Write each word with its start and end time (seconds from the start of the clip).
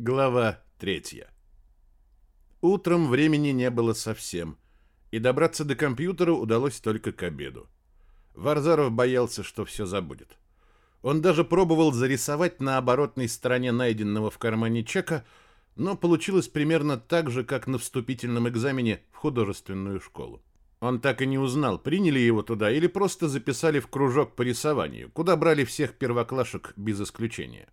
Глава 0.00 0.62
третья. 0.78 1.28
Утром 2.60 3.08
времени 3.08 3.48
не 3.48 3.68
было 3.68 3.94
совсем, 3.94 4.56
и 5.10 5.18
добраться 5.18 5.64
до 5.64 5.74
компьютера 5.74 6.30
удалось 6.30 6.78
только 6.78 7.10
к 7.10 7.24
обеду. 7.24 7.68
Варзаров 8.36 8.92
боялся, 8.92 9.42
что 9.42 9.64
все 9.64 9.86
забудет. 9.86 10.38
Он 11.02 11.20
даже 11.20 11.42
пробовал 11.42 11.90
зарисовать 11.90 12.60
на 12.60 12.78
оборотной 12.78 13.28
стороне 13.28 13.72
найденного 13.72 14.30
в 14.30 14.38
кармане 14.38 14.84
чека, 14.84 15.24
но 15.74 15.96
получилось 15.96 16.46
примерно 16.46 16.96
так 16.96 17.28
же, 17.28 17.42
как 17.42 17.66
на 17.66 17.76
вступительном 17.76 18.48
экзамене 18.48 19.02
в 19.10 19.16
художественную 19.16 19.98
школу. 19.98 20.44
Он 20.78 21.00
так 21.00 21.22
и 21.22 21.26
не 21.26 21.38
узнал, 21.38 21.76
приняли 21.76 22.20
его 22.20 22.42
туда 22.42 22.70
или 22.70 22.86
просто 22.86 23.26
записали 23.26 23.80
в 23.80 23.88
кружок 23.88 24.36
по 24.36 24.42
рисованию, 24.42 25.10
куда 25.10 25.34
брали 25.34 25.64
всех 25.64 25.94
первоклашек 25.94 26.72
без 26.76 27.00
исключения. 27.00 27.68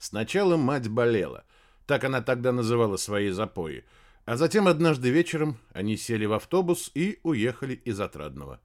Сначала 0.00 0.56
мать 0.56 0.88
болела— 0.88 1.44
так 1.90 2.04
она 2.04 2.22
тогда 2.22 2.52
называла 2.52 2.96
свои 2.96 3.30
запои. 3.30 3.82
А 4.24 4.36
затем 4.36 4.68
однажды 4.68 5.10
вечером 5.10 5.56
они 5.72 5.96
сели 5.96 6.24
в 6.24 6.34
автобус 6.34 6.92
и 6.94 7.18
уехали 7.24 7.74
из 7.74 7.98
Отрадного. 7.98 8.60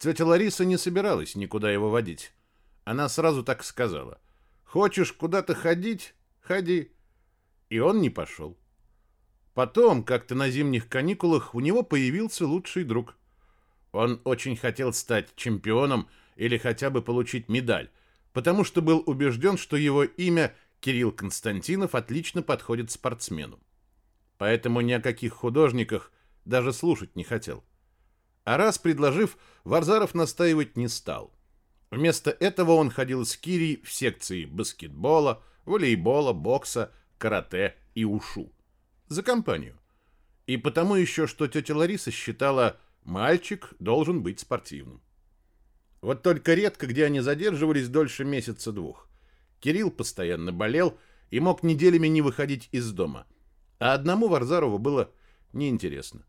Тетя 0.00 0.26
Лариса 0.26 0.64
не 0.64 0.76
собиралась 0.76 1.36
никуда 1.36 1.70
его 1.70 1.90
водить. 1.90 2.32
Она 2.82 3.08
сразу 3.08 3.44
так 3.44 3.62
сказала. 3.62 4.18
«Хочешь 4.64 5.12
куда-то 5.12 5.54
ходить? 5.54 6.14
Ходи». 6.40 6.90
И 7.68 7.78
он 7.78 8.00
не 8.00 8.10
пошел. 8.10 8.58
Потом, 9.54 10.02
как-то 10.02 10.34
на 10.34 10.50
зимних 10.50 10.88
каникулах, 10.88 11.54
у 11.54 11.60
него 11.60 11.84
появился 11.84 12.48
лучший 12.48 12.82
друг. 12.82 13.14
Он 13.92 14.20
очень 14.24 14.56
хотел 14.56 14.92
стать 14.92 15.36
чемпионом 15.36 16.08
или 16.34 16.58
хотя 16.58 16.90
бы 16.90 17.00
получить 17.00 17.48
медаль, 17.48 17.90
потому 18.32 18.64
что 18.64 18.82
был 18.82 19.04
убежден, 19.06 19.56
что 19.56 19.76
его 19.76 20.02
имя 20.02 20.52
Кирилл 20.84 21.12
Константинов 21.12 21.94
отлично 21.94 22.42
подходит 22.42 22.90
спортсмену. 22.90 23.58
Поэтому 24.36 24.82
ни 24.82 24.92
о 24.92 25.00
каких 25.00 25.32
художниках 25.32 26.12
даже 26.44 26.74
слушать 26.74 27.16
не 27.16 27.24
хотел. 27.24 27.64
А 28.44 28.58
раз 28.58 28.76
предложив, 28.76 29.38
Варзаров 29.64 30.12
настаивать 30.12 30.76
не 30.76 30.88
стал. 30.88 31.32
Вместо 31.90 32.30
этого 32.32 32.72
он 32.72 32.90
ходил 32.90 33.24
с 33.24 33.34
Кирией 33.34 33.82
в 33.82 33.90
секции 33.90 34.44
баскетбола, 34.44 35.42
волейбола, 35.64 36.34
бокса, 36.34 36.92
карате 37.16 37.76
и 37.94 38.04
ушу. 38.04 38.52
За 39.06 39.22
компанию. 39.22 39.80
И 40.46 40.58
потому 40.58 40.96
еще, 40.96 41.26
что 41.26 41.46
тетя 41.48 41.74
Лариса 41.74 42.10
считала, 42.10 42.78
мальчик 43.04 43.72
должен 43.78 44.22
быть 44.22 44.40
спортивным. 44.40 45.02
Вот 46.02 46.22
только 46.22 46.52
редко 46.52 46.86
где 46.86 47.06
они 47.06 47.20
задерживались 47.20 47.88
дольше 47.88 48.26
месяца-двух. 48.26 49.08
Кирилл 49.64 49.90
постоянно 49.90 50.52
болел 50.52 50.98
и 51.30 51.40
мог 51.40 51.62
неделями 51.62 52.06
не 52.08 52.20
выходить 52.20 52.68
из 52.70 52.92
дома. 52.92 53.26
А 53.78 53.94
одному 53.94 54.28
Варзарову 54.28 54.76
было 54.76 55.10
неинтересно. 55.54 56.26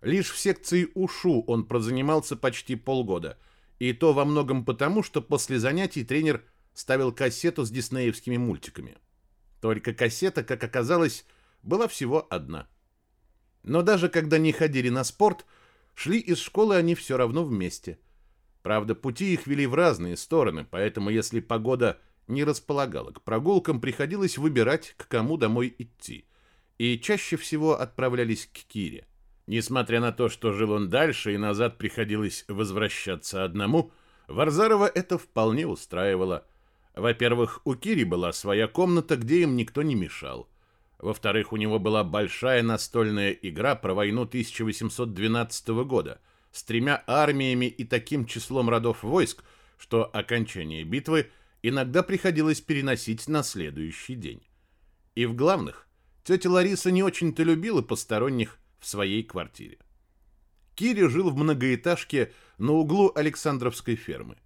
Лишь 0.00 0.30
в 0.30 0.38
секции 0.38 0.88
УШУ 0.94 1.42
он 1.42 1.66
прозанимался 1.66 2.36
почти 2.36 2.76
полгода. 2.76 3.36
И 3.78 3.92
то 3.92 4.14
во 4.14 4.24
многом 4.24 4.64
потому, 4.64 5.02
что 5.02 5.20
после 5.20 5.58
занятий 5.58 6.04
тренер 6.04 6.42
ставил 6.72 7.12
кассету 7.12 7.66
с 7.66 7.70
диснеевскими 7.70 8.38
мультиками. 8.38 8.96
Только 9.60 9.92
кассета, 9.92 10.42
как 10.42 10.64
оказалось, 10.64 11.26
была 11.62 11.86
всего 11.86 12.26
одна. 12.30 12.66
Но 13.62 13.82
даже 13.82 14.08
когда 14.08 14.38
не 14.38 14.52
ходили 14.52 14.88
на 14.88 15.04
спорт, 15.04 15.44
шли 15.94 16.18
из 16.18 16.38
школы 16.38 16.76
они 16.76 16.94
все 16.94 17.18
равно 17.18 17.44
вместе. 17.44 17.98
Правда, 18.62 18.94
пути 18.94 19.34
их 19.34 19.46
вели 19.46 19.66
в 19.66 19.74
разные 19.74 20.16
стороны, 20.16 20.64
поэтому 20.64 21.10
если 21.10 21.40
погода 21.40 22.00
не 22.30 22.44
располагала 22.44 23.10
к 23.10 23.22
прогулкам, 23.22 23.80
приходилось 23.80 24.38
выбирать, 24.38 24.94
к 24.96 25.08
кому 25.08 25.36
домой 25.36 25.74
идти. 25.78 26.24
И 26.78 26.98
чаще 26.98 27.36
всего 27.36 27.78
отправлялись 27.78 28.46
к 28.46 28.66
Кире. 28.66 29.06
Несмотря 29.46 30.00
на 30.00 30.12
то, 30.12 30.28
что 30.28 30.52
жил 30.52 30.70
он 30.72 30.88
дальше 30.88 31.34
и 31.34 31.38
назад 31.38 31.76
приходилось 31.76 32.44
возвращаться 32.48 33.44
одному, 33.44 33.92
Варзарова 34.28 34.86
это 34.86 35.18
вполне 35.18 35.66
устраивало. 35.66 36.46
Во-первых, 36.94 37.60
у 37.64 37.74
Кири 37.74 38.04
была 38.04 38.32
своя 38.32 38.68
комната, 38.68 39.16
где 39.16 39.42
им 39.42 39.56
никто 39.56 39.82
не 39.82 39.94
мешал. 39.94 40.48
Во-вторых, 40.98 41.52
у 41.52 41.56
него 41.56 41.78
была 41.78 42.04
большая 42.04 42.62
настольная 42.62 43.32
игра 43.32 43.74
про 43.74 43.94
войну 43.94 44.22
1812 44.22 45.68
года 45.84 46.20
с 46.52 46.62
тремя 46.62 47.02
армиями 47.06 47.66
и 47.66 47.84
таким 47.84 48.26
числом 48.26 48.70
родов 48.70 49.02
войск, 49.02 49.42
что 49.78 50.04
окончание 50.04 50.84
битвы– 50.84 51.30
иногда 51.62 52.02
приходилось 52.02 52.60
переносить 52.60 53.28
на 53.28 53.42
следующий 53.42 54.14
день. 54.14 54.42
И 55.14 55.26
в 55.26 55.34
главных, 55.34 55.86
тетя 56.24 56.50
Лариса 56.50 56.90
не 56.90 57.02
очень-то 57.02 57.42
любила 57.42 57.82
посторонних 57.82 58.58
в 58.78 58.86
своей 58.86 59.22
квартире. 59.22 59.78
Кири 60.74 61.08
жил 61.08 61.30
в 61.30 61.36
многоэтажке 61.36 62.32
на 62.58 62.72
углу 62.72 63.12
Александровской 63.14 63.96
фермы. 63.96 64.36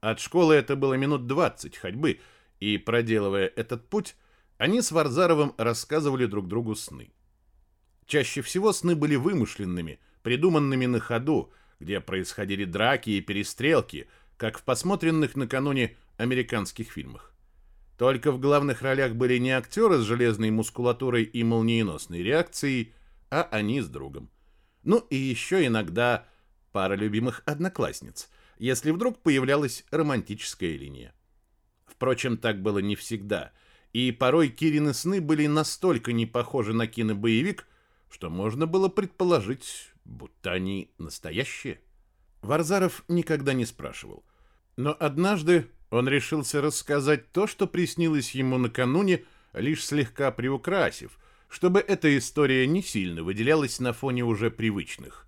От 0.00 0.20
школы 0.20 0.54
это 0.54 0.76
было 0.76 0.94
минут 0.94 1.26
20 1.26 1.76
ходьбы, 1.76 2.20
и, 2.60 2.78
проделывая 2.78 3.46
этот 3.46 3.88
путь, 3.88 4.14
они 4.58 4.80
с 4.80 4.92
Варзаровым 4.92 5.54
рассказывали 5.58 6.26
друг 6.26 6.46
другу 6.46 6.76
сны. 6.76 7.12
Чаще 8.06 8.42
всего 8.42 8.72
сны 8.72 8.94
были 8.94 9.16
вымышленными, 9.16 9.98
придуманными 10.22 10.86
на 10.86 11.00
ходу, 11.00 11.52
где 11.80 12.00
происходили 12.00 12.64
драки 12.64 13.10
и 13.10 13.20
перестрелки, 13.20 14.08
как 14.36 14.58
в 14.58 14.62
посмотренных 14.62 15.34
накануне 15.34 15.96
американских 16.22 16.92
фильмах. 16.92 17.34
Только 17.98 18.32
в 18.32 18.40
главных 18.40 18.82
ролях 18.82 19.14
были 19.14 19.38
не 19.38 19.50
актеры 19.50 19.98
с 19.98 20.02
железной 20.02 20.50
мускулатурой 20.50 21.24
и 21.24 21.42
молниеносной 21.44 22.22
реакцией, 22.22 22.94
а 23.30 23.42
они 23.50 23.80
с 23.80 23.88
другом. 23.88 24.30
Ну 24.82 24.98
и 25.10 25.16
еще 25.16 25.66
иногда 25.66 26.26
пара 26.72 26.94
любимых 26.94 27.42
одноклассниц, 27.44 28.30
если 28.58 28.90
вдруг 28.90 29.18
появлялась 29.22 29.84
романтическая 29.90 30.76
линия. 30.76 31.14
Впрочем, 31.86 32.38
так 32.38 32.62
было 32.62 32.78
не 32.78 32.96
всегда, 32.96 33.52
и 33.92 34.10
порой 34.10 34.48
Кирины 34.48 34.94
сны 34.94 35.20
были 35.20 35.46
настолько 35.46 36.12
не 36.12 36.26
похожи 36.26 36.72
на 36.72 36.86
кинобоевик, 36.86 37.66
что 38.10 38.30
можно 38.30 38.66
было 38.66 38.88
предположить, 38.88 39.92
будто 40.04 40.52
они 40.52 40.90
настоящие. 40.98 41.80
Варзаров 42.40 43.04
никогда 43.08 43.52
не 43.52 43.66
спрашивал. 43.66 44.24
Но 44.76 44.96
однажды 44.98 45.68
он 45.92 46.08
решился 46.08 46.62
рассказать 46.62 47.32
то, 47.32 47.46
что 47.46 47.66
приснилось 47.66 48.34
ему 48.34 48.56
накануне, 48.56 49.24
лишь 49.52 49.84
слегка 49.84 50.30
приукрасив, 50.30 51.18
чтобы 51.50 51.80
эта 51.80 52.16
история 52.16 52.66
не 52.66 52.82
сильно 52.82 53.22
выделялась 53.22 53.78
на 53.78 53.92
фоне 53.92 54.24
уже 54.24 54.50
привычных. 54.50 55.26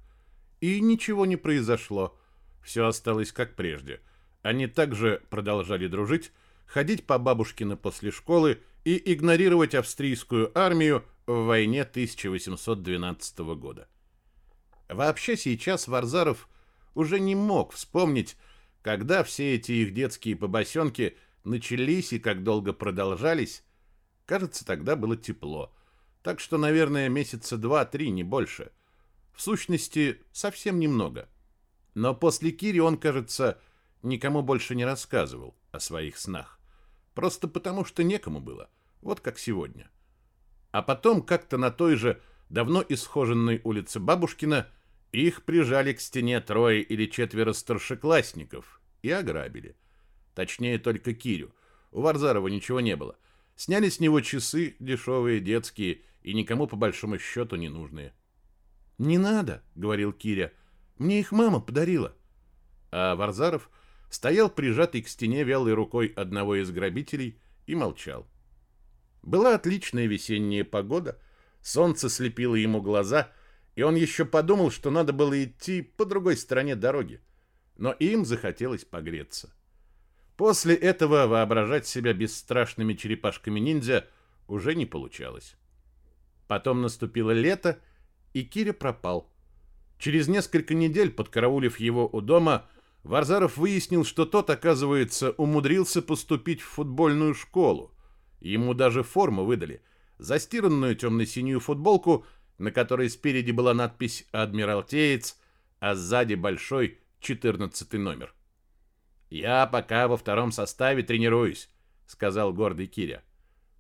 И 0.63 0.81
ничего 0.81 1.27
не 1.27 1.37
произошло. 1.37 2.19
Все 2.63 2.87
осталось 2.87 3.31
как 3.31 3.57
прежде. 3.57 4.01
Они 4.41 4.67
также 4.67 5.23
продолжали 5.29 5.87
дружить, 5.87 6.33
ходить 6.65 7.05
по 7.05 7.19
бабушкина 7.19 7.77
после 7.77 8.11
школы 8.11 8.59
и 8.85 9.13
игнорировать 9.13 9.75
австрийскую 9.75 10.51
армию 10.59 11.05
в 11.27 11.45
войне 11.45 11.83
1812 11.83 13.39
года. 13.41 13.87
Вообще 14.89 15.37
сейчас 15.37 15.89
Варзаров 15.89 16.49
уже 16.95 17.21
не 17.21 17.35
мог 17.35 17.75
вспомнить, 17.75 18.39
когда 18.85 19.25
все 19.25 19.55
эти 19.55 19.73
их 19.73 19.95
детские 19.95 20.37
побосенки 20.37 21.17
начались 21.43 22.13
и 22.13 22.19
как 22.19 22.45
долго 22.45 22.75
продолжались, 22.75 23.65
кажется, 24.27 24.67
тогда 24.67 24.95
было 24.95 25.17
тепло. 25.17 25.75
Так 26.23 26.39
что, 26.39 26.59
наверное, 26.59 27.09
месяца 27.09 27.57
два-три, 27.57 28.11
не 28.11 28.23
больше. 28.25 28.73
В 29.33 29.41
сущности, 29.41 30.23
совсем 30.33 30.79
немного. 30.79 31.31
Но 31.95 32.15
после 32.15 32.51
Кири 32.51 32.79
он, 32.79 32.99
кажется, 32.99 33.59
никому 34.03 34.43
больше 34.43 34.75
не 34.75 34.85
рассказывал 34.85 35.57
о 35.73 35.81
своих 35.81 36.19
снах. 36.19 36.61
Просто 37.15 37.49
потому, 37.49 37.87
что 37.87 38.05
некому 38.05 38.41
было. 38.41 38.69
Вот 39.01 39.21
как 39.21 39.39
сегодня. 39.39 39.91
А 40.73 40.83
потом 40.83 41.23
как-то 41.23 41.57
на 41.57 41.71
той 41.71 41.97
же 41.97 42.21
давно 42.51 42.85
исхоженной 42.87 43.63
улице 43.65 43.99
Бабушкина 43.99 44.69
их 45.21 45.45
прижали 45.45 45.93
к 45.93 46.01
стене 46.01 46.41
трое 46.41 46.83
или 46.83 47.07
четверо 47.07 47.53
старшеклассников 47.53 48.81
и 49.03 49.11
ограбили. 49.11 49.77
Точнее, 50.35 50.79
только 50.79 51.15
Кирю. 51.15 51.55
У 51.93 52.01
Варзарова 52.01 52.49
ничего 52.49 52.81
не 52.81 52.97
было. 52.97 53.17
Сняли 53.55 53.89
с 53.89 54.01
него 54.01 54.21
часы, 54.21 54.75
дешевые, 54.81 55.39
детские, 55.41 56.01
и 56.23 56.35
никому 56.35 56.67
по 56.67 56.75
большому 56.75 57.19
счету 57.19 57.57
не 57.57 57.69
нужные. 57.69 58.13
«Не 58.99 59.19
надо»,— 59.19 59.63
говорил 59.75 60.13
Киря,— 60.13 60.53
«мне 60.99 61.21
их 61.21 61.31
мама 61.31 61.61
подарила». 61.61 62.17
А 62.91 63.15
Варзаров 63.15 63.71
стоял 64.11 64.51
прижатый 64.51 65.03
к 65.03 65.09
стене 65.09 65.45
вялой 65.45 65.75
рукой 65.75 66.09
одного 66.09 66.57
из 66.57 66.71
грабителей 66.71 67.41
и 67.67 67.75
молчал. 67.75 68.27
Была 69.23 69.55
отличная 69.55 70.07
весенняя 70.07 70.65
погода, 70.65 71.21
солнце 71.61 72.09
слепило 72.09 72.55
ему 72.55 72.81
глаза— 72.81 73.33
и 73.75 73.83
он 73.83 73.97
еще 73.97 74.25
подумал, 74.25 74.71
что 74.71 74.91
надо 74.91 75.13
было 75.13 75.43
идти 75.43 75.83
по 75.83 76.05
другой 76.05 76.37
стороне 76.37 76.77
дороги. 76.77 77.21
Но 77.77 77.93
им 77.93 78.25
захотелось 78.25 78.85
погреться. 78.85 79.53
После 80.37 80.75
этого 80.75 81.27
воображать 81.27 81.87
себя 81.87 82.13
бесстрашными 82.13 82.95
черепашками-ниндзя 82.95 84.07
уже 84.47 84.75
не 84.75 84.87
получалось. 84.87 85.57
Потом 86.47 86.83
наступило 86.83 87.31
лето, 87.31 87.79
и 88.33 88.43
Киря 88.45 88.73
пропал. 88.73 89.33
Через 89.99 90.29
несколько 90.29 90.75
недель, 90.75 91.11
подкараулив 91.11 91.79
его 91.81 92.09
у 92.13 92.21
дома, 92.21 92.69
Варзаров 93.05 93.57
выяснил, 93.57 94.05
что 94.05 94.25
тот, 94.25 94.51
оказывается, 94.51 95.31
умудрился 95.33 96.03
поступить 96.03 96.61
в 96.61 96.67
футбольную 96.67 97.35
школу. 97.35 97.93
Ему 98.41 98.75
даже 98.75 99.03
форму 99.03 99.45
выдали. 99.45 99.83
Застиранную 100.19 100.97
темно-синюю 100.97 101.61
футболку, 101.61 102.25
на 102.65 102.73
которой 102.73 103.11
спереди 103.11 103.51
была 103.51 103.75
надпись 103.75 104.27
«Адмиралтеец», 104.33 105.39
а 105.81 105.95
сзади 105.95 106.35
большой 106.35 106.99
14 107.21 107.93
номер. 107.95 108.35
«Я 109.29 109.67
пока 109.67 110.09
во 110.09 110.17
втором 110.17 110.51
составе 110.51 111.03
тренируюсь»,— 111.03 111.69
сказал 112.07 112.53
гордый 112.55 112.87
Киря. 112.87 113.23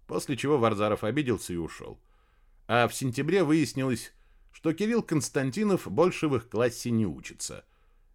После 0.06 0.36
чего 0.36 0.58
Варзаров 0.58 1.02
обиделся 1.02 1.54
и 1.54 1.56
ушел. 1.56 1.98
А 2.66 2.86
в 2.88 2.94
сентябре 2.94 3.42
выяснилось, 3.42 4.12
что 4.52 4.74
Кирилл 4.74 5.02
Константинов 5.02 5.90
больше 5.90 6.28
в 6.28 6.36
их 6.36 6.48
классе 6.50 6.90
не 6.90 7.06
учится. 7.06 7.64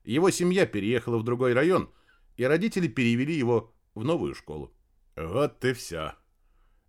Его 0.04 0.30
семья 0.30 0.68
переехала 0.68 1.18
в 1.18 1.24
другой 1.24 1.54
район, 1.54 1.89
и 2.38 2.44
родители 2.44 2.88
перевели 2.88 3.33
его 3.33 3.74
в 3.95 4.04
новую 4.04 4.36
школу. 4.36 4.71
Вот 5.16 5.66
и 5.66 5.74
все. 5.74 6.13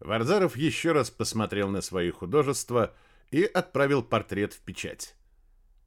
Варзаров 0.00 0.56
еще 0.56 0.92
раз 0.92 1.10
посмотрел 1.10 1.68
на 1.68 1.80
свои 1.80 2.10
художества 2.10 2.94
и 3.30 3.44
отправил 3.44 4.02
портрет 4.02 4.52
в 4.52 4.60
печать. 4.60 5.16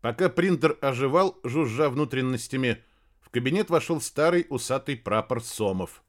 Пока 0.02 0.30
принтер 0.30 0.78
оживал, 0.82 1.40
жужжа 1.44 1.90
внутренностями, 1.90 2.84
в 3.22 3.30
кабинет 3.30 3.70
вошел 3.70 4.02
старый 4.02 4.46
усатый 4.50 4.98
прапор 4.98 5.42
Сомов. 5.42 6.04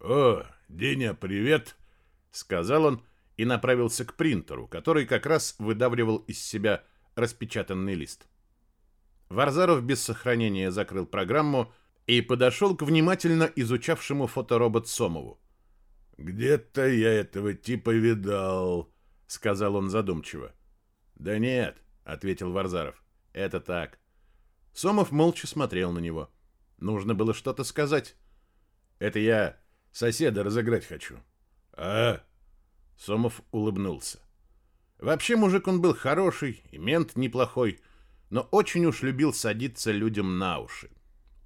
«О, 0.00 0.44
Деня, 0.68 1.14
привет!»— 1.14 1.76
сказал 2.30 2.84
он 2.84 3.02
и 3.36 3.44
направился 3.44 4.04
к 4.04 4.14
принтеру, 4.14 4.66
который 4.66 5.06
как 5.06 5.24
раз 5.24 5.54
выдавливал 5.58 6.18
из 6.18 6.44
себя 6.44 6.84
распечатанный 7.14 7.94
лист. 7.94 8.28
Варзаров 9.28 9.82
без 9.82 10.02
сохранения 10.02 10.70
закрыл 10.70 11.06
программу 11.06 11.72
и 12.06 12.20
подошел 12.20 12.76
к 12.76 12.82
внимательно 12.82 13.50
изучавшему 13.54 14.26
фоторобот 14.26 14.88
Сомову. 14.88 15.40
«Где-то 16.16 16.86
я 16.88 17.12
этого 17.12 17.54
типа 17.54 17.90
видал»,— 17.90 18.90
сказал 19.26 19.76
он 19.76 19.88
задумчиво. 19.88 20.52
«Да 21.18 21.38
нет»,— 21.38 21.76
ответил 22.04 22.52
Варзаров. 22.52 23.02
«Это 23.32 23.60
так». 23.60 23.98
Сомов 24.72 25.10
молча 25.10 25.46
смотрел 25.46 25.92
на 25.92 25.98
него. 25.98 26.30
Нужно 26.78 27.14
было 27.14 27.34
что-то 27.34 27.64
сказать. 27.64 28.16
«Это 28.98 29.18
я 29.18 29.58
соседа 29.90 30.44
разыграть 30.44 30.86
хочу». 30.86 31.18
«А?» 31.72 32.20
Сомов 32.96 33.42
улыбнулся. 33.50 34.20
Вообще 34.98 35.36
мужик 35.36 35.68
он 35.68 35.80
был 35.80 35.94
хороший, 35.94 36.62
и 36.70 36.78
мент 36.78 37.16
неплохой, 37.16 37.80
но 38.30 38.42
очень 38.50 38.84
уж 38.86 39.02
любил 39.02 39.32
садиться 39.32 39.92
людям 39.92 40.38
на 40.38 40.58
уши. 40.58 40.90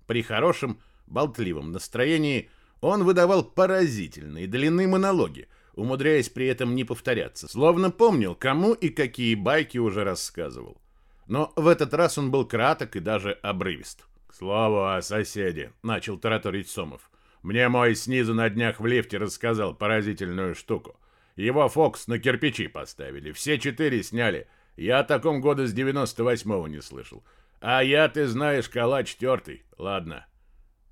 При 0.07 0.23
хорошем, 0.23 0.81
болтливом 1.07 1.73
настроении 1.73 2.51
он 2.81 3.05
выдавал 3.05 3.45
поразительные 3.45 4.47
длинные 4.47 4.89
монологи, 4.89 5.49
умудряясь 5.75 6.29
при 6.29 6.47
этом 6.47 6.75
не 6.75 6.85
повторяться, 6.85 7.49
словно 7.49 7.91
помнил, 7.91 8.35
кому 8.35 8.73
и 8.73 8.89
какие 8.89 9.35
байки 9.35 9.79
уже 9.79 10.05
рассказывал. 10.05 10.81
Но 11.27 11.53
в 11.57 11.67
этот 11.67 11.95
раз 11.95 12.19
он 12.19 12.31
был 12.31 12.47
краток 12.47 12.97
и 12.97 13.01
даже 13.01 13.33
обрывист. 13.43 14.07
«К 14.27 14.35
слову 14.35 14.85
о 14.87 15.03
соседе»,— 15.03 15.73
начал 15.83 16.19
тараторить 16.19 16.69
Сомов. 16.69 17.11
«Мне 17.43 17.69
мой 17.69 17.95
снизу 17.95 18.35
на 18.35 18.49
днях 18.49 18.81
в 18.81 18.87
лифте 18.87 19.19
рассказал 19.19 19.75
поразительную 19.75 20.55
штуку. 20.55 20.97
Его 21.37 21.69
Фокс 21.69 22.07
на 22.07 22.19
кирпичи 22.19 22.69
поставили. 22.69 23.33
Все 23.33 23.59
четыре 23.59 24.03
сняли. 24.03 24.49
Я 24.77 25.01
о 25.01 25.05
таком 25.05 25.41
года 25.41 25.67
с 25.67 25.75
98-го 25.75 26.69
не 26.69 26.81
слышал. 26.81 27.25
А 27.61 27.83
я, 27.83 28.09
ты 28.09 28.27
знаешь, 28.27 28.69
калач 28.69 29.17
тертый. 29.17 29.65
Ладно. 29.79 30.27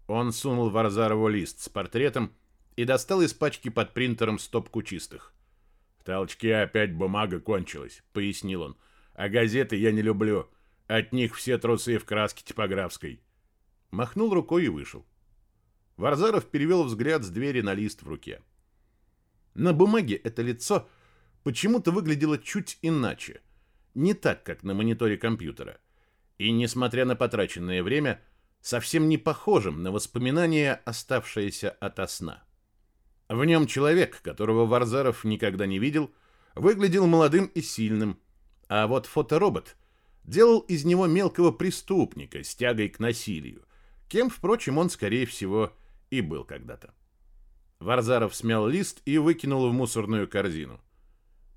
Он 0.07 0.33
сунул 0.33 0.71
Варзарову 0.71 1.29
лист 1.29 1.61
с 1.61 1.69
портретом 1.69 2.33
и 2.77 2.85
достал 2.85 3.23
из 3.23 3.35
пачки 3.35 3.69
под 3.69 3.95
принтером 3.95 4.39
стопку 4.39 4.83
чистых. 4.83 5.33
В 5.99 6.05
толчке 6.05 6.57
опять 6.57 6.95
бумага 6.95 7.41
кончилась, 7.41 8.03
пояснил 8.13 8.63
он. 8.63 8.77
А 9.15 9.29
газеты 9.29 9.77
я 9.77 9.93
не 9.93 10.03
люблю. 10.03 10.49
От 10.87 11.13
них 11.13 11.37
все 11.37 11.59
трусы 11.59 11.99
в 11.99 12.05
краске 12.05 12.43
типографской. 12.43 13.21
Махнул 13.91 14.33
рукой 14.33 14.65
и 14.65 14.69
вышел. 14.69 15.05
Варзаров 15.97 16.47
перевел 16.47 16.85
взгляд 16.85 17.23
с 17.23 17.29
двери 17.29 17.61
на 17.61 17.75
лист 17.75 18.03
в 18.03 18.09
руке. 18.09 18.41
На 19.55 19.75
бумаге 19.75 20.17
это 20.17 20.41
лицо 20.41 20.89
почему-то 21.43 21.91
выглядело 21.91 22.39
чуть 22.39 22.79
иначе. 22.81 23.43
Не 23.95 24.15
так, 24.15 24.43
как 24.43 24.63
на 24.63 24.73
мониторе 24.73 25.19
компьютера. 25.19 25.79
И, 26.39 26.51
несмотря 26.51 27.05
на 27.05 27.17
потраченное 27.17 27.83
время, 27.83 28.23
совсем 28.63 29.09
не 29.09 29.19
похожим 29.19 29.83
на 29.83 29.93
воспоминания, 29.93 30.81
оставшиеся 30.87 31.71
ото 31.71 32.07
сна. 32.07 32.43
В 33.31 33.45
нем 33.45 33.69
человек, 33.69 34.21
которого 34.23 34.67
Варзаров 34.67 35.23
никогда 35.23 35.65
не 35.65 35.79
видел, 35.79 36.13
выглядел 36.57 37.07
молодым 37.07 37.47
и 37.47 37.63
сильным, 37.63 38.19
а 38.69 38.89
вот 38.89 39.07
фоторобот 39.07 39.77
делал 40.25 40.59
из 40.59 40.85
него 40.85 41.07
мелкого 41.07 41.53
преступника 41.53 42.43
с 42.43 42.57
тягой 42.57 42.89
к 42.89 42.99
насилию, 42.99 43.65
кем, 44.09 44.31
впрочем, 44.31 44.79
он, 44.79 44.91
скорее 44.91 45.27
всего, 45.27 45.73
и 46.11 46.23
был 46.23 46.43
когда-то. 46.43 46.93
Варзаров 47.79 48.35
смял 48.35 48.67
лист 48.67 49.01
и 49.05 49.17
выкинул 49.17 49.69
в 49.69 49.73
мусорную 49.73 50.27
корзину. 50.27 50.81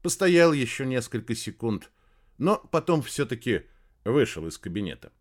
Постоял 0.04 0.54
еще 0.54 0.86
несколько 0.86 1.34
секунд, 1.34 1.90
но 2.38 2.58
потом 2.58 3.02
все-таки 3.02 3.64
вышел 4.06 4.46
из 4.46 4.60
кабинета. 4.60 5.12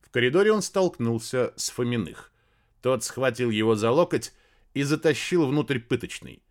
В 0.00 0.10
коридоре 0.10 0.50
он 0.50 0.60
столкнулся 0.60 1.54
с 1.54 1.70
Фоминых. 1.70 2.32
Тот 2.82 3.04
схватил 3.04 3.50
его 3.50 3.76
за 3.76 3.92
локоть 3.92 4.32
и 4.74 4.82
затащил 4.82 5.46
внутрь 5.46 5.78
пыточной. 5.78 6.42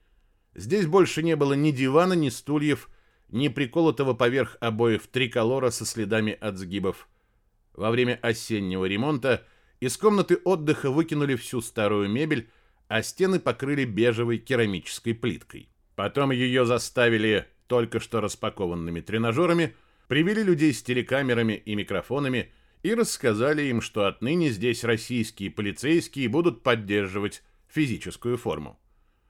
Здесь 0.54 0.86
больше 0.86 1.24
не 1.24 1.36
было 1.36 1.54
ни 1.54 1.72
дивана, 1.72 2.14
ни 2.14 2.30
стульев, 2.30 2.90
ни 3.30 3.48
приколотого 3.48 4.14
поверх 4.14 4.58
обоев 4.60 5.08
триколора 5.08 5.70
со 5.70 5.86
следами 5.86 6.34
от 6.34 6.58
сгибов. 6.58 7.08
Во 7.74 7.90
время 7.90 8.20
осеннего 8.22 8.86
ремонта 8.86 9.46
из 9.80 9.98
комнаты 9.98 10.40
отдыха 10.44 10.92
выкинули 10.92 11.36
всю 11.36 11.62
старую 11.62 12.10
мебель, 12.10 12.50
а 12.88 13.02
стены 13.02 13.40
покрыли 13.40 13.86
бежевой 13.86 14.38
керамической 14.38 15.14
плиткой. 15.14 15.70
Потом 15.96 16.32
ее 16.32 16.66
заставили 16.66 17.48
только 17.68 18.02
что 18.02 18.20
распакованными 18.20 19.00
тренажерами, 19.00 19.76
привели 20.10 20.44
людей 20.44 20.74
с 20.74 20.84
телекамерами 20.84 21.54
и 21.54 21.74
микрофонами 21.74 22.52
и 22.84 22.94
рассказали 22.94 23.64
им, 23.64 23.80
что 23.80 24.08
отныне 24.08 24.50
здесь 24.50 24.84
российские 24.84 25.52
полицейские 25.52 26.28
будут 26.28 26.64
поддерживать 26.64 27.44
физическую 27.72 28.38
форму. 28.38 28.80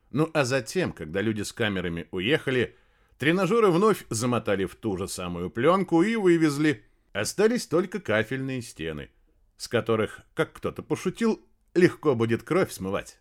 Ну 0.10 0.29
а 0.33 0.43
затем, 0.43 0.91
когда 0.91 1.21
люди 1.21 1.41
с 1.41 1.53
камерами 1.53 2.07
уехали, 2.12 2.75
тренажеры 3.17 3.71
вновь 3.71 4.05
замотали 4.10 4.65
в 4.65 4.75
ту 4.75 4.98
же 4.98 5.07
самую 5.07 5.50
пленку 5.50 6.03
и 6.03 6.15
вывезли. 6.15 6.83
Остались 7.13 7.67
только 7.67 8.00
кафельные 8.00 8.62
стены, 8.62 9.10
с 9.57 9.67
которых, 9.67 10.21
как 10.33 10.53
кто-то 10.53 10.81
пошутил, 10.81 11.41
легко 11.74 12.15
будет 12.15 12.43
кровь 12.43 12.71
смывать. 12.71 13.19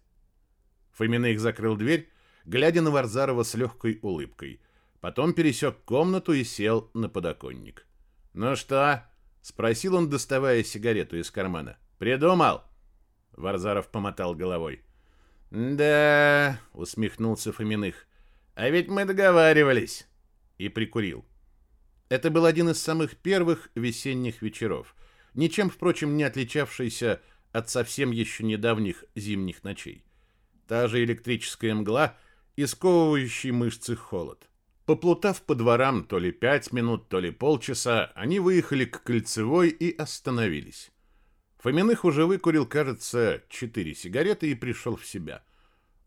Фоминых 0.92 1.40
закрыл 1.40 1.76
дверь, 1.76 2.10
глядя 2.44 2.82
на 2.82 2.90
Варзарова 2.90 3.42
с 3.42 3.54
легкой 3.54 3.98
улыбкой. 4.02 4.60
Потом 5.00 5.32
пересек 5.32 5.78
комнату 5.84 6.32
и 6.32 6.44
сел 6.44 6.90
на 6.94 7.08
подоконник. 7.08 7.86
«Ну 8.32 8.54
что?»— 8.54 9.04
спросил 9.42 9.96
он, 9.96 10.10
доставая 10.10 10.62
сигарету 10.62 11.16
из 11.16 11.30
кармана. 11.30 11.78
«Придумал?» 11.98 12.62
Варзаров 13.32 13.88
помотал 13.88 14.34
головой. 14.34 14.82
«Да...»— 15.50 16.60
усмехнулся 16.72 17.52
Фоминых. 17.52 18.06
«А 18.54 18.68
ведь 18.70 18.88
мы 18.88 19.04
договаривались!» 19.04 20.06
И 20.58 20.68
прикурил. 20.68 21.24
Это 22.08 22.30
был 22.30 22.44
один 22.44 22.68
из 22.68 22.82
самых 22.82 23.16
первых 23.16 23.70
весенних 23.74 24.42
вечеров, 24.42 24.94
ничем, 25.34 25.70
впрочем, 25.70 26.16
не 26.16 26.24
отличавшийся 26.24 27.20
от 27.52 27.70
совсем 27.70 28.10
еще 28.10 28.44
недавних 28.44 29.04
зимних 29.14 29.64
ночей. 29.64 30.04
Та 30.66 30.86
же 30.88 31.02
электрическая 31.02 31.74
мгла 31.74 32.16
и 32.56 32.66
сковывающий 32.66 33.50
мышцы 33.50 33.96
холод. 33.96 34.48
Поплутав 34.86 35.42
по 35.42 35.54
дворам 35.54 36.04
то 36.04 36.18
ли 36.18 36.32
пять 36.32 36.72
минут, 36.72 37.08
то 37.08 37.20
ли 37.20 37.30
полчаса, 37.30 38.12
они 38.14 38.40
выехали 38.40 38.84
к 38.84 39.02
Кольцевой 39.02 39.68
и 39.68 39.96
остановились. 39.96 40.90
Фоминых 41.60 42.04
уже 42.04 42.26
выкурил, 42.26 42.66
кажется, 42.66 43.42
четыре 43.48 43.94
сигареты 43.94 44.50
и 44.50 44.54
пришел 44.54 44.96
в 44.96 45.06
себя. 45.06 45.42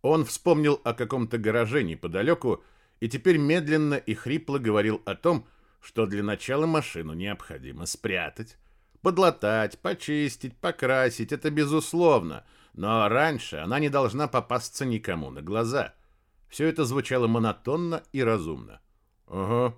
Он 0.01 0.25
вспомнил 0.25 0.81
о 0.83 0.93
каком-то 0.93 1.37
гараже 1.37 1.83
неподалеку 1.83 2.63
и 2.99 3.07
теперь 3.07 3.37
медленно 3.37 3.95
и 3.95 4.13
хрипло 4.13 4.57
говорил 4.57 5.01
о 5.05 5.15
том, 5.15 5.47
что 5.81 6.05
для 6.05 6.23
начала 6.23 6.65
машину 6.65 7.13
необходимо 7.13 7.85
спрятать, 7.85 8.57
подлатать, 9.01 9.79
почистить, 9.79 10.57
покрасить, 10.57 11.31
это 11.31 11.49
безусловно– 11.49 12.45
но 12.73 13.07
раньше 13.07 13.57
она 13.57 13.79
не 13.79 13.89
должна 13.89 14.27
попасться 14.27 14.85
никому 14.85 15.29
на 15.29 15.41
глаза. 15.41 15.93
Все 16.49 16.67
это 16.67 16.85
звучало 16.85 17.27
монотонно 17.27 18.03
и 18.11 18.23
разумно. 18.23 18.81
Ага. 19.27 19.75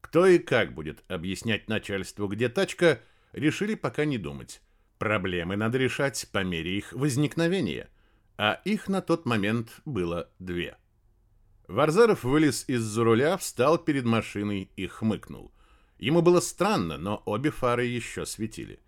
Кто 0.00 0.26
и 0.26 0.38
как 0.38 0.74
будет 0.74 1.04
объяснять 1.08 1.68
начальству, 1.68 2.26
где 2.26 2.48
тачка, 2.48 3.00
решили 3.32 3.74
пока 3.74 4.04
не 4.04 4.18
думать. 4.18 4.60
Проблемы 5.00 5.56
надо 5.56 5.78
решать 5.78 6.28
по 6.30 6.44
мере 6.44 6.76
их 6.76 6.92
возникновения, 6.92 7.88
а 8.36 8.60
их 8.66 8.86
на 8.86 9.00
тот 9.00 9.24
момент 9.24 9.80
было 9.86 10.28
две. 10.38 10.76
Варзаров 11.68 12.22
вылез 12.22 12.66
из-за 12.68 13.02
руля, 13.02 13.38
встал 13.38 13.78
перед 13.78 14.04
машиной 14.04 14.70
и 14.76 14.86
хмыкнул. 14.86 15.54
Ему 15.98 16.20
было 16.20 16.40
странно, 16.40 16.98
но 16.98 17.22
обе 17.24 17.50
фары 17.50 17.86
еще 17.86 18.26
светили. 18.26 18.78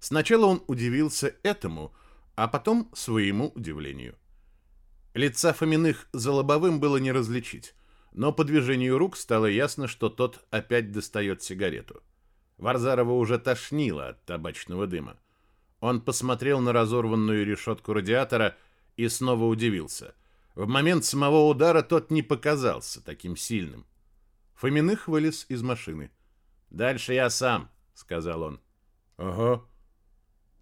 Сначала 0.00 0.44
он 0.44 0.62
удивился 0.66 1.34
этому, 1.42 1.94
а 2.36 2.46
потом 2.46 2.90
своему 2.92 3.50
удивлению. 3.54 4.16
Лица 5.14 5.54
Фоминых 5.54 6.08
за 6.12 6.30
лобовым 6.30 6.78
было 6.78 6.98
не 6.98 7.10
различить, 7.10 7.74
но 8.12 8.34
по 8.34 8.44
движению 8.44 8.98
рук 8.98 9.16
стало 9.16 9.46
ясно, 9.46 9.88
что 9.88 10.10
тот 10.10 10.44
опять 10.50 10.92
достает 10.92 11.42
сигарету. 11.42 12.02
Варзарова 12.58 13.12
уже 13.12 13.38
тошнило 13.38 14.08
от 14.08 14.26
табачного 14.26 14.86
дыма. 14.86 15.18
Он 15.84 16.00
посмотрел 16.00 16.60
на 16.60 16.72
разорванную 16.72 17.44
решетку 17.44 17.92
радиатора 17.92 18.56
и 18.96 19.06
снова 19.06 19.44
удивился. 19.44 20.14
В 20.54 20.66
момент 20.66 21.04
самого 21.04 21.46
удара 21.46 21.82
тот 21.82 22.10
не 22.10 22.22
показался 22.22 23.04
таким 23.04 23.36
сильным. 23.36 23.84
Фоминых 24.54 25.08
вылез 25.08 25.44
из 25.50 25.62
машины. 25.62 26.10
«Дальше 26.70 27.12
я 27.12 27.28
сам»,— 27.28 27.68
сказал 27.94 28.44
он. 28.44 28.60
«Ага». 29.18 29.62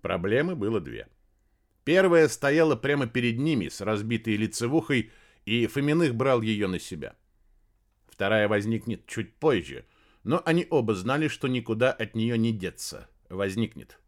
Проблемы 0.01 0.57
было 0.57 0.81
две. 0.81 1.07
Первая 1.85 2.27
стояла 2.27 2.75
прямо 2.75 3.07
перед 3.07 3.39
ними 3.39 3.69
с 3.69 3.81
разбитой 3.81 4.35
лицевухой, 4.35 5.13
и 5.45 5.69
Фоминых 5.69 6.17
брал 6.17 6.43
ее 6.43 6.67
на 6.67 6.81
себя. 6.81 7.15
Вторая 8.09 8.49
возникнет 8.49 9.07
чуть 9.07 9.37
позже, 9.37 9.87
но 10.25 10.43
они 10.45 10.67
оба 10.69 10.97
знали, 10.97 11.29
что 11.29 11.47
никуда 11.47 11.93
от 11.93 12.17
нее 12.17 12.37
не 12.37 12.51
деться. 12.53 13.09
Возникнет. 13.29 14.01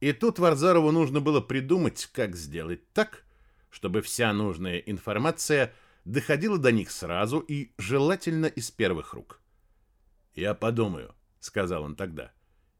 И 0.00 0.12
тут 0.12 0.38
Варзарову 0.38 0.90
нужно 0.92 1.20
было 1.20 1.40
придумать, 1.40 2.08
как 2.12 2.36
сделать 2.36 2.92
так, 2.92 3.24
чтобы 3.70 4.02
вся 4.02 4.32
нужная 4.32 4.78
информация 4.78 5.72
доходила 6.04 6.58
до 6.58 6.72
них 6.72 6.90
сразу 6.90 7.38
и 7.40 7.72
желательно 7.78 8.46
из 8.46 8.70
первых 8.70 9.14
рук. 9.14 9.40
«Я 10.34 10.54
подумаю»,— 10.54 11.14
сказал 11.40 11.82
он 11.82 11.96
тогда. 11.96 12.32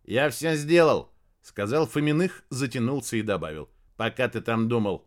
«Я 0.05 0.31
все 0.31 0.57
сделал»,— 0.57 1.11
сказал 1.43 1.87
Фоминых, 1.87 2.45
затянулся 2.51 3.17
и 3.17 3.23
добавил 3.23 3.69
пока 3.97 4.29
ты 4.29 4.41
там 4.41 4.69
думал». 4.69 5.07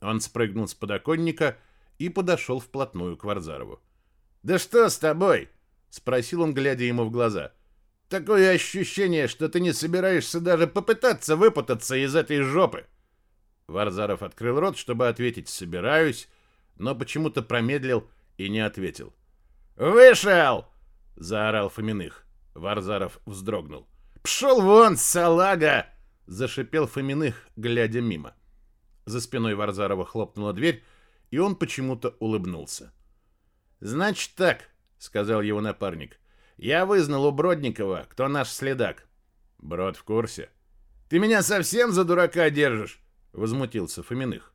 Он 0.00 0.20
спрыгнул 0.20 0.66
с 0.68 0.74
подоконника 0.74 1.56
и 1.98 2.08
подошел 2.08 2.58
вплотную 2.58 3.16
к 3.16 3.24
Варзарову. 3.24 3.80
«Да 4.42 4.58
что 4.58 4.88
с 4.88 4.98
тобой?»— 4.98 5.48
спросил 5.90 6.42
он, 6.42 6.54
глядя 6.54 6.84
ему 6.84 7.04
в 7.04 7.10
глаза. 7.10 7.52
«Такое 8.12 8.52
ощущение, 8.52 9.26
что 9.26 9.48
ты 9.48 9.58
не 9.58 9.72
собираешься 9.72 10.38
даже 10.38 10.66
попытаться 10.66 11.34
выпутаться 11.34 11.96
из 11.96 12.14
этой 12.14 12.42
жопы». 12.42 12.84
Варзаров 13.68 14.22
открыл 14.22 14.60
рот, 14.60 14.76
чтобы 14.76 15.08
ответить 15.08 15.48
«собираюсь», 15.48 16.28
но 16.76 16.94
почему-то 16.94 17.40
промедлил 17.40 18.06
и 18.36 18.50
не 18.50 18.60
ответил. 18.60 19.14
«Вышел!»— 19.76 20.66
заорал 21.16 21.70
Фоминых. 21.70 22.26
Варзаров 22.52 23.18
вздрогнул. 23.24 23.88
«Пшел 24.22 24.60
вон, 24.60 24.98
салага!» 24.98 25.86
зашипел 26.26 26.86
Фоминых, 26.86 27.48
глядя 27.56 28.02
мимо. 28.02 28.34
За 29.06 29.22
спиной 29.22 29.54
Варзарова 29.54 30.04
хлопнула 30.04 30.52
дверь, 30.52 30.84
и 31.30 31.38
он 31.38 31.56
почему-то 31.56 32.14
улыбнулся. 32.18 32.92
«Значит 33.80 34.34
так»,— 34.34 34.68
сказал 34.98 35.40
его 35.40 35.62
напарник. 35.62 36.20
«Я 36.56 36.86
вызнал 36.86 37.26
у 37.26 37.32
Бродникова, 37.32 38.06
кто 38.08 38.28
наш 38.28 38.48
следак». 38.48 39.06
«Брод 39.58 39.96
в 39.96 40.04
курсе». 40.04 40.50
«Ты 41.08 41.18
меня 41.18 41.42
совсем 41.42 41.92
за 41.92 42.04
дурака 42.04 42.48
держишь?»— 42.50 43.00
возмутился 43.32 44.02
Фоминых. 44.02 44.52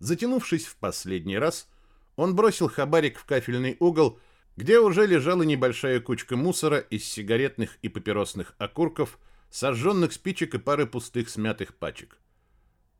Затянувшись 0.00 0.66
в 0.66 0.76
последний 0.76 1.38
раз, 1.38 1.68
он 2.16 2.34
бросил 2.34 2.68
хабарик 2.68 3.18
в 3.18 3.24
кафельный 3.24 3.76
угол, 3.80 4.18
где 4.56 4.80
уже 4.80 5.06
лежала 5.06 5.42
небольшая 5.42 6.00
кучка 6.00 6.36
мусора 6.36 6.78
из 6.78 7.04
сигаретных 7.04 7.78
и 7.82 7.88
папиросных 7.88 8.54
окурков, 8.58 9.18
сожженных 9.50 10.12
спичек 10.12 10.54
и 10.54 10.58
пары 10.58 10.86
пустых 10.86 11.28
смятых 11.28 11.76
пачек. 11.76 12.18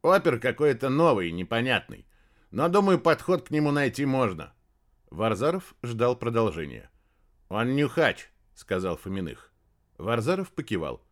Опер 0.02 0.38
какой-то 0.38 0.88
новый, 0.88 1.32
непонятный. 1.32 2.06
Но, 2.50 2.68
думаю, 2.68 2.99
подход 3.00 3.49
к 3.49 3.50
нему 3.50 3.73
найти 3.73 4.06
можно. 4.06 4.54
Варзаров 5.11 5.75
ждал 5.82 6.16
продолжения. 6.16 6.90
«Он 7.49 7.75
нюхач»,— 7.75 8.28
сказал 8.55 8.97
Фоминых. 8.97 9.52
Варзаров 9.97 10.52
покивал. 10.52 11.02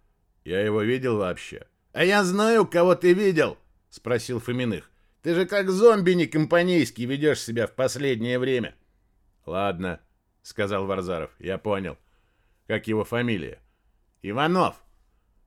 «Я 0.44 0.60
его 0.60 0.82
видел 0.82 1.18
вообще». 1.18 1.66
«А 1.92 2.04
я 2.04 2.24
знаю, 2.24 2.66
кого 2.66 2.94
ты 2.94 3.14
видел»,— 3.14 3.56
спросил 3.90 4.38
Фоминых. 4.38 4.90
«Ты 5.22 5.34
же 5.34 5.46
как 5.46 5.70
зомби 5.70 6.12
не 6.12 6.26
компанейский 6.26 7.06
ведешь 7.06 7.40
себя 7.40 7.66
в 7.66 7.74
последнее 7.74 8.38
время». 8.38 8.74
«Ладно»,— 9.46 10.00
сказал 10.42 10.86
Варзаров. 10.86 11.30
«Я 11.38 11.56
понял. 11.56 11.96
Как 12.66 12.86
его 12.86 13.04
фамилия?» 13.04 13.60
«Иванов». 14.22 14.76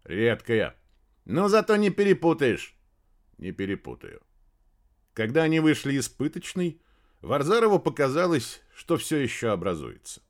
Редкая. 0.04 0.76
Но 1.26 1.50
зато 1.50 1.76
не 1.76 1.92
перепутаешь. 1.92 2.76
Не 3.38 3.52
перепутаю. 3.52 4.22
Когда 5.14 5.44
они 5.44 5.60
вышли 5.60 5.94
из 5.94 6.10
пыточной, 6.10 6.82
Варзарову 7.22 7.78
показалось, 7.80 8.62
что 8.74 8.98
все 8.98 9.18
еще 9.18 9.52
образуется. 9.52 10.22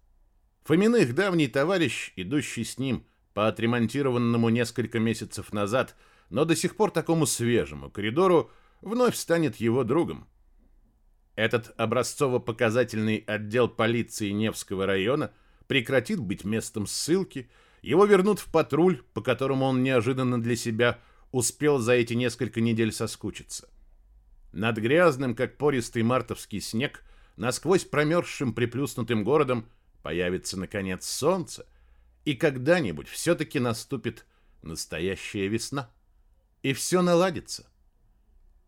Фоминых 0.70 1.16
давний 1.16 1.48
товарищ, 1.48 2.14
идущий 2.16 2.64
с 2.64 2.78
ним 2.78 3.04
по 3.34 3.48
отремонтированному 3.48 4.50
несколько 4.50 5.00
месяцев 5.00 5.52
назад, 5.52 5.96
но 6.30 6.46
до 6.46 6.56
сих 6.56 6.76
пор 6.76 6.92
такому 6.92 7.26
свежему 7.26 7.90
коридору, 7.90 8.52
вновь 8.82 9.16
станет 9.16 9.56
его 9.56 9.84
другом. 9.84 10.28
Этот 11.36 11.74
образцово-показательный 11.76 13.24
отдел 13.26 13.68
полиции 13.68 14.30
Невского 14.30 14.86
района 14.86 15.32
прекратит 15.66 16.20
быть 16.20 16.44
местом 16.44 16.86
ссылки 16.86 17.50
его 17.82 18.06
вернут 18.06 18.38
в 18.38 18.52
патруль, 18.52 19.02
по 19.16 19.22
которому 19.24 19.66
он 19.66 19.82
неожиданно 19.82 20.40
для 20.40 20.56
себя 20.56 21.00
успел 21.32 21.80
за 21.80 21.94
эти 21.94 22.14
несколько 22.14 22.62
недель 22.62 22.92
соскучиться. 22.92 23.70
Над 24.54 24.78
грязным, 24.78 25.34
как 25.34 25.58
пористый 25.58 26.04
мартовский 26.04 26.62
снег, 26.62 27.04
насквозь 27.38 27.86
промерзшим 27.86 28.54
приплюснутым 28.54 29.24
городом 29.24 29.66
появится, 30.02 30.58
наконец, 30.58 31.06
солнце, 31.06 31.66
и 32.26 32.36
когда-нибудь 32.36 33.08
все-таки 33.08 33.60
наступит 33.60 34.26
настоящая 34.62 35.48
весна. 35.48 35.90
И 36.62 36.74
все 36.74 37.02
наладится. 37.02 37.66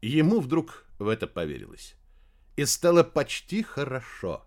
Ему 0.01 0.39
вдруг 0.39 0.85
в 0.97 1.07
это 1.07 1.27
поверилось. 1.27 1.95
И 2.55 2.65
стало 2.65 3.03
почти 3.03 3.63
хорошо. 3.63 4.45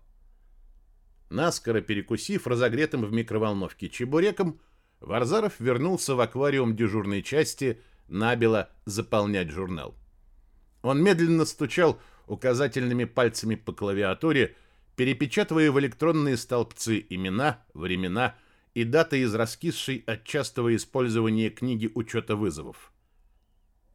Наскоро 1.29 1.81
перекусив 1.81 2.47
разогретым 2.47 3.05
в 3.05 3.11
микроволновке 3.11 3.89
чебуреком, 3.89 4.59
Варзаров 4.99 5.59
вернулся 5.59 6.15
в 6.15 6.21
аквариум 6.21 6.75
дежурной 6.75 7.21
части 7.21 7.81
набело 8.07 8.69
заполнять 8.85 9.49
журнал. 9.49 9.95
Он 10.81 11.01
медленно 11.01 11.45
стучал 11.45 11.99
указательными 12.27 13.05
пальцами 13.05 13.55
по 13.55 13.73
клавиатуре, 13.73 14.55
перепечатывая 14.95 15.71
в 15.71 15.79
электронные 15.79 16.37
столбцы 16.37 17.05
имена, 17.09 17.63
времена 17.73 18.35
и 18.73 18.83
даты 18.83 19.21
из 19.21 19.33
раскисшей 19.33 20.03
от 20.05 20.23
частого 20.23 20.75
использования 20.75 21.49
книги 21.49 21.91
учета 21.93 22.35
вызовов. 22.35 22.91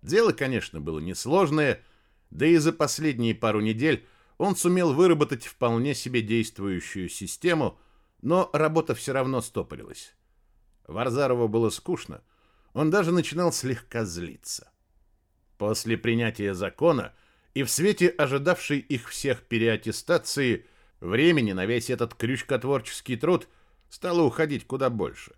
Дело, 0.03 0.33
конечно, 0.33 0.81
было 0.81 0.99
несложное, 0.99 1.83
да 2.31 2.47
и 2.47 2.57
за 2.57 2.73
последние 2.73 3.35
пару 3.35 3.61
недель 3.61 4.07
он 4.39 4.57
сумел 4.57 4.95
выработать 4.95 5.45
вполне 5.45 5.95
себе 5.95 6.23
действующую 6.23 7.09
систему, 7.09 7.79
но 8.23 8.49
работа 8.53 8.95
все 8.95 9.13
равно 9.13 9.43
стопорилась. 9.43 10.15
Варзарову 10.87 11.49
было 11.49 11.69
скучно, 11.71 12.23
он 12.73 12.91
даже 12.91 13.13
начинал 13.13 13.53
слегка 13.53 14.05
злиться. 14.05 14.71
После 15.59 15.99
принятия 15.99 16.55
закона 16.55 17.15
и 17.53 17.63
в 17.65 17.71
свете 17.71 18.09
ожидавшей 18.09 18.79
их 18.79 19.09
всех 19.09 19.43
переаттестации 19.43 20.67
времени 21.01 21.53
на 21.53 21.67
весь 21.67 21.91
этот 21.91 22.15
крючкотворческий 22.15 23.17
труд 23.17 23.49
стало 23.89 24.23
уходить 24.23 24.67
куда 24.67 24.91
больше. 24.91 25.33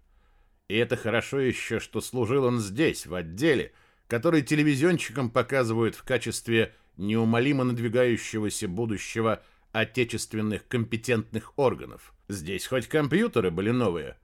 И 0.69 0.77
это 0.77 0.97
хорошо 0.97 1.41
еще, 1.41 1.81
что 1.81 2.01
служил 2.01 2.45
он 2.45 2.59
здесь, 2.59 3.07
в 3.07 3.15
отделе, 3.15 3.73
который 4.07 4.43
телевизионщикам 4.43 5.31
показывают 5.31 5.95
в 5.95 6.03
качестве 6.03 6.75
неумолимо 6.97 7.65
надвигающегося 7.65 8.69
будущего 8.69 9.43
отечественных 9.73 10.69
компетентных 10.69 11.59
органов. 11.59 12.15
Здесь 12.29 12.67
хоть 12.67 12.89
компьютеры 12.89 13.51
были 13.51 13.71
новые. 13.71 14.17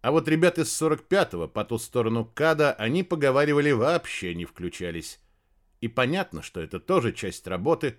А 0.00 0.10
вот 0.10 0.28
ребят 0.28 0.58
из 0.58 0.82
45-го 0.82 1.48
по 1.48 1.64
ту 1.64 1.78
сторону 1.78 2.24
КАДа 2.24 2.72
они 2.72 3.02
поговаривали 3.02 3.70
вообще 3.70 4.34
не 4.34 4.44
включались. 4.44 5.20
И 5.80 5.88
понятно, 5.88 6.42
что 6.42 6.60
это 6.60 6.80
тоже 6.80 7.12
часть 7.12 7.46
работы, 7.46 7.98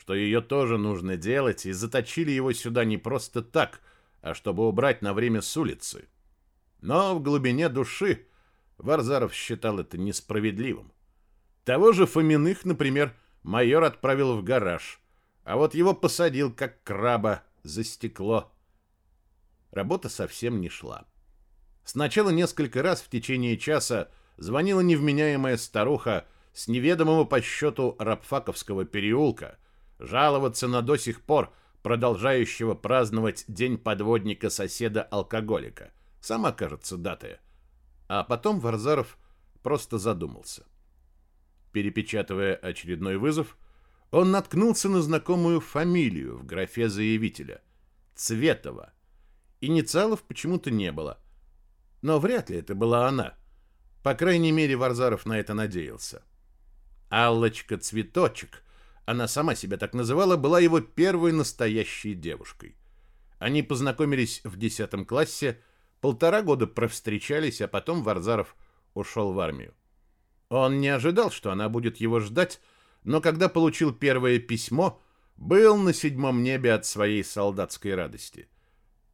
что 0.00 0.14
ее 0.14 0.40
тоже 0.40 0.78
нужно 0.78 1.18
делать, 1.18 1.66
и 1.66 1.72
заточили 1.72 2.30
его 2.30 2.54
сюда 2.54 2.86
не 2.86 2.96
просто 2.96 3.42
так, 3.42 3.82
а 4.22 4.32
чтобы 4.32 4.66
убрать 4.66 5.02
на 5.02 5.12
время 5.12 5.42
с 5.42 5.54
улицы. 5.58 6.08
Но 6.80 7.14
в 7.14 7.22
глубине 7.22 7.68
души 7.68 8.26
Варзаров 8.78 9.34
считал 9.34 9.78
это 9.78 9.98
несправедливым. 9.98 10.90
Того 11.64 11.92
же 11.92 12.06
Фоминых, 12.06 12.64
например, 12.64 13.14
майор 13.42 13.84
отправил 13.84 14.38
в 14.38 14.42
гараж, 14.42 15.02
а 15.44 15.58
вот 15.58 15.74
его 15.74 15.92
посадил 15.92 16.50
как 16.50 16.82
краба 16.82 17.42
за 17.62 17.84
стекло. 17.84 18.50
Работа 19.70 20.08
совсем 20.08 20.62
не 20.62 20.70
шла. 20.70 21.06
Сначала 21.84 22.30
несколько 22.30 22.82
раз 22.82 23.02
в 23.02 23.10
течение 23.10 23.58
часа 23.58 24.08
звонила 24.38 24.80
невменяемая 24.80 25.58
старуха 25.58 26.24
с 26.54 26.68
неведомого 26.68 27.24
по 27.24 27.42
счету 27.42 27.96
Рабфаковского 27.98 28.86
переулка, 28.86 29.58
жаловаться 30.00 30.66
на 30.68 30.82
до 30.82 30.96
сих 30.96 31.20
пор 31.22 31.52
продолжающего 31.82 32.74
праздновать 32.74 33.44
День 33.46 33.78
подводника 33.78 34.50
соседа-алкоголика. 34.50 35.92
Сама, 36.20 36.52
кажется, 36.52 36.96
датая. 36.96 37.40
А 38.08 38.24
потом 38.24 38.60
Варзаров 38.60 39.16
просто 39.62 39.98
задумался. 39.98 40.66
Перепечатывая 41.72 42.54
очередной 42.56 43.16
вызов, 43.16 43.56
он 44.10 44.32
наткнулся 44.32 44.88
на 44.88 45.00
знакомую 45.00 45.60
фамилию 45.60 46.36
в 46.36 46.44
графе 46.44 46.88
заявителя— 46.88 47.62
Цветова. 48.20 48.92
Инициалов 49.62 50.22
почему-то 50.22 50.70
не 50.70 50.92
было. 50.92 51.18
Но 52.02 52.18
вряд 52.18 52.50
ли 52.50 52.58
это 52.58 52.74
была 52.74 53.08
она. 53.08 53.34
По 54.02 54.14
крайней 54.14 54.52
мере, 54.52 54.76
Варзаров 54.76 55.24
на 55.24 55.38
это 55.38 55.54
надеялся. 55.54 56.22
Аллочка 57.08 57.78
Цветочек, 57.78 58.62
она 59.06 59.28
сама 59.28 59.54
себя 59.54 59.76
так 59.76 59.94
называла, 59.94 60.36
была 60.36 60.60
его 60.60 60.80
первой 60.80 61.32
настоящей 61.32 62.14
девушкой. 62.14 62.76
Они 63.38 63.62
познакомились 63.62 64.40
в 64.44 64.56
10 64.56 65.06
классе, 65.06 65.60
полтора 66.00 66.42
года 66.42 66.66
провстречались, 66.66 67.60
а 67.60 67.68
потом 67.68 68.02
Варзаров 68.02 68.54
ушел 68.94 69.32
в 69.32 69.40
армию. 69.40 69.74
Он 70.48 70.80
не 70.80 70.88
ожидал, 70.88 71.30
что 71.30 71.50
она 71.50 71.68
будет 71.68 71.98
его 71.98 72.20
ждать, 72.20 72.60
но 73.04 73.20
когда 73.20 73.48
получил 73.48 73.92
первое 73.92 74.38
письмо, 74.38 75.00
был 75.36 75.76
на 75.78 75.94
седьмом 75.94 76.42
небе 76.42 76.72
от 76.72 76.84
своей 76.84 77.24
солдатской 77.24 77.94
радости. 77.94 78.48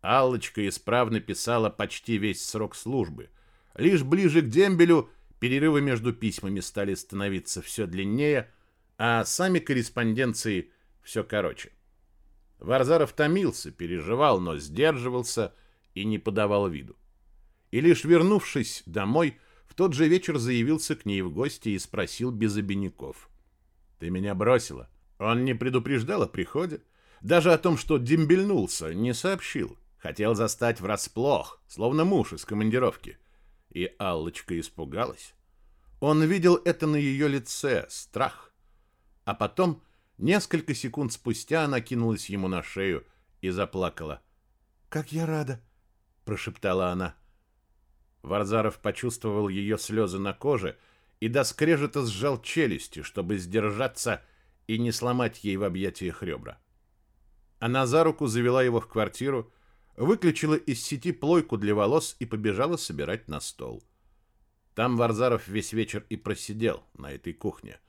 Аллочка 0.00 0.66
исправно 0.66 1.20
писала 1.20 1.70
почти 1.70 2.16
весь 2.16 2.44
срок 2.44 2.74
службы. 2.74 3.30
Лишь 3.74 4.02
ближе 4.02 4.42
к 4.42 4.48
дембелю 4.48 5.10
перерывы 5.40 5.80
между 5.80 6.12
письмами 6.12 6.60
стали 6.60 6.94
становиться 6.94 7.62
все 7.62 7.86
длиннее, 7.86 8.50
а 8.98 9.24
сами 9.24 9.58
корреспонденции 9.58 10.70
все 11.02 11.24
короче. 11.24 11.72
Варзаров 12.58 13.12
томился, 13.12 13.70
переживал, 13.70 14.40
но 14.40 14.56
сдерживался 14.58 15.54
и 15.94 16.04
не 16.04 16.18
подавал 16.18 16.68
виду. 16.68 16.96
И 17.70 17.80
лишь 17.80 18.04
вернувшись 18.04 18.82
домой, 18.86 19.38
в 19.66 19.74
тот 19.74 19.92
же 19.92 20.08
вечер 20.08 20.38
заявился 20.38 20.96
к 20.96 21.04
ней 21.04 21.20
в 21.22 21.30
гости 21.30 21.70
и 21.70 21.78
спросил 21.78 22.30
без 22.30 22.56
обиняков. 22.56 23.28
«Ты 23.98 24.10
меня 24.10 24.34
бросила?» 24.34 24.88
Он 25.18 25.44
не 25.44 25.54
предупреждал 25.54 26.22
о 26.22 26.28
приходе. 26.28 26.82
Даже 27.22 27.52
о 27.52 27.58
том, 27.58 27.78
что 27.78 27.98
дембельнулся, 27.98 28.94
не 28.94 29.14
сообщил. 29.14 29.78
Хотел 29.98 30.34
застать 30.34 30.80
врасплох, 30.80 31.60
словно 31.66 32.04
муж 32.04 32.32
из 32.32 32.44
командировки. 32.44 33.18
И 33.70 33.92
Аллочка 33.98 34.58
испугалась. 34.60 35.34
Он 36.00 36.22
видел 36.22 36.56
это 36.56 36.86
на 36.86 36.96
ее 36.96 37.28
лице, 37.28 37.86
страх. 37.88 38.52
А 39.26 39.34
потом, 39.34 39.82
несколько 40.18 40.72
секунд 40.72 41.12
спустя, 41.12 41.64
она 41.64 41.80
кинулась 41.80 42.30
ему 42.30 42.46
на 42.46 42.62
шею 42.62 43.04
и 43.42 43.50
заплакала. 43.50 44.22
«Как 44.88 45.10
я 45.10 45.26
рада!»— 45.26 45.60
прошептала 46.24 46.90
она. 46.90 47.16
Варзаров 48.22 48.78
почувствовал 48.78 49.48
ее 49.48 49.78
слезы 49.78 50.20
на 50.20 50.32
коже 50.32 50.78
и 51.18 51.28
до 51.28 51.42
скрежета 51.42 52.06
сжал 52.06 52.40
челюсти, 52.40 53.02
чтобы 53.02 53.36
сдержаться 53.38 54.22
и 54.68 54.78
не 54.78 54.92
сломать 54.92 55.42
ей 55.42 55.56
в 55.56 55.64
объятиях 55.64 56.22
ребра. 56.22 56.58
Она 57.58 57.86
за 57.86 58.04
руку 58.04 58.28
завела 58.28 58.62
его 58.62 58.80
в 58.80 58.86
квартиру, 58.86 59.52
выключила 59.96 60.54
из 60.54 60.80
сети 60.84 61.10
плойку 61.10 61.56
для 61.56 61.74
волос 61.74 62.14
и 62.20 62.26
побежала 62.26 62.76
собирать 62.76 63.26
на 63.26 63.40
стол. 63.40 63.82
Там 64.74 64.96
Варзаров 64.96 65.48
весь 65.48 65.72
вечер 65.72 66.06
и 66.10 66.16
просидел 66.16 66.84
на 66.94 67.10
этой 67.10 67.32
кухне. 67.32 67.80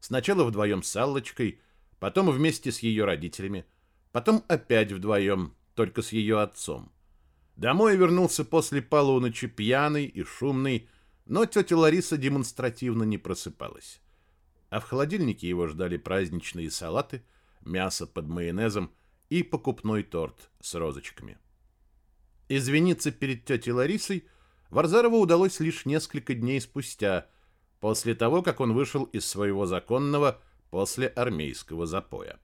Сначала 0.00 0.44
вдвоем 0.44 0.82
с 0.82 0.96
Аллочкой, 0.96 1.60
потом 1.98 2.30
вместе 2.30 2.72
с 2.72 2.80
ее 2.80 3.04
родителями, 3.04 3.66
потом 4.12 4.42
опять 4.48 4.90
вдвоем, 4.92 5.54
только 5.74 6.02
с 6.02 6.12
ее 6.12 6.40
отцом. 6.40 6.90
Домой 7.56 7.96
вернулся 7.96 8.44
после 8.44 8.80
полуночи 8.80 9.46
пьяный 9.46 10.06
и 10.06 10.22
шумный, 10.22 10.88
но 11.26 11.44
тетя 11.44 11.76
Лариса 11.76 12.16
демонстративно 12.16 13.02
не 13.02 13.18
просыпалась. 13.18 14.00
А 14.70 14.80
в 14.80 14.84
холодильнике 14.84 15.48
его 15.48 15.66
ждали 15.66 15.98
праздничные 15.98 16.70
салаты, 16.70 17.22
мясо 17.60 18.06
под 18.06 18.28
майонезом 18.28 18.90
и 19.28 19.42
покупной 19.42 20.02
торт 20.02 20.50
с 20.60 20.74
розочками. 20.74 21.38
Извиниться 22.48 23.12
перед 23.12 23.44
тетей 23.44 23.72
Ларисой 23.72 24.24
Варзарову 24.70 25.18
удалось 25.18 25.60
лишь 25.60 25.84
несколько 25.84 26.34
дней 26.34 26.60
спустя, 26.60 27.28
после 27.80 28.14
того, 28.14 28.42
как 28.42 28.60
он 28.60 28.74
вышел 28.74 29.04
из 29.04 29.26
своего 29.26 29.66
законного 29.66 30.40
после 30.70 31.08
армейского 31.08 31.86
запоя. 31.86 32.38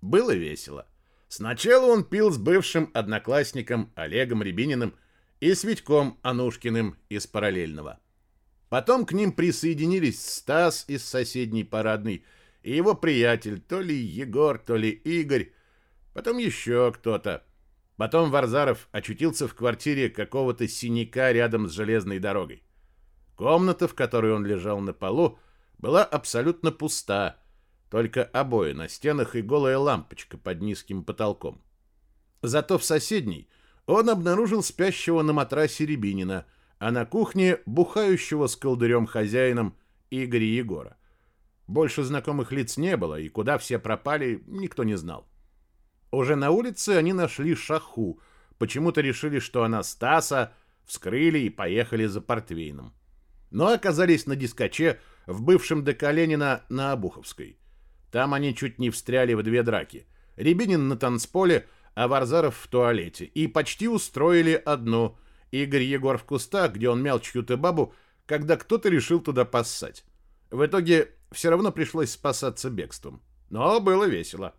Было 0.00 0.34
весело. 0.34 0.86
Сначала 1.28 1.86
он 1.86 2.04
пил 2.04 2.30
с 2.30 2.38
бывшим 2.38 2.90
одноклассником 2.94 3.92
Олегом 3.94 4.42
Рябининым 4.42 4.94
и 5.40 5.54
с 5.54 5.64
Витьком 5.64 6.18
Анушкиным 6.22 6.96
из 7.08 7.26
параллельного. 7.26 8.00
Потом 8.70 9.06
к 9.06 9.12
ним 9.12 9.32
присоединились 9.32 10.24
Стас 10.24 10.84
из 10.88 11.04
соседней 11.04 11.64
парадной 11.64 12.24
и 12.62 12.74
его 12.74 12.94
приятель, 12.94 13.60
то 13.60 13.80
ли 13.80 13.94
Егор, 13.94 14.58
то 14.58 14.76
ли 14.76 14.90
Игорь, 14.90 15.52
потом 16.12 16.38
еще 16.38 16.92
кто-то. 16.92 17.44
Потом 17.96 18.30
Варзаров 18.30 18.88
очутился 18.92 19.48
в 19.48 19.54
квартире 19.54 20.08
какого-то 20.08 20.68
синяка 20.68 21.32
рядом 21.32 21.68
с 21.68 21.72
железной 21.72 22.18
дорогой. 22.18 22.62
Комната, 23.38 23.86
в 23.86 23.94
которой 23.94 24.32
он 24.32 24.44
лежал 24.44 24.80
на 24.80 24.92
полу, 24.92 25.38
была 25.78 26.02
абсолютно 26.02 26.72
пуста, 26.72 27.36
только 27.88 28.24
обои 28.24 28.72
на 28.72 28.88
стенах 28.88 29.36
и 29.36 29.42
голая 29.42 29.78
лампочка 29.78 30.36
под 30.36 30.60
низким 30.60 31.04
потолком. 31.04 31.62
Зато 32.42 32.78
в 32.78 32.84
соседней 32.84 33.48
он 33.86 34.10
обнаружил 34.10 34.64
спящего 34.64 35.22
на 35.22 35.32
матрасе 35.32 35.86
Рябинина, 35.86 36.46
а 36.80 36.90
на 36.90 37.06
кухне 37.06 37.60
бухающего 37.64 38.48
с 38.48 38.56
колдырем 38.56 39.06
хозяином 39.06 39.76
Игоря 40.10 40.44
Егора. 40.44 40.96
Больше 41.68 42.02
знакомых 42.02 42.50
лиц 42.50 42.76
не 42.76 42.96
было, 42.96 43.20
и 43.20 43.28
куда 43.28 43.58
все 43.58 43.78
пропали, 43.78 44.42
никто 44.48 44.82
не 44.82 44.96
знал. 44.96 45.28
Уже 46.10 46.34
на 46.34 46.50
улице 46.50 46.90
они 46.90 47.12
нашли 47.12 47.54
Шаху. 47.54 48.20
Почему-то 48.58 49.00
решили, 49.00 49.38
что 49.38 49.62
она 49.62 49.84
Стаса, 49.84 50.54
вскрыли 50.86 51.38
и 51.38 51.50
поехали 51.50 52.06
за 52.06 52.20
портвейном. 52.20 52.97
Но 53.50 53.68
оказались 53.68 54.26
на 54.26 54.36
дискоче 54.36 55.00
в 55.26 55.42
бывшем 55.42 55.84
ДК 55.84 56.10
Ленина 56.12 56.64
на 56.68 56.92
Обуховской. 56.92 57.58
Там 58.10 58.34
они 58.34 58.54
чуть 58.54 58.78
не 58.78 58.90
встряли 58.90 59.34
в 59.34 59.42
две 59.42 59.62
драки. 59.62 60.06
Рябинин 60.36 60.88
на 60.88 60.96
танцполе, 60.96 61.66
а 61.94 62.08
Варзаров 62.08 62.56
в 62.56 62.68
туалете. 62.68 63.24
И 63.24 63.46
почти 63.46 63.88
устроили 63.88 64.52
одну. 64.52 65.16
Игорь 65.50 65.82
Егор 65.82 66.18
в 66.18 66.24
кустах, 66.24 66.74
где 66.74 66.88
он 66.88 67.02
мял 67.02 67.20
чью-то 67.20 67.56
бабу, 67.56 67.94
когда 68.26 68.56
кто-то 68.56 68.88
решил 68.88 69.20
туда 69.20 69.44
поссать. 69.44 70.04
В 70.50 70.64
итоге 70.64 71.14
все 71.32 71.50
равно 71.50 71.72
пришлось 71.72 72.10
спасаться 72.10 72.70
бегством. 72.70 73.22
Но 73.50 73.80
было 73.80 74.04
весело. 74.04 74.54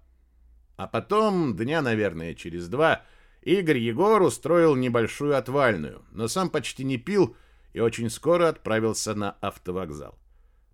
А 0.77 0.87
потом, 0.87 1.55
дня, 1.55 1.81
наверное, 1.81 2.33
через 2.33 2.67
два, 2.67 3.03
Игорь 3.41 3.77
Егор 3.77 4.21
устроил 4.21 4.75
небольшую 4.75 5.37
отвальную, 5.37 6.03
но 6.11 6.27
сам 6.27 6.49
почти 6.49 6.83
не 6.83 6.97
пил 6.97 7.35
и 7.73 7.79
очень 7.79 8.09
скоро 8.09 8.49
отправился 8.49 9.13
на 9.15 9.31
автовокзал. 9.41 10.17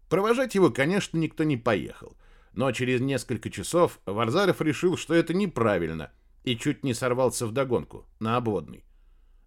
Провожать 0.09 0.55
его, 0.55 0.69
конечно, 0.69 1.17
никто 1.17 1.43
не 1.43 1.57
поехал, 1.57 2.15
но 2.53 2.71
через 2.71 3.01
несколько 3.01 3.49
часов 3.49 3.99
Варзаров 4.05 4.61
решил, 4.61 4.97
что 4.97 5.13
это 5.13 5.33
неправильно, 5.33 6.11
и 6.43 6.55
чуть 6.55 6.83
не 6.83 6.93
сорвался 6.93 7.47
в 7.47 7.51
догонку 7.51 8.05
на 8.19 8.37
обводный. 8.37 8.83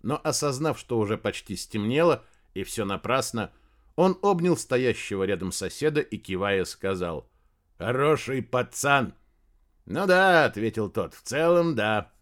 Но 0.03 0.21
осознав, 0.23 0.79
что 0.79 0.99
уже 0.99 1.17
почти 1.17 1.57
стемнело 1.57 2.25
и 2.55 2.65
все 2.65 2.85
напрасно, 2.85 3.53
он 3.97 4.19
обнял 4.23 4.57
стоящего 4.57 5.25
рядом 5.25 5.53
соседа 5.53 6.01
и, 6.01 6.19
кивая, 6.19 6.65
сказал 6.65 7.29
«Хороший 7.79 8.43
пацан!» 8.43 9.15
«Ну 9.87 10.07
да»,— 10.07 10.45
ответил 10.47 10.91
тот,— 10.91 11.15
«в 11.15 11.23
целом 11.23 11.75
да». 11.75 12.13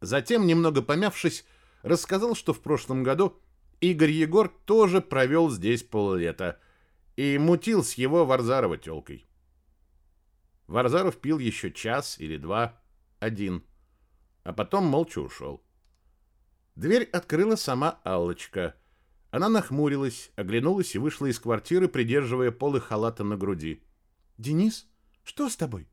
Затем, 0.00 0.46
немного 0.46 0.82
помявшись, 0.82 1.44
рассказал, 1.82 2.34
что 2.34 2.52
в 2.52 2.60
прошлом 2.60 3.02
году 3.02 3.40
Игорь 3.82 4.12
Егор 4.12 4.48
тоже 4.48 5.00
провел 5.00 5.50
здесь 5.50 5.82
поллета 5.82 6.60
и 7.16 7.36
мутил 7.36 7.82
с 7.82 7.94
его 7.94 8.24
Варзарова 8.24 8.78
тёлкой. 8.78 9.26
Варзаров 10.68 11.16
пил 11.16 11.40
еще 11.40 11.72
час 11.72 12.16
или 12.20 12.36
два, 12.36 12.80
один, 13.18 13.64
а 14.44 14.52
потом 14.52 14.84
молча 14.84 15.18
ушел. 15.18 15.64
Дверь 16.76 17.02
открыла 17.02 17.56
сама 17.56 18.00
Аллочка. 18.04 18.76
Она 19.32 19.48
нахмурилась, 19.48 20.30
оглянулась 20.36 20.94
и 20.94 20.98
вышла 20.98 21.26
из 21.26 21.40
квартиры, 21.40 21.88
придерживая 21.88 22.52
полы 22.52 22.80
халата 22.80 23.24
на 23.24 23.36
груди. 23.36 23.82
«Денис, 24.38 24.86
что 25.24 25.48
с 25.48 25.56
тобой?» 25.56 25.88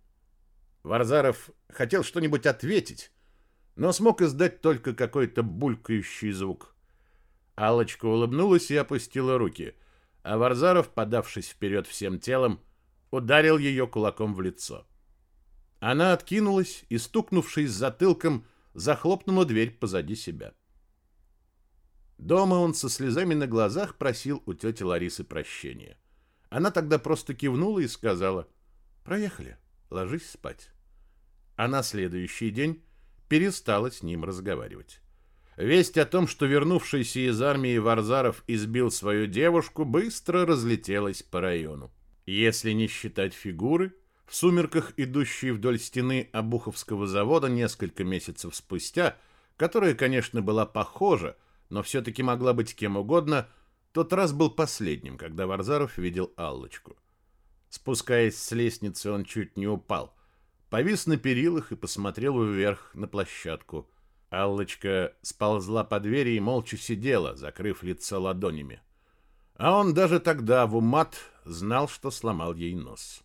Варзаров 0.84 1.50
хотел 1.70 2.04
что-нибудь 2.04 2.46
ответить, 2.46 3.12
но 3.76 3.92
смог 3.94 4.22
издать 4.22 4.62
только 4.62 4.94
какой-то 4.94 5.42
булькающий 5.42 6.32
звук. 6.32 6.76
Алочка 7.60 8.06
улыбнулась 8.06 8.72
и 8.72 8.78
опустила 8.78 9.38
руки, 9.38 9.76
а 10.24 10.38
Варзаров, 10.38 10.94
подавшись 10.94 11.50
вперед 11.50 11.88
всем 11.88 12.18
телом, 12.18 12.62
ударил 13.12 13.58
ее 13.58 13.86
кулаком 13.86 14.34
в 14.34 14.40
лицо. 14.40 14.88
Она 15.82 16.14
откинулась 16.14 16.86
и, 16.88 16.98
стукнувшись 16.98 17.72
затылком, 17.72 18.46
захлопнула 18.74 19.44
дверь 19.44 19.72
позади 19.72 20.16
себя. 20.16 20.54
Дома 22.18 22.56
он 22.56 22.74
со 22.74 22.88
слезами 22.90 23.34
на 23.34 23.46
глазах 23.46 23.98
просил 23.98 24.42
у 24.46 24.54
тети 24.54 24.84
Ларисы 24.84 25.26
прощения. 25.26 25.98
Она 26.50 26.72
тогда 26.72 26.98
просто 26.98 27.34
кивнула 27.34 27.80
и 27.80 27.90
сказала 27.90 28.48
«Проехали, 29.04 29.58
ложись 29.90 30.30
спать». 30.30 30.70
А 31.58 31.68
на 31.68 31.84
следующий 31.84 32.52
день 32.52 32.82
перестала 33.28 33.92
с 33.92 34.02
ним 34.02 34.24
разговаривать. 34.24 35.02
Весть 35.60 35.98
о 35.98 36.06
том, 36.06 36.26
что 36.26 36.46
вернувшийся 36.46 37.20
из 37.30 37.42
армии 37.42 37.78
Варзаров 37.78 38.46
избил 38.48 38.92
свою 38.92 39.28
девушку, 39.28 39.84
быстро 39.84 40.46
разлетелась 40.46 41.22
по 41.22 41.42
району. 41.42 41.92
Если 42.26 42.72
не 42.72 42.88
считать 42.88 43.34
фигуры, 43.34 43.94
в 44.26 44.34
сумерках, 44.34 44.94
идущей 44.96 45.52
вдоль 45.52 45.78
стены 45.78 46.30
Обуховского 46.32 47.08
завода 47.08 47.50
несколько 47.50 48.06
месяцев 48.06 48.56
спустя, 48.56 49.18
которая, 49.58 49.96
конечно, 49.96 50.42
была 50.42 50.66
похожа, 50.66 51.36
но 51.70 51.84
все-таки 51.84 52.24
могла 52.24 52.54
быть 52.54 52.74
кем 52.74 52.96
угодно, 52.96 53.50
тот 53.92 54.14
раз 54.14 54.32
был 54.32 54.50
последним, 54.52 55.18
когда 55.18 55.46
Варзаров 55.46 55.98
видел 55.98 56.32
Аллочку. 56.38 56.96
Спускаясь 57.70 58.42
с 58.42 58.54
лестницы, 58.54 59.12
он 59.12 59.26
чуть 59.26 59.58
не 59.58 59.68
упал. 59.68 60.16
Повис 60.70 61.06
на 61.06 61.18
перилах 61.18 61.74
и 61.74 61.76
посмотрел 61.76 62.42
вверх 62.42 62.92
на 62.94 63.10
площадку. 63.10 63.90
Аллочка 64.30 65.14
сползла 65.22 65.84
по 65.84 66.00
двери 66.00 66.32
и 66.32 66.40
молча 66.40 66.78
сидела, 66.78 67.36
закрыв 67.36 67.84
лицо 67.84 68.22
ладонями. 68.22 68.82
А 69.56 69.78
он 69.78 69.94
даже 69.94 70.20
тогда 70.20 70.66
в 70.68 70.76
умат 70.76 71.18
знал, 71.46 71.88
что 71.88 72.12
сломал 72.12 72.54
ей 72.54 72.76
нос. 72.76 73.24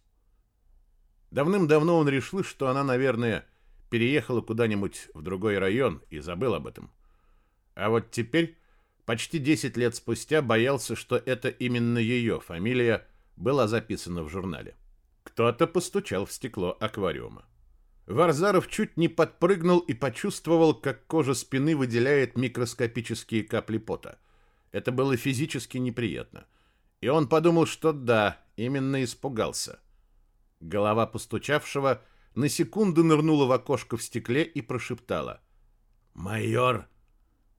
Давным-давно 1.30 1.98
он 1.98 2.08
решил, 2.08 2.42
что 2.42 2.68
она, 2.68 2.84
наверное, 2.84 3.46
переехала 3.90 4.40
куда-нибудь 4.40 5.10
в 5.14 5.22
другой 5.22 5.58
район 5.58 6.02
и 6.10 6.20
забыл 6.20 6.54
об 6.54 6.66
этом. 6.66 6.90
А 7.74 7.90
вот 7.90 8.10
теперь, 8.10 8.56
почти 9.04 9.38
10 9.38 9.76
лет 9.76 9.94
спустя, 9.94 10.42
боялся, 10.42 10.96
что 10.96 11.16
это 11.16 11.48
именно 11.48 11.98
ее 11.98 12.40
фамилия 12.40 13.06
была 13.36 13.68
записана 13.68 14.22
в 14.22 14.30
журнале. 14.30 14.76
Кто-то 15.24 15.66
постучал 15.66 16.24
в 16.24 16.32
стекло 16.32 16.76
аквариума. 16.80 17.44
Варзаров 18.06 18.68
чуть 18.68 18.96
не 18.96 19.08
подпрыгнул 19.08 19.78
и 19.78 19.94
почувствовал, 19.94 20.74
как 20.74 21.06
кожа 21.06 21.34
спины 21.34 21.74
выделяет 21.74 22.36
микроскопические 22.36 23.44
капли 23.44 23.78
пота. 23.78 24.18
Это 24.72 24.92
было 24.92 25.16
физически 25.16 25.78
неприятно. 25.78 26.46
И 27.00 27.08
он 27.08 27.28
подумал, 27.28 27.66
что 27.66 27.92
да, 27.92 28.40
именно 28.56 29.02
испугался. 29.02 29.80
Голова 30.60 31.06
постучавшего 31.06 32.02
на 32.34 32.48
секунду 32.48 33.04
нырнула 33.04 33.46
в 33.46 33.52
окошко 33.52 33.96
в 33.96 34.02
стекле 34.02 34.42
и 34.42 34.60
прошептала. 34.60 35.40
«Майор!» 36.12 36.86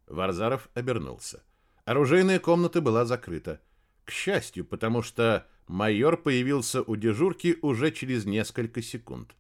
Варзаров 0.08 0.70
обернулся. 0.74 1.44
Оружейная 1.86 2.40
комната 2.40 2.82
была 2.82 3.06
закрыта. 3.06 3.62
К 4.04 4.12
счастью, 4.12 4.66
потому 4.66 5.02
что 5.02 5.48
майор 5.68 6.18
появился 6.18 6.82
у 6.82 6.96
дежурки 6.96 7.58
уже 7.62 7.92
через 7.92 8.26
несколько 8.26 8.82
секунд. 8.82 9.36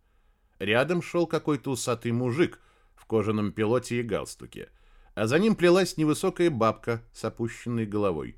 Рядом 0.59 1.01
шел 1.01 1.27
какой-то 1.27 1.71
усатый 1.71 2.11
мужик 2.11 2.59
в 2.95 3.05
кожаном 3.05 3.51
пилоте 3.51 3.99
и 3.99 4.03
галстуке, 4.03 4.69
а 5.13 5.27
за 5.27 5.39
ним 5.39 5.55
плелась 5.55 5.97
невысокая 5.97 6.49
бабка 6.49 7.03
с 7.13 7.25
опущенной 7.25 7.85
головой. 7.85 8.37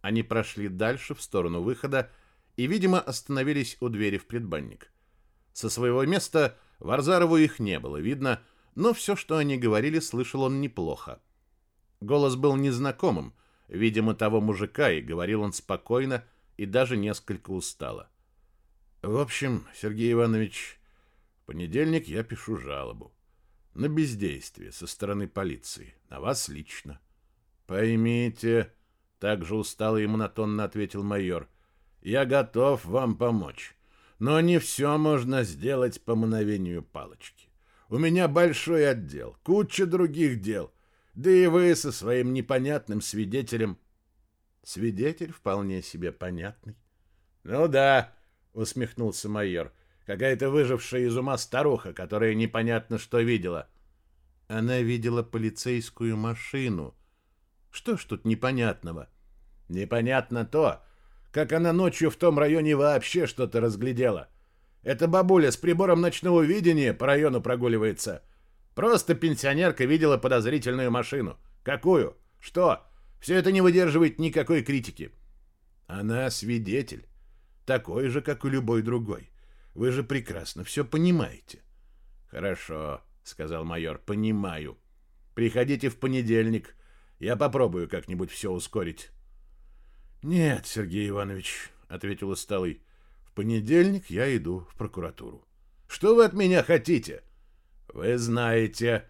Они 0.00 0.22
прошли 0.22 0.68
дальше 0.68 1.14
в 1.14 1.22
сторону 1.22 1.62
выхода 1.62 2.10
и, 2.56 2.66
видимо, 2.66 3.00
остановились 3.00 3.76
у 3.80 3.88
двери 3.88 4.18
в 4.18 4.26
предбанник. 4.26 4.90
Со 5.52 5.68
своего 5.68 6.04
места 6.04 6.56
Варзарову 6.78 7.36
их 7.36 7.58
не 7.58 7.78
было 7.78 7.96
видно, 7.98 8.40
но 8.74 8.92
все, 8.92 9.16
что 9.16 9.36
они 9.36 9.56
говорили, 9.56 10.00
слышал 10.00 10.42
он 10.42 10.60
неплохо. 10.60 11.20
Голос 12.00 12.36
был 12.36 12.56
незнакомым, 12.56 13.34
видимо, 13.68 14.14
того 14.14 14.40
мужика, 14.40 14.90
и 14.90 15.00
говорил 15.00 15.42
он 15.42 15.52
спокойно 15.52 16.24
и 16.56 16.66
даже 16.66 16.96
несколько 16.96 17.50
устало. 17.50 18.08
В 19.02 19.18
общем, 19.18 19.66
Сергей 19.74 20.12
Иванович, 20.12 20.75
понедельник 21.46 22.08
я 22.08 22.22
пишу 22.22 22.56
жалобу 22.56 23.12
на 23.76 23.88
бездействие 23.88 24.72
со 24.72 24.86
стороны 24.86 25.28
полиции, 25.28 25.94
на 26.08 26.20
вас 26.20 26.48
лично. 26.48 27.00
Поймите, 27.66 28.72
так 29.18 29.44
же 29.44 29.54
устало 29.56 29.98
и 29.98 30.06
монотонно 30.06 30.64
ответил 30.64 31.02
майор. 31.02 31.48
Я 32.00 32.24
готов 32.24 32.84
вам 32.84 33.16
помочь, 33.16 33.76
но 34.18 34.40
не 34.40 34.58
все 34.58 34.96
можно 34.98 35.44
сделать 35.44 36.02
по 36.02 36.14
мановению 36.14 36.82
палочки. 36.82 37.48
У 37.88 37.98
меня 37.98 38.28
большой 38.28 38.88
отдел, 38.88 39.36
куча 39.42 39.86
других 39.86 40.40
дел. 40.40 40.72
Да 41.14 41.30
и 41.30 41.46
вы 41.46 41.74
со 41.74 41.92
своим 41.92 42.32
непонятным 42.32 43.00
свидетелем... 43.00 43.78
Свидетель 44.62 45.32
вполне 45.32 45.80
себе 45.80 46.10
понятный. 46.10 46.76
Ну 47.44 47.68
да, 47.68 48.12
усмехнулся 48.52 49.28
майор. 49.28 49.72
Какая-то 50.06 50.50
выжившая 50.50 51.02
из 51.02 51.16
ума 51.16 51.36
старуха, 51.36 51.92
которая 51.92 52.34
непонятно 52.34 52.98
что 52.98 53.20
видела. 53.20 53.68
Она 54.48 54.78
видела 54.78 55.22
полицейскую 55.22 56.16
машину. 56.16 56.94
Что 57.70 57.96
ж 57.96 58.04
тут 58.04 58.24
непонятного? 58.24 59.08
Непонятно 59.68 60.46
то, 60.46 60.82
как 61.32 61.52
она 61.52 61.72
ночью 61.72 62.10
в 62.10 62.16
том 62.16 62.38
районе 62.38 62.76
вообще 62.76 63.26
что-то 63.26 63.60
разглядела. 63.60 64.28
Эта 64.82 65.08
бабуля 65.08 65.50
с 65.50 65.56
прибором 65.56 66.00
ночного 66.00 66.42
видения 66.42 66.94
по 66.94 67.06
району 67.06 67.42
прогуливается— 67.42 68.22
Просто 68.76 69.14
пенсионерка 69.14 69.86
видела 69.86 70.18
подозрительную 70.18 70.90
машину. 70.90 71.38
Какую? 71.62 72.14
Что? 72.38 72.82
Все 73.20 73.36
это 73.36 73.50
не 73.50 73.62
выдерживает 73.62 74.18
никакой 74.18 74.62
критики. 74.62 75.12
Она 75.86 76.28
свидетель. 76.28 77.06
Такой 77.64 78.08
же, 78.08 78.20
как 78.20 78.44
и 78.44 78.50
любой 78.50 78.82
другой. 78.82 79.30
Вы 79.76 79.92
же 79.92 80.02
прекрасно 80.02 80.64
все 80.64 80.86
понимаете. 80.86 81.62
Хорошо, 82.28 83.02
сказал 83.22 83.66
майор, 83.66 83.98
понимаю. 83.98 84.78
Приходите 85.34 85.90
в 85.90 85.98
понедельник. 85.98 86.74
Я 87.18 87.36
попробую 87.36 87.86
как-нибудь 87.86 88.30
все 88.30 88.50
ускорить. 88.50 89.10
Нет, 90.22 90.66
Сергей 90.66 91.10
Иванович, 91.10 91.70
ответил 91.88 92.30
усталый. 92.30 92.80
В 93.26 93.32
понедельник 93.32 94.08
я 94.08 94.34
иду 94.34 94.66
в 94.70 94.76
прокуратуру. 94.76 95.46
Что 95.88 96.14
вы 96.14 96.24
от 96.24 96.32
меня 96.32 96.62
хотите? 96.62 97.22
«Вы 97.92 98.16
знаете...» 98.16 99.04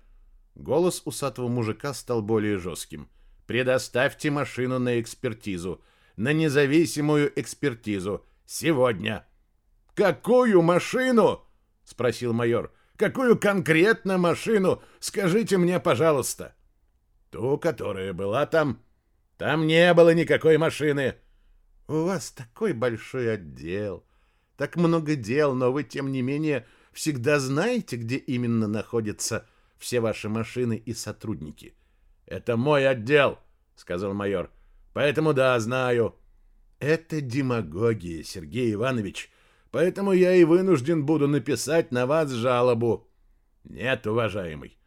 Голос 0.57 1.03
усатого 1.05 1.47
мужика 1.47 1.95
стал 1.95 2.23
более 2.23 2.59
жестким. 2.59 3.09
«Предоставьте 3.47 4.33
машину 4.33 4.81
на 4.81 5.01
экспертизу. 5.01 5.81
На 6.17 6.33
независимую 6.33 7.33
экспертизу. 7.39 8.27
Сегодня». 8.47 9.25
«Какую 9.97 10.61
машину?»— 10.61 11.43
спросил 11.85 12.35
майор. 12.35 12.71
«Какую 12.97 13.39
конкретно 13.39 14.19
машину? 14.19 14.83
Скажите 15.01 15.57
мне, 15.57 15.81
пожалуйста». 15.81 16.55
«Ту, 17.31 17.57
которая 17.59 18.13
была 18.13 18.45
там. 18.45 18.83
Там 19.39 19.67
не 19.67 19.95
было 19.95 20.13
никакой 20.13 20.59
машины». 20.59 21.15
«У 21.89 22.05
вас 22.05 22.31
такой 22.31 22.75
большой 22.75 23.33
отдел, 23.33 24.05
так 24.57 24.77
много 24.77 25.17
дел, 25.17 25.55
но 25.55 25.73
вы, 25.73 25.83
тем 25.83 26.13
не 26.13 26.21
менее, 26.21 26.67
всегда 26.93 27.39
знаете, 27.39 27.97
где 27.97 28.17
именно 28.17 28.67
находятся 28.67 29.47
все 29.79 30.01
ваши 30.01 30.29
машины 30.29 30.77
и 30.77 30.93
сотрудники. 30.93 31.75
Это 32.27 32.57
мой 32.59 32.87
отдел, 32.87 33.39
сказал 33.77 34.13
майор. 34.13 34.51
Поэтому 34.93 35.33
да, 35.33 35.59
знаю. 35.61 36.17
Это 36.81 37.21
демагогия, 37.21 38.23
Сергей 38.23 38.75
Иванович. 38.75 39.31
Поэтому 39.77 40.13
я 40.13 40.35
и 40.35 40.43
вынужден 40.45 41.05
буду 41.05 41.29
написать 41.29 41.93
на 41.93 42.07
вас 42.07 42.31
жалобу. 42.31 43.11
Нет, 43.63 44.07
уважаемый. 44.07 44.79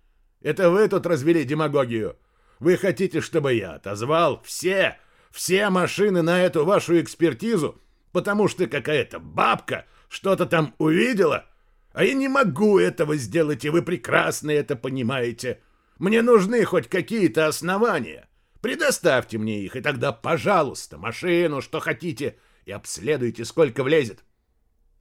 Это 0.41 0.71
вы 0.71 0.87
тут 0.87 1.05
развели 1.05 1.43
демагогию. 1.43 2.17
Вы 2.59 2.75
хотите, 2.75 3.21
чтобы 3.21 3.53
я 3.53 3.73
отозвал 3.73 4.41
все, 4.41 4.97
все 5.29 5.69
машины 5.69 6.23
на 6.23 6.41
эту 6.41 6.65
вашу 6.65 6.99
экспертизу, 6.99 7.79
потому 8.13 8.47
что 8.47 8.65
какая-то 8.65 9.19
бабка 9.19 9.85
что-то 10.09 10.47
там 10.47 10.73
увидела? 10.79 11.45
А 11.93 12.03
я 12.03 12.15
не 12.15 12.27
могу 12.27 12.79
этого 12.79 13.15
сделать, 13.15 13.65
и 13.65 13.69
вы 13.69 13.83
прекрасно 13.83 14.49
это 14.49 14.75
понимаете. 14.75 15.61
Мне 15.99 16.23
нужны 16.23 16.65
хоть 16.65 16.87
какие-то 16.87 17.45
основания. 17.45 18.27
Предоставьте 18.59 19.37
мне 19.37 19.61
их, 19.61 19.75
и 19.75 19.81
тогда, 19.81 20.11
пожалуйста, 20.11 20.97
машину, 20.97 21.61
что 21.61 21.79
хотите, 21.79 22.39
и 22.65 22.71
обследуйте, 22.71 23.45
сколько 23.45 23.83
влезет. 23.83 24.23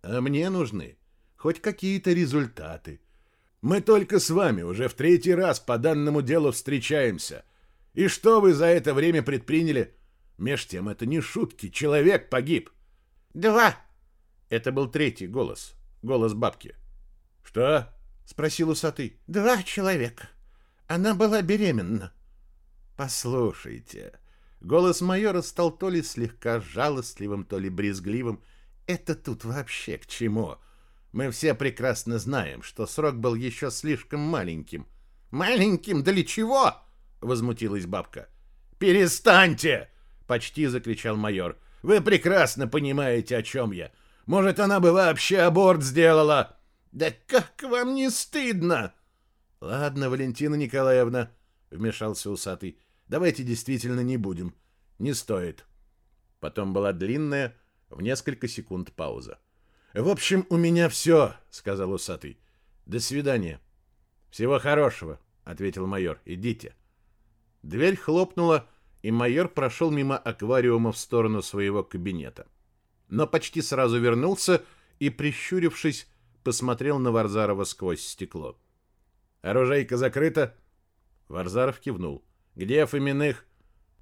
А 0.03 0.21
мне 0.21 0.51
нужны 0.51 0.99
хоть 1.39 1.63
какие-то 1.63 2.13
результаты. 2.13 3.01
Мы 3.63 3.81
только 3.81 4.19
с 4.19 4.29
вами 4.29 4.63
уже 4.63 4.89
в 4.89 4.95
третий 4.95 5.35
раз 5.35 5.59
по 5.61 5.79
данному 5.79 6.21
делу 6.21 6.53
встречаемся. 6.53 7.45
И 7.95 8.09
что 8.09 8.41
вы 8.41 8.53
за 8.53 8.67
это 8.67 8.93
время 8.93 9.23
предприняли? 9.23 9.95
Меж 10.37 10.67
тем, 10.67 10.89
это 10.89 11.07
не 11.07 11.21
шутки, 11.21 11.69
человек 11.69 12.29
погиб. 12.29 12.71
Два. 13.35 13.77
Это 14.49 14.73
был 14.73 14.89
третий 14.89 15.27
голос, 15.27 15.75
голос 16.03 16.35
бабки. 16.35 16.77
Что? 17.43 17.89
Спросил 18.25 18.71
усатый. 18.71 19.19
Два 19.27 19.63
человека. 19.63 20.29
Она 20.87 21.15
была 21.15 21.43
беременна. 21.43 22.13
Послушайте. 22.97 24.19
Голос 24.61 25.01
майора 25.01 25.43
стал 25.43 25.71
то 25.71 25.89
ли 25.89 26.03
слегка 26.03 26.61
жалостливым, 26.61 27.45
то 27.45 27.59
ли 27.59 27.71
брезгливым. 27.71 28.43
Это 28.89 29.15
тут 29.15 29.45
вообще 29.45 29.99
к 29.99 30.07
чему? 30.07 30.57
Мы 31.13 31.31
все 31.31 31.55
прекрасно 31.55 32.19
знаем, 32.19 32.63
что 32.63 32.87
срок 32.87 33.17
был 33.17 33.35
еще 33.35 33.71
слишком 33.71 34.21
маленьким. 34.21 34.87
Маленьким? 35.31 36.03
Для 36.03 36.25
чего? 36.25 36.73
Возмутилась 37.21 37.85
бабка. 37.85 38.31
Перестаньте! 38.79 39.91
Почти 40.27 40.67
закричал 40.67 41.17
майор. 41.17 41.59
Вы 41.83 42.01
прекрасно 42.01 42.67
понимаете, 42.67 43.37
о 43.37 43.43
чем 43.43 43.73
я. 43.73 43.93
Может, 44.25 44.59
она 44.59 44.81
бы 44.81 44.93
вообще 44.93 45.41
аборт 45.41 45.83
сделала. 45.83 46.57
Да 46.91 47.13
как 47.27 47.63
вам 47.63 47.95
не 47.95 48.09
стыдно? 48.09 48.95
Ладно, 49.61 50.09
Валентина 50.09 50.55
Николаевна, 50.55 51.31
вмешался 51.71 52.31
усатый. 52.31 52.79
Давайте 53.07 53.43
действительно 53.43 54.01
не 54.01 54.17
будем. 54.17 54.55
Не 54.99 55.13
стоит. 55.13 55.67
Потом 56.41 56.73
была 56.73 56.93
длинная, 56.93 57.55
в 57.91 58.01
несколько 58.03 58.49
секунд 58.49 58.93
пауза. 58.93 59.39
В 59.95 60.09
общем, 60.09 60.47
у 60.51 60.57
меня 60.57 60.89
все, 60.89 61.35
сказал 61.51 61.93
усатый. 61.93 62.39
До 62.87 63.01
свидания. 63.01 63.61
Всего 64.31 64.59
хорошего, 64.59 65.19
ответил 65.45 65.87
майор. 65.87 66.21
Идите. 66.25 66.75
Дверь 67.63 67.97
хлопнула, 67.97 68.69
и 69.03 69.11
майор 69.11 69.49
прошел 69.49 69.91
мимо 69.91 70.17
аквариума 70.17 70.93
в 70.93 70.99
сторону 70.99 71.43
своего 71.43 71.83
кабинета. 71.83 72.47
Но 73.09 73.27
почти 73.27 73.63
сразу 73.63 73.99
вернулся 73.99 74.63
и, 74.99 75.11
прищурившись, 75.11 76.07
посмотрел 76.45 76.99
на 76.99 77.11
Варзарова 77.11 77.65
сквозь 77.65 78.03
стекло. 78.03 78.59
«Оружейка 79.41 79.97
закрыта?» 79.97 80.57
Варзаров 81.29 81.79
кивнул. 81.79 82.25
«Где 82.55 82.85
Фоминых?» 82.87 83.45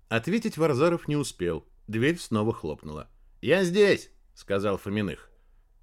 Ответить 0.09 0.57
Варзаров 0.57 1.09
не 1.09 1.17
успел. 1.17 1.67
Дверь 1.89 2.19
снова 2.19 2.53
хлопнула. 2.53 3.09
«Я 3.47 3.63
здесь!»— 3.63 4.11
сказал 4.35 4.77
Фоминых. 4.77 5.31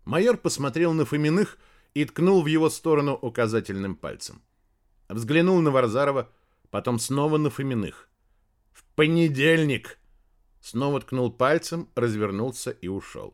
Майор 0.04 0.36
посмотрел 0.36 0.92
на 0.92 1.06
Фоминых 1.06 1.58
и 1.94 2.04
ткнул 2.04 2.44
в 2.44 2.48
его 2.48 2.70
сторону 2.70 3.14
указательным 3.14 3.96
пальцем. 3.96 4.42
Взглянул 5.08 5.62
на 5.62 5.72
Варзарова, 5.72 6.30
потом 6.72 7.00
снова 7.00 7.38
на 7.38 7.50
Фоминых. 7.50 8.10
«В 8.74 8.84
понедельник!» 8.96 9.98
Снова 10.60 11.00
ткнул 11.00 11.32
пальцем, 11.32 11.88
развернулся 11.96 12.72
и 12.72 12.90
ушел. 12.90 13.34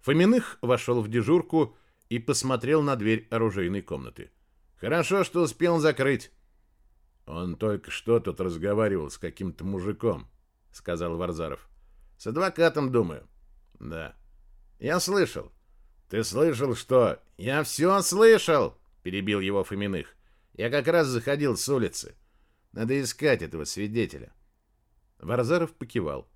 Фоминых 0.00 0.58
вошел 0.60 1.00
в 1.00 1.08
дежурку 1.08 1.74
и 2.10 2.18
посмотрел 2.18 2.82
на 2.82 2.96
дверь 2.96 3.28
оружейной 3.30 3.80
комнаты. 3.80 4.30
«Хорошо, 4.76 5.24
что 5.24 5.40
успел 5.40 5.78
закрыть. 5.78 6.30
Он 7.24 7.56
только 7.56 7.90
что 7.90 8.20
тут 8.20 8.42
разговаривал 8.42 9.08
с 9.08 9.16
каким-то 9.16 9.64
мужиком, 9.64 10.28
сказал 10.70 11.16
Варзаров. 11.16 11.66
С 12.18 12.26
адвокатом, 12.26 12.92
думаю. 12.92 13.26
Да. 13.78 14.14
Я 14.78 15.00
слышал. 15.00 15.52
Ты 16.08 16.24
слышал, 16.24 16.74
что? 16.74 17.20
Я 17.36 17.62
все 17.62 18.00
слышал, 18.02 18.76
перебил 19.02 19.40
его 19.40 19.64
Фоминых. 19.64 20.14
Я 20.54 20.70
как 20.70 20.88
раз 20.88 21.06
заходил 21.06 21.56
с 21.56 21.68
улицы. 21.68 22.16
Надо 22.72 23.00
искать 23.00 23.42
этого 23.42 23.64
свидетеля. 23.64 24.32
Варзаров 25.18 25.72
покивал. 25.72 26.28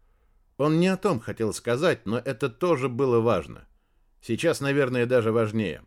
Он 0.57 0.79
не 0.79 0.89
о 0.89 0.97
том 0.97 1.21
хотел 1.21 1.53
сказать, 1.53 2.07
но 2.07 2.19
это 2.19 2.49
тоже 2.49 2.89
было 2.89 3.21
важно. 3.21 3.67
Сейчас, 4.21 4.61
наверное, 4.61 5.07
даже 5.07 5.33
важнее. 5.33 5.83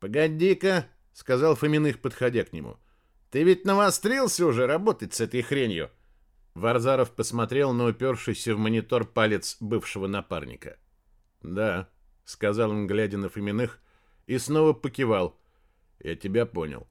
«Погоди-ка»,— 0.00 0.86
сказал 1.12 1.54
Фоминых, 1.54 2.00
подходя 2.00 2.44
к 2.44 2.52
нему. 2.52 2.78
Ты 3.34 3.42
ведь 3.42 3.64
навострился 3.64 4.46
уже 4.46 4.64
работать 4.68 5.12
с 5.12 5.20
этой 5.20 5.42
хренью. 5.42 5.90
Варзаров 6.54 7.10
посмотрел 7.10 7.72
на 7.72 7.86
упершийся 7.86 8.54
в 8.54 8.58
монитор 8.58 9.04
палец 9.04 9.56
бывшего 9.60 10.06
напарника. 10.06 10.78
Да, 11.42 11.88
сказал 12.24 12.70
он, 12.70 12.86
глядя 12.86 13.18
на 13.18 13.28
Фоминых, 13.28 13.80
и 14.26 14.38
снова 14.38 14.72
покивал. 14.72 15.38
Я 15.98 16.14
тебя 16.14 16.46
понял. 16.46 16.86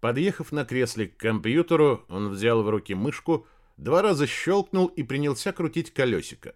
Подъехав 0.00 0.50
на 0.50 0.64
кресле 0.64 1.06
к 1.06 1.16
компьютеру, 1.16 2.04
он 2.08 2.28
взял 2.28 2.62
в 2.62 2.68
руки 2.68 2.94
мышку, 2.94 3.46
два 3.76 4.02
раза 4.02 4.26
щелкнул 4.26 4.86
и 4.86 5.04
принялся 5.04 5.52
крутить 5.52 5.94
колесико. 5.94 6.54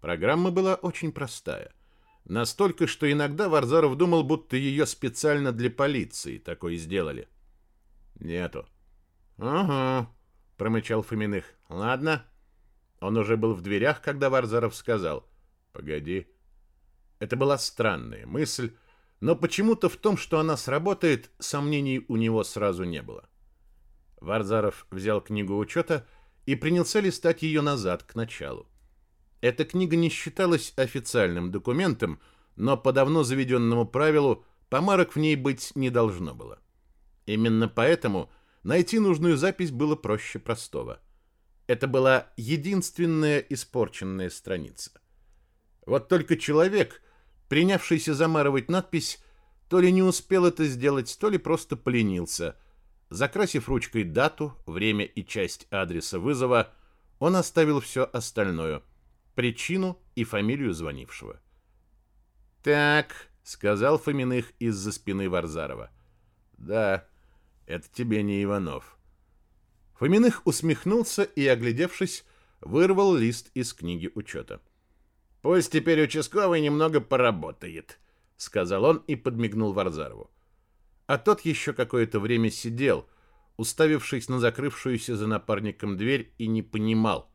Программа 0.00 0.50
была 0.50 0.76
очень 0.76 1.12
простая. 1.12 1.74
Настолько, 2.24 2.86
что 2.86 3.10
иногда 3.10 3.50
Варзаров 3.50 3.96
думал, 3.96 4.24
будто 4.24 4.56
ее 4.56 4.86
специально 4.86 5.52
для 5.52 5.70
полиции 5.70 6.38
такой 6.38 6.76
сделали.— 6.76 7.28
Нету. 8.20 8.66
Угу, 9.38 10.06
промычал 10.60 11.00
Фоминых. 11.00 11.46
Ладно. 11.70 12.22
Он 13.00 13.16
уже 13.16 13.38
был 13.38 13.54
в 13.54 13.62
дверях, 13.62 14.02
когда 14.02 14.28
Варзаров 14.28 14.76
сказал: 14.76 15.26
"Погоди". 15.72 16.26
Это 17.18 17.34
была 17.34 17.56
странная 17.56 18.26
мысль, 18.26 18.74
но 19.20 19.36
почему-то 19.36 19.88
в 19.88 19.96
том, 19.96 20.18
что 20.18 20.38
она 20.38 20.58
сработает, 20.58 21.30
сомнений 21.38 22.04
у 22.08 22.16
него 22.16 22.44
сразу 22.44 22.84
не 22.84 23.00
было. 23.00 23.26
Варзаров 24.20 24.86
взял 24.90 25.22
книгу 25.22 25.56
учета 25.56 26.06
и 26.44 26.56
принялся 26.56 27.00
листать 27.00 27.40
ее 27.40 27.62
назад 27.62 28.02
к 28.02 28.14
началу. 28.14 28.66
Эта 29.40 29.64
книга 29.64 29.96
не 29.96 30.10
считалась 30.10 30.74
официальным 30.76 31.50
документом, 31.50 32.20
но 32.56 32.76
по 32.76 32.92
давно 32.92 33.22
заведенному 33.22 33.86
правилу 33.86 34.44
помарок 34.68 35.14
в 35.14 35.18
ней 35.18 35.36
быть 35.36 35.72
не 35.74 35.88
должно 35.88 36.34
было. 36.34 36.58
Именно 37.24 37.66
поэтому 37.66 38.30
найти 38.62 38.98
нужную 38.98 39.36
запись 39.36 39.70
было 39.70 39.96
проще 39.96 40.38
простого. 40.38 41.00
Это 41.66 41.86
была 41.86 42.28
единственная 42.36 43.38
испорченная 43.38 44.30
страница. 44.30 44.92
Вот 45.86 46.08
только 46.08 46.36
человек, 46.36 47.02
принявшийся 47.48 48.14
замарывать 48.14 48.68
надпись, 48.68 49.22
то 49.68 49.80
ли 49.80 49.92
не 49.92 50.02
успел 50.02 50.46
это 50.46 50.66
сделать, 50.66 51.16
то 51.20 51.28
ли 51.28 51.38
просто 51.38 51.76
поленился. 51.76 52.56
Закрасив 53.08 53.68
ручкой 53.68 54.04
дату, 54.04 54.56
время 54.66 55.04
и 55.04 55.24
часть 55.24 55.66
адреса 55.70 56.18
вызова, 56.18 56.72
он 57.18 57.36
оставил 57.36 57.80
все 57.80 58.04
остальное— 58.04 58.82
причину 59.34 59.98
и 60.14 60.24
фамилию 60.24 60.72
звонившего. 60.74 61.40
«Так»,— 62.62 63.28
сказал 63.42 63.98
Фоминых 63.98 64.52
из-за 64.58 64.92
спины 64.92 65.30
Варзарова. 65.30 65.90
«Да, 66.58 67.06
это 67.70 67.88
тебе 67.92 68.22
не 68.22 68.42
Иванов. 68.42 68.98
Фоминых 69.94 70.42
усмехнулся 70.44 71.22
и, 71.22 71.46
оглядевшись, 71.46 72.24
вырвал 72.60 73.14
лист 73.14 73.50
из 73.54 73.72
книги 73.72 74.10
учета. 74.14 74.60
«Пусть 75.40 75.72
теперь 75.72 76.02
участковый 76.02 76.60
немного 76.60 77.00
поработает»,— 77.00 77.98
сказал 78.36 78.84
он 78.84 78.96
и 79.06 79.14
подмигнул 79.14 79.72
Варзарову. 79.72 80.30
А 81.06 81.16
тот 81.16 81.42
еще 81.42 81.72
какое-то 81.72 82.18
время 82.18 82.50
сидел, 82.50 83.08
уставившись 83.56 84.28
на 84.28 84.40
закрывшуюся 84.40 85.16
за 85.16 85.28
напарником 85.28 85.96
дверь, 85.96 86.32
и 86.38 86.48
не 86.48 86.62
понимал, 86.62 87.30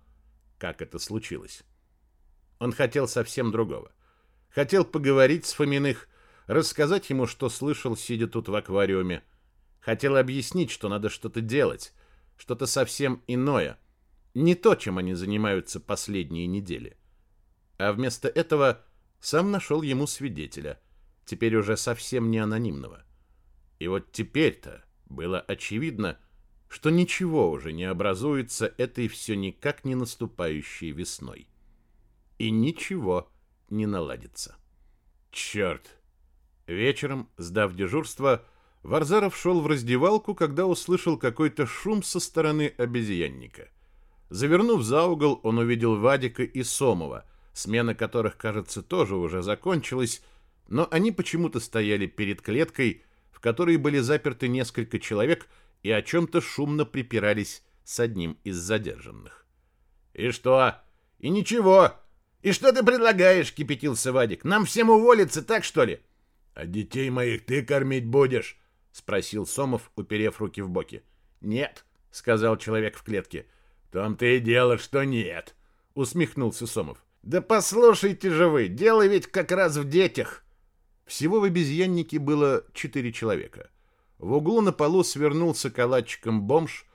как 0.57 0.81
это 0.81 0.99
случилось. 0.99 1.63
Он 2.59 2.73
хотел 2.73 3.07
совсем 3.07 3.51
другого. 3.51 3.91
Хотел 4.49 4.83
поговорить 4.83 5.45
с 5.45 5.53
Фоминых, 5.53 6.09
рассказать 6.47 7.09
ему, 7.09 7.25
что 7.25 7.49
слышал, 7.49 7.95
сидя 7.95 8.27
тут 8.27 8.49
в 8.49 8.55
аквариуме,— 8.55 9.23
Хотел 9.85 10.17
объяснить, 10.17 10.71
что 10.71 10.89
надо 10.89 11.09
что-то 11.09 11.41
делать, 11.41 11.93
что-то 12.37 12.65
совсем 12.65 13.21
иное, 13.27 13.77
не 14.33 14.55
то, 14.55 14.73
чем 14.73 14.97
они 14.97 15.13
занимаются 15.13 15.79
последние 15.79 16.47
недели. 16.47 16.97
А 17.77 17.93
вместо 17.93 18.27
этого 18.27 18.83
сам 19.19 19.51
нашел 19.51 19.83
ему 19.83 20.07
свидетеля, 20.07 20.81
теперь 21.23 21.55
уже 21.55 21.77
совсем 21.77 22.31
не 22.31 22.39
анонимного. 22.39 23.05
И 23.77 23.87
вот 23.87 24.11
теперь-то 24.11 24.83
было 25.05 25.39
очевидно, 25.39 26.17
что 26.67 26.89
ничего 26.89 27.51
уже 27.51 27.71
не 27.71 27.83
образуется 27.83 28.73
этой 28.79 29.07
все 29.07 29.35
никак 29.35 29.85
не 29.85 29.93
наступающей 29.93 30.89
весной. 30.89 31.47
И 32.39 32.49
ничего 32.49 33.31
не 33.69 33.85
наладится. 33.85 34.55
Черт! 35.29 35.95
Вечером, 36.65 37.29
сдав 37.37 37.75
дежурство, 37.75 38.43
Варзаров 38.85 39.35
шел 39.35 39.61
в 39.61 39.67
раздевалку, 39.67 40.35
когда 40.35 40.67
услышал 40.67 41.17
какой-то 41.17 41.65
шум 41.65 42.03
со 42.03 42.19
стороны 42.19 42.71
обезьянника. 42.77 43.69
Завернув 44.29 44.83
за 44.83 45.05
угол, 45.05 45.39
он 45.41 45.57
увидел 45.57 45.95
Вадика 45.95 46.43
и 46.43 46.61
Сомова, 46.61 47.25
смена 47.51 47.95
которых, 47.95 48.37
кажется, 48.37 48.83
тоже 48.83 49.15
уже 49.15 49.41
закончилась, 49.41 50.21
но 50.67 50.87
они 50.91 51.11
почему-то 51.11 51.59
стояли 51.59 52.05
перед 52.05 52.43
клеткой, 52.43 53.03
в 53.31 53.39
которой 53.39 53.77
были 53.77 53.97
заперты 53.97 54.47
несколько 54.49 54.99
человек 54.99 55.47
и 55.81 55.89
о 55.89 56.03
чем-то 56.03 56.39
шумно 56.39 56.85
припирались 56.85 57.63
с 57.83 57.99
одним 57.99 58.37
из 58.43 58.57
задержанных. 58.57 59.47
«И 60.13 60.29
что? 60.29 60.75
И 61.17 61.29
ничего. 61.29 61.93
И 62.43 62.51
что 62.51 62.71
ты 62.71 62.83
предлагаешь?»— 62.83 63.51
кипятился 63.55 64.13
Вадик. 64.13 64.43
«Нам 64.43 64.65
всем 64.65 64.91
уволиться, 64.91 65.41
так 65.41 65.63
что 65.63 65.85
ли?» 65.85 66.01
«А 66.53 66.67
детей 66.67 67.09
моих 67.09 67.47
ты 67.47 67.63
кормить 67.63 68.05
будешь?»— 68.05 68.59
спросил 68.95 69.45
Сомов, 69.45 69.91
уперев 69.97 70.39
руки 70.39 70.61
в 70.61 70.69
боки. 70.69 71.03
«Нет»,— 71.41 71.83
сказал 72.11 72.55
человек 72.55 72.95
в 72.95 73.03
клетке. 73.03 73.45
«В 73.83 73.91
том-то 73.91 74.25
и 74.25 74.39
дело, 74.39 74.77
что 74.77 75.03
нет»,— 75.03 75.53
усмехнулся 75.95 76.65
Сомов. 76.65 77.03
«Да 77.21 77.41
послушайте 77.41 78.29
же 78.29 78.47
вы, 78.47 78.69
дело 78.69 79.05
ведь 79.05 79.27
как 79.27 79.51
раз 79.51 79.75
в 79.75 79.89
детях». 79.89 80.45
Всего 81.05 81.41
в 81.41 81.43
обезьяннике 81.43 82.19
было 82.19 82.63
четыре 82.73 83.11
человека. 83.11 83.69
В 84.17 84.31
углу 84.31 84.61
на 84.61 84.71
полу 84.71 85.03
свернулся 85.03 85.69
калачиком 85.69 86.43
бомж, 86.43 86.85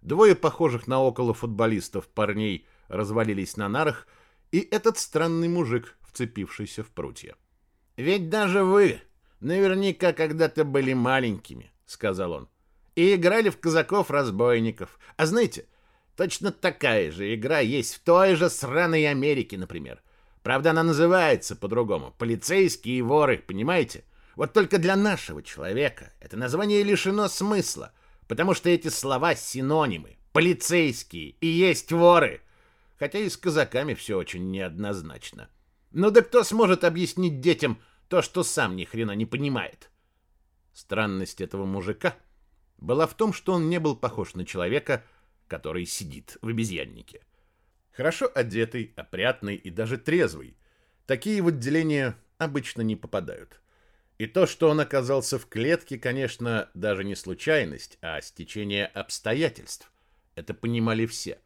двое 0.00 0.34
похожих 0.34 0.86
на 0.86 1.02
около 1.02 1.34
футболистов 1.34 2.08
парней 2.08 2.66
развалились 2.88 3.58
на 3.58 3.68
нарах, 3.68 4.08
и 4.50 4.60
этот 4.60 4.96
странный 4.96 5.48
мужик, 5.48 5.98
вцепившийся 6.00 6.82
в 6.82 6.88
прутья. 6.88 7.36
«Ведь 7.98 8.30
даже 8.30 8.64
вы 8.64 9.02
наверняка 9.40 10.12
когда-то 10.12 10.64
были 10.64 10.92
маленькими»,— 10.92 11.70
сказал 11.86 12.32
он, 12.32 12.48
«и 12.94 13.14
играли 13.14 13.50
в 13.50 13.58
казаков-разбойников. 13.58 14.98
А 15.16 15.26
знаете, 15.26 15.66
точно 16.16 16.52
такая 16.52 17.10
же 17.10 17.34
игра 17.34 17.60
есть 17.60 17.96
в 17.96 18.00
той 18.00 18.34
же 18.36 18.50
сраной 18.50 19.08
Америке, 19.08 19.58
например. 19.58 20.02
Правда, 20.42 20.70
она 20.70 20.82
называется 20.82 21.54
по-другому. 21.54 22.14
Полицейские 22.18 23.02
воры, 23.02 23.38
понимаете? 23.38 24.04
Вот 24.36 24.52
только 24.52 24.78
для 24.78 24.96
нашего 24.96 25.42
человека 25.42 26.12
это 26.20 26.36
название 26.36 26.82
лишено 26.82 27.28
смысла, 27.28 27.92
потому 28.26 28.54
что 28.54 28.70
эти 28.70 28.88
слова 28.88 29.34
синонимы. 29.34 30.16
Полицейские 30.32 31.34
и 31.40 31.46
есть 31.46 31.92
воры. 31.92 32.40
Хотя 32.98 33.18
и 33.18 33.28
с 33.28 33.36
казаками 33.36 33.94
все 33.94 34.16
очень 34.16 34.50
неоднозначно. 34.50 35.48
Ну 35.90 36.10
да 36.10 36.22
кто 36.22 36.44
сможет 36.44 36.84
объяснить 36.84 37.40
детям 37.40 37.80
то, 38.10 38.22
что 38.22 38.42
сам 38.42 38.74
ни 38.74 38.82
хрена 38.82 39.12
не 39.12 39.24
понимает? 39.24 39.88
Странность 40.72 41.40
этого 41.40 41.64
мужика 41.64 42.16
была 42.76 43.06
в 43.06 43.14
том, 43.14 43.32
что 43.32 43.52
он 43.52 43.70
не 43.70 43.78
был 43.78 43.94
похож 43.94 44.34
на 44.34 44.44
человека, 44.44 45.04
который 45.46 45.86
сидит 45.86 46.36
в 46.42 46.48
обезьяннике. 46.48 47.22
Хорошо 47.92 48.28
одетый, 48.34 48.92
опрятный 48.96 49.54
и 49.54 49.70
даже 49.70 49.96
трезвый. 49.96 50.56
Такие 51.06 51.40
в 51.40 51.46
отделения 51.46 52.16
обычно 52.36 52.82
не 52.82 52.96
попадают. 52.96 53.60
И 54.18 54.26
то, 54.26 54.46
что 54.46 54.70
он 54.70 54.80
оказался 54.80 55.38
в 55.38 55.46
клетке, 55.46 55.96
конечно, 55.96 56.68
даже 56.74 57.04
не 57.04 57.14
случайность, 57.14 57.96
а 58.02 58.20
стечение 58.20 58.86
обстоятельств. 58.86 59.92
Это 60.34 60.52
понимали 60.52 61.06
все. 61.06 61.38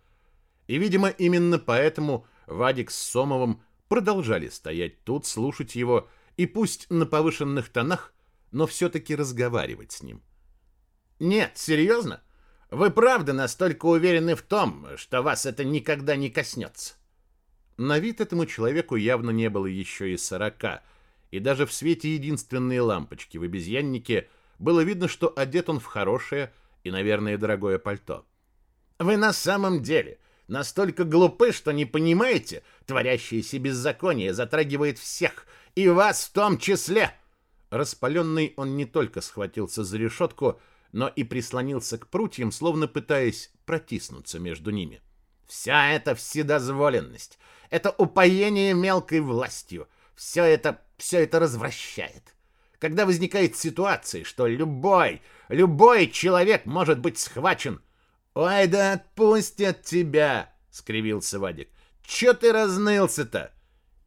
И, 0.67 0.79
видимо, 0.79 1.11
именно 1.11 1.59
поэтому 1.59 2.27
Вадик 2.47 2.91
с 2.91 2.97
Сомовым 2.97 3.63
продолжали 3.89 4.49
стоять 4.49 5.05
тут, 5.05 5.27
слушать 5.27 5.77
его, 5.77 6.09
и 6.37 6.47
пусть 6.47 6.89
на 6.91 7.07
повышенных 7.07 7.69
тонах, 7.69 8.13
но 8.51 8.67
все-таки 8.67 9.15
разговаривать 9.15 9.93
с 9.93 10.03
ним. 10.03 10.23
«Нет, 11.19 11.53
серьезно? 11.55 12.23
Вы 12.71 12.91
правда 12.91 13.33
настолько 13.33 13.87
уверены 13.87 14.35
в 14.35 14.43
том, 14.43 14.89
что 14.97 15.23
вас 15.23 15.47
это 15.47 15.65
никогда 15.65 16.17
не 16.17 16.31
коснется?» 16.31 16.95
На 17.77 17.99
вид 17.99 18.21
этому 18.21 18.47
человеку 18.47 18.97
явно 18.97 19.31
не 19.31 19.51
было 19.51 19.67
еще 19.67 20.13
и 20.13 20.17
сорока– 20.17 20.83
и 21.35 21.41
даже 21.41 21.67
в 21.67 21.73
свете 21.73 22.15
единственной 22.15 22.79
лампочки 22.79 23.39
в 23.39 23.43
обезьяннике 23.43 24.29
было 24.61 24.83
видно, 24.83 25.09
что 25.09 25.33
одет 25.35 25.69
он 25.69 25.81
в 25.81 25.85
хорошее 25.85 26.53
и, 26.85 26.93
наверное, 26.93 27.37
дорогое 27.37 27.81
пальто. 27.81 28.25
«Вы 29.01 29.17
на 29.17 29.33
самом 29.33 29.83
деле 29.83 30.21
настолько 30.47 31.03
глупы, 31.03 31.51
что 31.51 31.73
не 31.73 31.87
понимаете, 31.87 32.63
творящееся 32.87 33.59
беззаконие 33.59 34.33
затрагивает 34.33 35.01
всех, 35.01 35.49
и 35.75 35.89
вас 35.89 36.25
в 36.25 36.33
том 36.33 36.59
числе!» 36.59 37.15
Распаленный 37.71 38.55
он 38.57 38.77
не 38.77 38.85
только 38.85 39.21
схватился 39.21 39.85
за 39.85 39.99
решетку, 39.99 40.61
но 40.93 41.09
и 41.09 41.25
прислонился 41.25 41.99
к 41.99 42.07
прутьям, 42.09 42.53
словно 42.53 42.87
пытаясь 42.87 43.51
протиснуться 43.67 44.39
между 44.39 44.71
ними. 44.71 45.03
«Вся 45.47 45.91
эта 45.91 46.15
вседозволенность, 46.15 47.39
это 47.71 47.91
упоение 47.91 48.75
мелкой 48.75 49.21
властью, 49.21 49.89
все 50.15 50.45
это 50.45 50.81
все 50.97 51.25
это 51.25 51.41
развращает. 51.41 52.35
Когда 52.79 53.07
возникает 53.07 53.57
ситуация, 53.57 54.25
что 54.25 54.47
любой, 54.47 55.23
любой 55.49 56.09
человек 56.09 56.67
может 56.67 57.01
быть 57.01 57.19
схвачен. 57.19 57.83
«Ой, 58.35 58.67
да 58.67 58.95
отпустят 58.95 59.83
тебя!»— 59.83 60.53
скривился 60.71 61.39
Вадик. 61.39 61.69
«Чё 62.03 62.35
ты 62.35 62.53
разнылся-то?» 62.53 63.53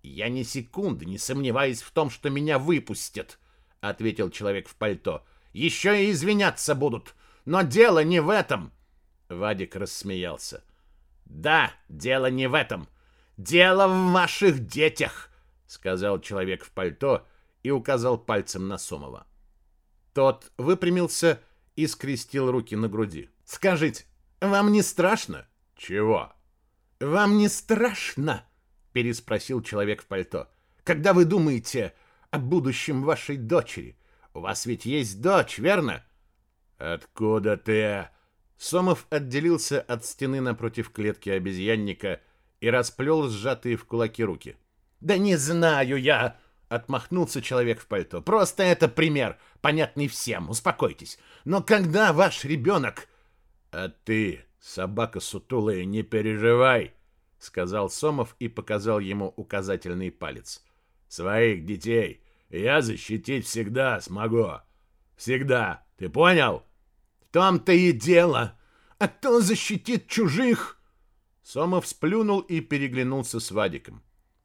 «Я 0.04 0.30
ни 0.30 0.44
секунды 0.44 1.06
не 1.06 1.18
сомневаюсь 1.18 1.82
в 1.82 1.92
том, 1.92 2.10
что 2.10 2.30
меня 2.30 2.60
выпустят»,— 2.60 3.40
ответил 3.82 4.30
человек 4.30 4.68
в 4.68 4.76
пальто. 4.76 5.26
«Еще 5.54 6.06
и 6.06 6.12
извиняться 6.12 6.76
будут. 6.76 7.16
Но 7.46 7.62
дело 7.62 8.04
не 8.04 8.20
в 8.20 8.30
этом». 8.30 8.72
Вадик 9.30 9.76
рассмеялся. 9.76 10.64
«Да, 11.26 11.72
дело 11.90 12.30
не 12.30 12.48
в 12.48 12.54
этом. 12.54 12.88
Дело 13.38 13.88
в 13.88 14.12
ваших 14.12 14.66
детях 14.66 15.30
сказал 15.68 16.20
человек 16.20 16.64
в 16.64 16.72
пальто 16.72 17.28
и 17.62 17.70
указал 17.70 18.18
пальцем 18.18 18.68
на 18.68 18.78
Сомова. 18.78 19.28
Тот 20.14 20.52
выпрямился 20.58 21.40
и 21.76 21.86
скрестил 21.86 22.50
руки 22.50 22.76
на 22.76 22.88
груди. 22.88 23.30
Скажите, 23.46 24.06
вам 24.42 24.72
не 24.72 24.82
страшно? 24.82 25.48
Чего? 25.76 26.34
Вам 27.00 27.38
не 27.38 27.50
страшно? 27.50 28.44
Переспросил 28.98 29.62
человек 29.62 30.02
в 30.02 30.08
пальто. 30.08 30.48
Когда 30.84 31.14
вы 31.14 31.26
думаете 31.26 31.94
о 32.32 32.40
будущем 32.40 33.04
вашей 33.04 33.38
дочери? 33.38 33.96
У 34.34 34.40
вас 34.40 34.66
ведь 34.66 34.86
есть 34.86 35.22
дочь, 35.22 35.60
верно? 35.60 36.04
Откуда 36.80 37.58
ты? 37.58 38.10
Сомов 38.58 39.06
отделился 39.12 39.82
от 39.82 40.04
стены 40.04 40.42
напротив 40.42 40.90
клетки 40.90 41.30
обезьянника 41.30 42.22
и 42.60 42.72
расплел 42.72 43.30
сжатые 43.30 43.78
в 43.78 43.86
кулаки 43.86 44.24
руки. 44.24 44.58
«Да 45.00 45.20
не 45.20 45.36
знаю 45.36 46.02
я!»— 46.02 46.40
отмахнулся 46.68 47.40
человек 47.40 47.80
в 47.80 47.86
пальто. 47.86 48.24
«Просто 48.24 48.64
это 48.64 48.88
пример, 48.88 49.38
понятный 49.62 50.08
всем, 50.08 50.50
успокойтесь. 50.50 51.20
Но 51.46 51.62
когда 51.62 52.14
ваш 52.14 52.46
ребенок...» 52.46 53.08
«А 53.72 53.90
ты, 53.90 54.44
собака 54.60 55.20
сутулая, 55.20 55.86
не 55.86 56.02
переживай!»— 56.02 56.94
сказал 57.40 57.90
Сомов 57.90 58.36
и 58.40 58.48
показал 58.48 59.00
ему 59.00 59.34
указательный 59.36 60.12
палец. 60.12 60.64
«Своих 61.08 61.66
детей 61.66 62.24
я 62.50 62.82
защитить 62.82 63.46
всегда 63.46 64.02
смогу. 64.02 64.52
Всегда, 65.16 65.86
ты 65.98 66.10
понял?» 66.10 66.64
«В 67.22 67.34
том-то 67.34 67.72
и 67.72 67.92
дело! 67.92 68.58
А 69.00 69.08
кто 69.08 69.42
защитит 69.42 70.08
чужих?» 70.08 70.80
Сомов 71.44 71.88
сплюнул 71.88 72.40
и 72.40 72.60
переглянулся 72.60 73.40
с 73.40 73.52
Вадиком. 73.52 74.04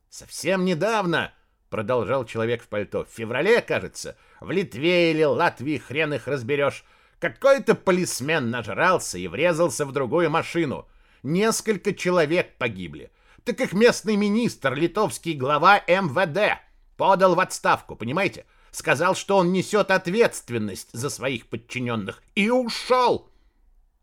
Совсем 0.08 0.64
недавно, 0.64 1.32
продолжал 1.70 2.26
человек 2.26 2.62
в 2.62 2.68
пальто, 2.68 3.04
в 3.04 3.08
феврале, 3.08 3.62
кажется, 3.62 4.16
в 4.40 4.50
Литве 4.50 5.10
или 5.10 5.24
Латвии, 5.24 5.78
хрен 5.78 6.12
их 6.12 6.28
разберешь, 6.28 6.84
какой-то 7.18 7.74
полисмен 7.74 8.50
нажрался 8.50 9.16
и 9.16 9.26
врезался 9.26 9.86
в 9.86 9.92
другую 9.92 10.28
машину. 10.28 10.86
Несколько 11.22 11.94
человек 11.94 12.56
погибли. 12.58 13.12
Так 13.44 13.60
их 13.60 13.72
местный 13.72 14.16
министр, 14.16 14.74
литовский 14.74 15.34
глава 15.34 15.78
МВД, 15.86 16.60
подал 16.96 17.34
в 17.34 17.40
отставку, 17.40 17.96
понимаете? 17.96 18.46
Сказал, 18.70 19.14
что 19.14 19.36
он 19.36 19.52
несет 19.52 19.90
ответственность 19.90 20.90
за 20.92 21.10
своих 21.10 21.48
подчиненных 21.48 22.22
и 22.34 22.50
ушел. 22.50 23.28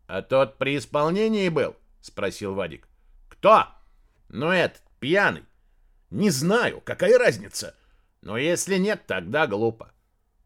А 0.06 0.22
тот 0.22 0.58
при 0.58 0.76
исполнении 0.76 1.48
был? 1.48 1.76
Спросил 2.00 2.54
Вадик. 2.54 2.88
Кто? 3.28 3.66
Ну, 4.28 4.50
этот, 4.50 4.82
пьяный. 4.98 5.44
Не 6.10 6.30
знаю, 6.30 6.80
какая 6.80 7.18
разница. 7.18 7.74
Но 8.20 8.36
если 8.36 8.76
нет, 8.76 9.06
тогда 9.06 9.46
глупо. 9.46 9.92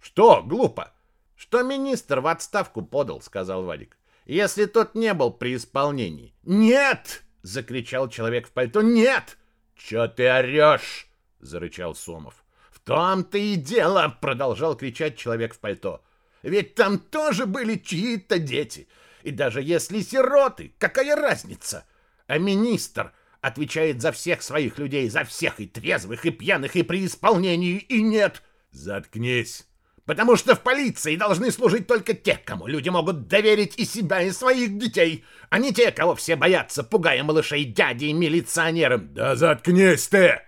Что 0.01 0.43
глупо? 0.43 0.93
Что 1.37 1.63
министр 1.63 2.21
в 2.21 2.27
отставку 2.27 2.83
подал, 2.83 3.21
сказал 3.21 3.65
Вадик. 3.65 3.97
Если 4.25 4.67
тот 4.67 4.95
не 4.95 5.13
был 5.15 5.31
при 5.31 5.57
исполнении. 5.57 6.35
Нет! 6.45 7.23
закричал 7.43 8.09
человек 8.09 8.49
в 8.49 8.53
пальто. 8.53 8.81
Нет! 8.81 9.37
Че 9.77 10.09
ты 10.09 10.29
орешь? 10.31 11.09
зарычал 11.41 11.95
Сомов. 11.95 12.45
В 12.71 12.81
том-то 12.81 13.39
и 13.39 13.57
дело!»— 13.57 14.17
продолжал 14.21 14.77
кричать 14.77 15.17
человек 15.17 15.55
в 15.55 15.59
пальто. 15.59 16.03
«Ведь 16.43 16.75
там 16.75 16.99
тоже 16.99 17.47
были 17.47 17.77
чьи-то 17.77 18.39
дети. 18.39 18.89
И 19.23 19.31
даже 19.31 19.63
если 19.63 20.01
сироты, 20.01 20.75
какая 20.79 21.17
разница? 21.17 21.87
А 22.27 22.39
министр 22.39 23.13
отвечает 23.41 24.03
за 24.03 24.13
всех 24.13 24.43
своих 24.43 24.79
людей, 24.79 25.09
за 25.09 25.25
всех 25.25 25.61
и 25.61 25.67
трезвых, 25.67 26.27
и 26.27 26.31
пьяных, 26.31 26.77
и 26.77 26.83
при 26.83 27.07
исполнении, 27.07 27.79
и 27.79 28.03
нет!» 28.03 28.43
«Заткнись!» 28.71 29.67
Потому 30.07 30.37
что 30.37 30.55
в 30.55 30.61
полиции 30.61 31.17
должны 31.17 31.51
служить 31.51 31.87
только 31.87 32.13
те, 32.13 32.37
кому 32.37 32.67
люди 32.67 32.91
могут 32.91 33.27
доверить 33.27 33.79
и 33.79 33.87
себя, 33.87 34.21
и 34.21 34.33
своих 34.33 34.77
детей, 34.77 35.25
а 35.49 35.59
не 35.59 35.73
те, 35.73 35.93
кого 35.93 36.15
все 36.15 36.37
боятся, 36.37 36.85
пугая 36.85 37.23
малышей 37.23 37.65
дядей 37.65 38.13
милиционером. 38.13 39.15
Да 39.15 39.35
заткнись 39.35 40.09
ты! 40.09 40.43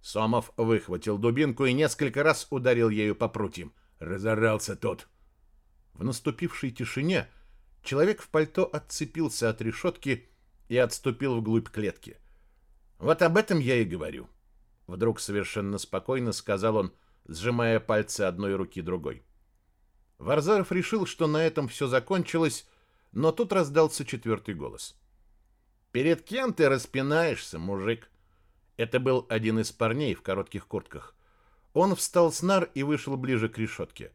Сомов 0.00 0.50
выхватил 0.56 1.18
дубинку 1.18 1.66
и 1.66 1.74
несколько 1.74 2.22
раз 2.22 2.46
ударил 2.50 2.88
ею 2.88 3.14
по 3.14 3.28
прутьям. 3.28 3.72
Разорался 3.98 4.76
тот. 4.76 5.06
В 5.92 6.02
наступившей 6.04 6.70
тишине 6.70 7.28
человек 7.84 8.22
в 8.22 8.28
пальто 8.28 8.64
отцепился 8.64 9.50
от 9.50 9.60
решетки 9.60 10.28
и 10.68 10.76
отступил 10.78 11.36
вглубь 11.36 11.68
клетки. 11.68 12.16
«Вот 12.98 13.20
об 13.20 13.36
этом 13.36 13.58
я 13.58 13.76
и 13.76 13.84
говорю»,— 13.84 14.28
вдруг 14.86 15.20
совершенно 15.20 15.76
спокойно 15.78 16.32
сказал 16.32 16.76
он, 16.76 16.92
сжимая 17.26 17.80
пальцы 17.80 18.22
одной 18.22 18.54
руки 18.54 18.80
другой. 18.80 19.22
Варзаров 20.18 20.70
решил, 20.72 21.06
что 21.06 21.26
на 21.26 21.44
этом 21.44 21.68
все 21.68 21.86
закончилось, 21.86 22.66
но 23.12 23.32
тут 23.32 23.52
раздался 23.52 24.04
четвертый 24.04 24.54
голос. 24.54 24.96
«Перед 25.90 26.22
кем 26.22 26.54
ты 26.54 26.68
распинаешься, 26.68 27.58
мужик?» 27.58 28.10
Это 28.76 28.98
был 29.00 29.26
один 29.28 29.58
из 29.58 29.70
парней 29.70 30.14
в 30.14 30.22
коротких 30.22 30.66
куртках. 30.66 31.14
Он 31.74 31.94
встал 31.94 32.32
с 32.32 32.42
нар 32.42 32.70
и 32.74 32.82
вышел 32.82 33.16
ближе 33.16 33.48
к 33.48 33.58
решетке. 33.58 34.12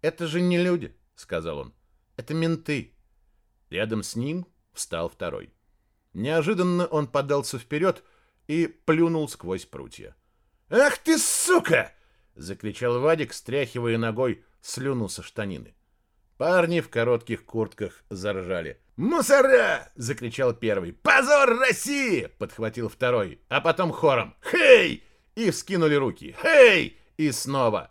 «Это 0.00 0.26
же 0.26 0.40
не 0.40 0.58
люди»,— 0.58 0.96
сказал 1.14 1.58
он. 1.58 1.74
«Это 2.16 2.32
менты». 2.32 2.94
Рядом 3.68 4.02
с 4.02 4.16
ним 4.16 4.46
встал 4.72 5.08
второй. 5.08 5.52
Неожиданно 6.12 6.86
он 6.86 7.06
подался 7.06 7.58
вперед 7.58 8.02
и 8.46 8.66
плюнул 8.66 9.28
сквозь 9.28 9.66
прутья. 9.66 10.16
«Ах 10.70 10.98
ты, 10.98 11.18
сука!» 11.18 11.92
Закричал 12.34 13.00
Вадик, 13.00 13.32
стряхивая 13.32 13.98
ногой 13.98 14.44
слюну 14.60 15.08
со 15.08 15.22
штанины. 15.22 15.74
Парни 16.36 16.80
в 16.80 16.88
коротких 16.88 17.44
куртках 17.44 18.02
заржали. 18.08 18.80
«Мусора!»— 18.96 19.90
закричал 19.94 20.54
первый. 20.54 20.92
«Позор 20.92 21.58
России!»— 21.58 22.30
подхватил 22.38 22.88
второй. 22.88 23.40
А 23.48 23.60
потом 23.60 23.92
хором. 23.92 24.34
«Хей!» 24.42 25.04
И 25.34 25.50
вскинули 25.50 25.94
руки. 25.94 26.34
«Хей!» 26.40 26.98
И 27.16 27.30
снова. 27.32 27.90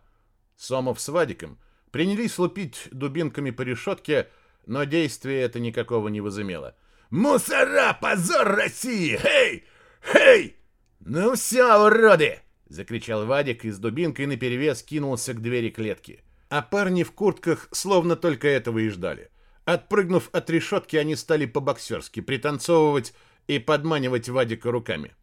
Сомов 0.55 0.99
с 0.99 1.09
Вадиком 1.09 1.59
принялись 1.91 2.37
лупить 2.39 2.87
дубинками 2.91 3.51
по 3.51 3.61
решетке, 3.61 4.29
но 4.65 4.83
действия 4.83 5.41
это 5.41 5.59
никакого 5.59 6.07
не 6.09 6.21
возымело. 6.21 6.75
«Мусора! 7.09 7.97
Позор 7.99 8.47
России! 8.47 9.17
Хей! 9.17 9.65
Хей!» 10.01 10.57
«Ну 10.99 11.35
все, 11.35 11.85
уроды!» 11.85 12.39
Закричал 12.69 13.25
Вадик 13.25 13.65
и 13.65 13.71
с 13.71 13.79
дубинкой 13.79 14.27
наперевес 14.27 14.81
кинулся 14.83 15.33
к 15.33 15.41
двери 15.41 15.69
клетки. 15.69 16.23
А 16.49 16.61
парни 16.61 17.03
в 17.03 17.11
куртках 17.11 17.67
словно 17.71 18.15
только 18.15 18.47
этого 18.47 18.79
и 18.79 18.89
ждали. 18.89 19.29
Отпрыгнув 19.65 20.29
от 20.31 20.49
решетки, 20.49 20.95
они 20.95 21.15
стали 21.15 21.45
по-боксерски 21.45 22.21
пританцовывать 22.21 23.13
и 23.47 23.59
подманивать 23.59 24.29
Вадика 24.29 24.71
руками. 24.71 25.13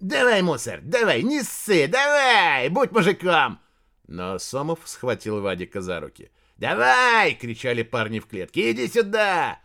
«Давай, 0.00 0.42
мусор, 0.42 0.80
давай, 0.82 1.22
не 1.22 1.42
ссы, 1.42 1.88
давай, 1.88 2.68
будь 2.68 2.92
мужиком!» 2.92 3.58
Но 4.06 4.38
Сомов 4.38 4.80
схватил 4.84 5.40
Вадика 5.40 5.80
за 5.80 6.00
руки. 6.00 6.30
«Давай!»— 6.58 7.34
кричали 7.40 7.82
парни 7.82 8.18
в 8.18 8.26
клетке. 8.26 8.70
«Иди 8.70 8.88
сюда!» 8.88 9.58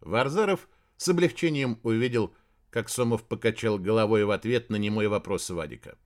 Варзаров 0.00 0.68
с 0.96 1.08
облегчением 1.08 1.80
увидел, 1.82 2.34
как 2.70 2.88
Сомов 2.88 3.24
покачал 3.24 3.78
головой 3.78 4.24
в 4.24 4.30
ответ 4.30 4.70
на 4.70 4.76
немой 4.76 5.08
вопрос 5.08 5.50
Вадика. 5.50 5.96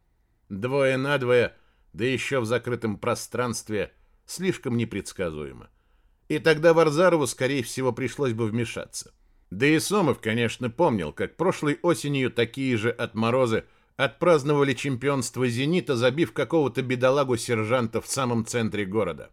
Двое 0.48 0.96
на 0.96 1.18
двое, 1.18 1.54
да 1.92 2.04
еще 2.04 2.40
в 2.40 2.46
закрытом 2.46 2.98
пространстве, 2.98 3.92
слишком 4.26 4.76
непредсказуемо. 4.76 5.68
И 6.28 6.38
тогда 6.38 6.74
Варзарову, 6.74 7.26
скорее 7.26 7.62
всего, 7.62 7.92
пришлось 7.92 8.32
бы 8.32 8.46
вмешаться. 8.46 9.12
Да 9.50 9.66
и 9.66 9.78
Сомов, 9.78 10.20
конечно, 10.20 10.70
помнил, 10.70 11.12
как 11.12 11.36
прошлой 11.36 11.78
осенью 11.82 12.30
такие 12.30 12.76
же 12.76 12.90
отморозы 12.90 13.64
отпраздновали 13.96 14.74
чемпионство 14.74 15.48
«Зенита», 15.48 15.96
забив 15.96 16.32
какого-то 16.32 16.82
бедолагу-сержанта 16.82 18.00
в 18.00 18.06
самом 18.06 18.44
центре 18.44 18.84
города. 18.84 19.30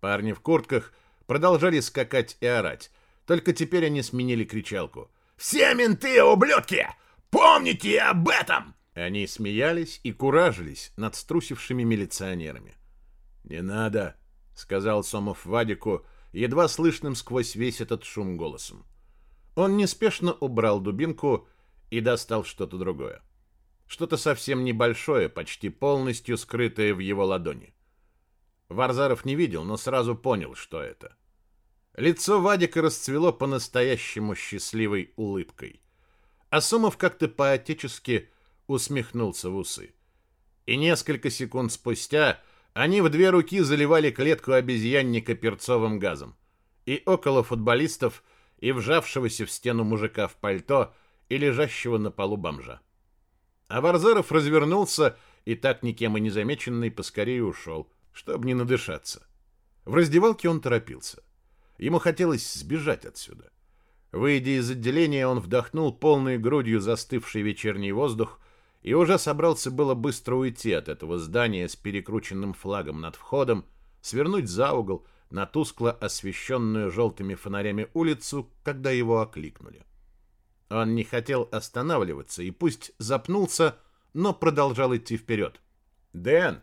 Парни 0.00 0.32
в 0.32 0.40
куртках 0.40 0.92
продолжали 1.26 1.80
скакать 1.80 2.36
и 2.40 2.46
орать, 2.46 2.90
только 3.26 3.52
теперь 3.52 3.86
они 3.86 4.02
сменили 4.02 4.44
кричалку. 4.44 5.10
«Все 5.36 5.74
менты, 5.74 6.22
ублюдки! 6.22 6.86
Помните 7.30 8.00
об 8.00 8.28
этом!» 8.28 8.75
Они 8.96 9.26
смеялись 9.26 10.00
и 10.04 10.12
куражились 10.12 10.94
над 10.96 11.14
струсившими 11.14 11.82
милиционерами. 11.82 12.76
«Не 13.44 13.60
надо»,— 13.60 14.16
сказал 14.54 15.04
Сомов 15.04 15.44
Вадику, 15.44 16.06
едва 16.32 16.66
слышным 16.66 17.14
сквозь 17.14 17.56
весь 17.56 17.82
этот 17.82 18.04
шум 18.04 18.38
голосом. 18.38 18.86
Он 19.54 19.76
неспешно 19.76 20.32
убрал 20.32 20.80
дубинку 20.80 21.46
и 21.90 22.00
достал 22.00 22.42
что-то 22.42 22.78
другое. 22.78 23.20
Что-то 23.86 24.16
совсем 24.16 24.64
небольшое, 24.64 25.28
почти 25.28 25.68
полностью 25.68 26.38
скрытое 26.38 26.94
в 26.94 27.00
его 27.00 27.26
ладони. 27.26 27.74
Варзаров 28.70 29.26
не 29.26 29.34
видел, 29.34 29.64
но 29.64 29.76
сразу 29.76 30.16
понял, 30.16 30.54
что 30.54 30.80
это. 30.80 31.14
Лицо 31.96 32.40
Вадика 32.40 32.80
расцвело 32.80 33.30
по-настоящему 33.30 34.34
счастливой 34.34 35.12
улыбкой. 35.16 35.82
А 36.48 36.62
Сомов 36.62 36.96
как-то 36.96 37.28
по-отечески 37.28 38.30
усмехнулся 38.66 39.50
в 39.50 39.56
усы. 39.56 39.94
И 40.66 40.76
несколько 40.76 41.30
секунд 41.30 41.72
спустя 41.72 42.40
они 42.72 43.00
в 43.00 43.08
две 43.08 43.30
руки 43.30 43.60
заливали 43.60 44.10
клетку 44.10 44.52
обезьянника 44.52 45.34
перцовым 45.34 45.98
газом. 45.98 46.36
И 46.84 47.02
около 47.06 47.42
футболистов, 47.42 48.22
и 48.58 48.72
вжавшегося 48.72 49.46
в 49.46 49.50
стену 49.50 49.84
мужика 49.84 50.28
в 50.28 50.36
пальто, 50.36 50.94
и 51.28 51.38
лежащего 51.38 51.98
на 51.98 52.10
полу 52.10 52.36
бомжа. 52.36 52.80
А 53.68 53.80
Варзаров 53.80 54.30
развернулся 54.30 55.16
и 55.44 55.54
так 55.54 55.82
никем 55.82 56.16
и 56.16 56.20
не 56.20 56.30
замеченный 56.30 56.90
поскорее 56.90 57.42
ушел, 57.42 57.90
чтобы 58.12 58.46
не 58.46 58.54
надышаться. 58.54 59.26
В 59.84 59.94
раздевалке 59.94 60.48
он 60.48 60.60
торопился. 60.60 61.22
Ему 61.78 61.98
хотелось 61.98 62.54
сбежать 62.54 63.04
отсюда. 63.04 63.50
Выйдя 64.12 64.58
из 64.58 64.70
отделения, 64.70 65.26
он 65.26 65.40
вдохнул 65.40 65.92
полной 65.92 66.38
грудью 66.38 66.80
застывший 66.80 67.42
вечерний 67.42 67.92
воздух, 67.92 68.40
и 68.86 68.94
уже 68.94 69.18
собрался 69.18 69.72
было 69.72 69.94
быстро 69.94 70.36
уйти 70.36 70.70
от 70.70 70.88
этого 70.88 71.18
здания 71.18 71.68
с 71.68 71.74
перекрученным 71.74 72.54
флагом 72.54 73.00
над 73.00 73.16
входом, 73.16 73.64
свернуть 74.00 74.48
за 74.48 74.72
угол 74.72 75.04
на 75.28 75.44
тускло 75.44 75.90
освещенную 75.90 76.92
желтыми 76.92 77.34
фонарями 77.34 77.88
улицу, 77.94 78.48
когда 78.62 78.92
его 78.92 79.20
окликнули. 79.20 79.84
Он 80.70 80.94
не 80.94 81.02
хотел 81.02 81.48
останавливаться 81.50 82.44
и 82.44 82.52
пусть 82.52 82.92
запнулся, 82.98 83.76
но 84.14 84.32
продолжал 84.32 84.94
идти 84.94 85.16
вперед. 85.16 85.60
«Дэн!» 86.12 86.62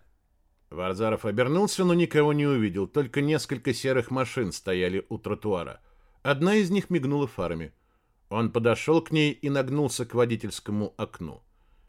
Варзаров 0.69 1.25
обернулся, 1.25 1.83
но 1.83 1.93
никого 1.93 2.31
не 2.31 2.47
увидел, 2.47 2.87
только 2.87 3.19
несколько 3.19 3.73
серых 3.73 4.11
машин 4.11 4.53
стояли 4.53 5.05
у 5.09 5.17
тротуара. 5.17 5.81
Одна 6.21 6.55
из 6.55 6.69
них 6.69 6.89
мигнула 6.89 7.27
фарами. 7.27 7.73
Он 8.29 8.49
подошел 8.49 9.01
к 9.01 9.11
ней 9.11 9.33
и 9.33 9.49
нагнулся 9.49 10.05
к 10.05 10.13
водительскому 10.13 10.93
окну. 10.95 11.43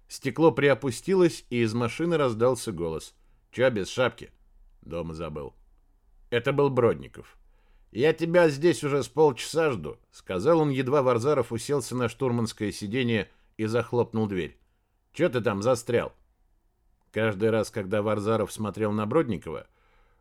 Стекло 0.08 0.52
приопустилось, 0.52 1.44
и 1.50 1.62
из 1.62 1.74
машины 1.74 2.16
раздался 2.16 2.72
голос. 2.72 3.14
«Чё 3.50 3.70
без 3.70 3.88
шапки?» 3.88 4.30
Дома 4.82 5.14
забыл. 5.14 5.54
Это 6.30 6.52
был 6.52 6.68
Бродников. 6.70 7.38
«Я 7.92 8.12
тебя 8.12 8.48
здесь 8.48 8.82
уже 8.82 9.02
с 9.04 9.08
полчаса 9.08 9.70
жду»,— 9.70 9.98
сказал 10.10 10.60
он, 10.60 10.70
едва 10.70 11.02
Варзаров 11.02 11.52
уселся 11.52 11.94
на 11.94 12.08
штурманское 12.08 12.72
сиденье 12.72 13.30
и 13.56 13.66
захлопнул 13.66 14.26
дверь. 14.26 14.58
«Чё 15.12 15.28
ты 15.28 15.40
там 15.40 15.62
застрял?» 15.62 16.12
Каждый 17.12 17.50
раз, 17.50 17.70
когда 17.70 18.02
Варзаров 18.02 18.52
смотрел 18.52 18.90
на 18.90 19.06
Бродникова, 19.06 19.68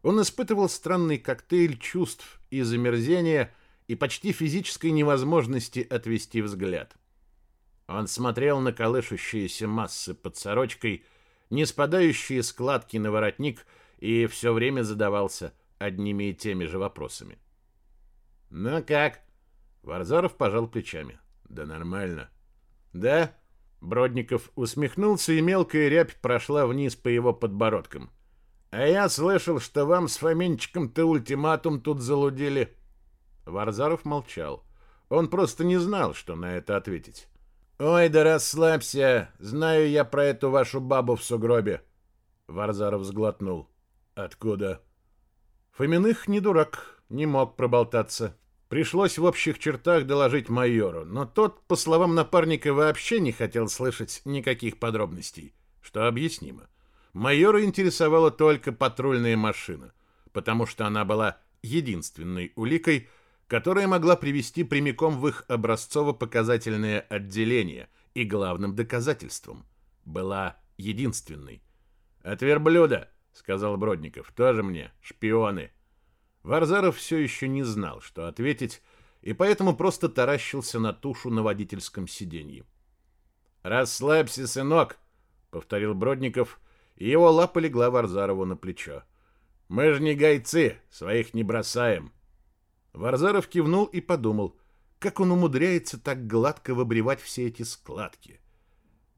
он 0.04 0.22
испытывал 0.22 0.70
странный 0.70 1.18
коктейль 1.18 1.80
чувств 1.80 2.40
и 2.52 2.62
замерзения, 2.62 3.52
и 3.88 3.96
почти 3.96 4.32
физической 4.32 4.92
невозможности 4.92 5.86
отвести 5.90 6.42
взгляд. 6.42 6.96
Он 7.88 8.08
смотрел 8.08 8.60
на 8.60 8.72
колышущиеся 8.72 9.68
массы 9.68 10.14
под 10.14 10.38
сорочкой, 10.38 11.06
не 11.50 11.66
спадающие 11.66 12.42
складки 12.44 12.98
на 12.98 13.12
воротник 13.12 13.66
и 13.98 14.26
все 14.28 14.54
время 14.54 14.84
задавался 14.84 15.54
одними 15.80 16.30
и 16.30 16.34
теми 16.34 16.66
же 16.66 16.80
вопросами. 16.80 17.38
«Ну 18.50 18.84
как?» 18.84 19.22
Варзаров 19.82 20.36
пожал 20.36 20.68
плечами. 20.68 21.20
«Да 21.44 21.66
нормально». 21.66 22.30
«Да?» 22.94 23.36
Бродников 23.82 24.50
усмехнулся, 24.56 25.34
и 25.34 25.42
мелкая 25.42 25.90
рябь 25.90 26.16
прошла 26.22 26.66
вниз 26.66 26.96
по 26.96 27.10
его 27.10 27.34
подбородкам. 27.34 28.12
А 28.74 28.88
я 28.88 29.08
слышал, 29.08 29.60
что 29.60 29.86
вам 29.86 30.08
с 30.08 30.18
Фоминчиком-то 30.18 31.06
ультиматум 31.06 31.80
тут 31.80 32.00
залудили. 32.00 32.76
Варзаров 33.46 34.04
молчал. 34.04 34.64
Он 35.10 35.28
просто 35.28 35.64
не 35.64 35.78
знал, 35.78 36.16
что 36.16 36.36
на 36.36 36.56
это 36.56 36.78
ответить. 36.78 37.28
«Ой, 37.86 38.08
да 38.08 38.24
расслабься! 38.24 39.30
Знаю 39.40 39.90
я 39.90 40.06
про 40.06 40.24
эту 40.24 40.50
вашу 40.50 40.80
бабу 40.80 41.18
в 41.18 41.24
сугробе!» 41.24 41.82
Варзаров 42.48 43.04
сглотнул. 43.04 43.68
«Откуда?» 44.16 44.82
Фоминых 45.74 46.30
не 46.30 46.40
дурак, 46.40 47.02
не 47.10 47.26
мог 47.26 47.58
проболтаться. 47.58 48.38
Пришлось 48.70 49.18
в 49.18 49.26
общих 49.26 49.60
чертах 49.60 50.06
доложить 50.06 50.48
майору, 50.48 51.04
но 51.04 51.26
тот, 51.26 51.60
по 51.68 51.76
словам 51.76 52.16
напарника, 52.16 52.74
вообще 52.74 53.20
не 53.20 53.34
хотел 53.34 53.68
слышать 53.68 54.22
никаких 54.24 54.80
подробностей, 54.80 55.54
что 55.82 56.08
объяснимо. 56.08 56.70
Майора 57.12 57.66
интересовала 57.66 58.32
только 58.32 58.72
патрульная 58.72 59.36
машина, 59.36 59.92
потому 60.32 60.66
что 60.68 60.88
она 60.88 61.04
была 61.04 61.38
единственной 61.62 62.54
уликой, 62.56 63.10
которая 63.48 63.88
могла 63.88 64.16
привести 64.16 64.64
прямиком 64.64 65.20
в 65.20 65.28
их 65.28 65.46
образцово-показательное 65.48 67.02
отделение 67.02 67.90
и 68.14 68.24
главным 68.24 68.76
доказательством 68.76 69.66
была 70.06 70.58
единственной. 70.78 71.62
«От 72.22 72.42
верблюда»,— 72.42 73.10
сказал 73.34 73.78
Бродников,— 73.78 74.32
«тоже 74.36 74.64
мне, 74.64 74.92
шпионы». 75.02 75.72
Варзаров 76.44 76.98
все 76.98 77.18
еще 77.18 77.48
не 77.48 77.64
знал, 77.64 78.02
что 78.02 78.28
ответить, 78.28 78.82
и 79.22 79.34
поэтому 79.34 79.76
просто 79.76 80.10
таращился 80.10 80.80
на 80.80 80.94
тушу 80.94 81.30
на 81.30 81.42
водительском 81.42 82.08
сиденье. 82.08 82.66
«Расслабься, 83.62 84.46
сынок»,— 84.48 85.00
повторил 85.52 85.94
Бродников, 85.94 86.60
и 86.96 87.10
его 87.10 87.32
лапа 87.32 87.60
легла 87.60 87.90
Варзарову 87.90 88.46
на 88.46 88.58
плечо. 88.58 89.04
«Мы 89.70 89.94
же 89.94 90.02
не 90.02 90.16
гайцы, 90.16 90.78
своих 90.90 91.34
не 91.34 91.44
бросаем». 91.44 92.12
Варзаров 92.94 93.48
кивнул 93.48 93.86
и 93.86 94.02
подумал, 94.02 94.56
как 95.00 95.20
он 95.20 95.32
умудряется 95.32 96.00
так 96.00 96.28
гладко 96.28 96.74
выбривать 96.74 97.20
все 97.20 97.48
эти 97.48 97.64
складки. 97.64 98.40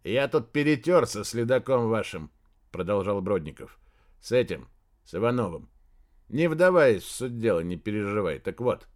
«Я 0.03 0.27
тут 0.27 0.51
перетер 0.51 1.05
со 1.07 1.23
следаком 1.23 1.89
вашим»,— 1.89 2.31
продолжал 2.71 3.21
Бродников. 3.21 3.77
«С 4.21 4.31
этим, 4.31 4.67
с 5.03 5.15
Ивановым. 5.15 5.69
Не 6.29 6.47
вдаваясь 6.47 7.03
в 7.03 7.11
суть 7.11 7.39
дела, 7.39 7.59
не 7.59 7.77
переживай. 7.77 8.39
Так 8.39 8.61
вот, 8.61 8.87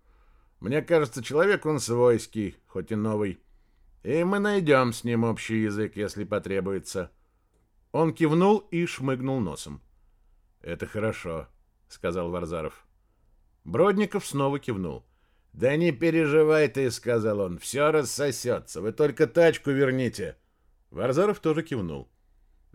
мне 0.60 0.82
кажется, 0.82 1.24
человек 1.24 1.66
он 1.66 1.80
свойский, 1.80 2.56
хоть 2.68 2.92
и 2.92 2.96
новый. 2.96 3.40
И 4.04 4.24
мы 4.24 4.40
найдем 4.40 4.94
с 4.94 5.04
ним 5.04 5.24
общий 5.24 5.62
язык, 5.64 5.96
если 5.96 6.24
потребуется». 6.24 7.12
Он 7.92 8.14
кивнул 8.14 8.60
и 8.72 8.86
шмыгнул 8.86 9.40
носом. 9.40 9.82
«Это 10.62 10.86
хорошо»,— 10.86 11.48
сказал 11.88 12.30
Варзаров. 12.30 12.86
Бродников 13.70 14.26
снова 14.26 14.58
кивнул. 14.60 15.06
«Да 15.54 15.76
не 15.76 15.92
переживай 15.92 16.68
ты»,— 16.70 16.90
сказал 16.92 17.40
он,— 17.40 17.58
«все 17.60 17.92
рассосется, 17.92 18.82
вы 18.82 18.92
только 18.92 19.28
тачку 19.28 19.70
верните». 19.70 20.38
Варзаров 20.90 21.40
тоже 21.40 21.62
кивнул. 21.62 22.10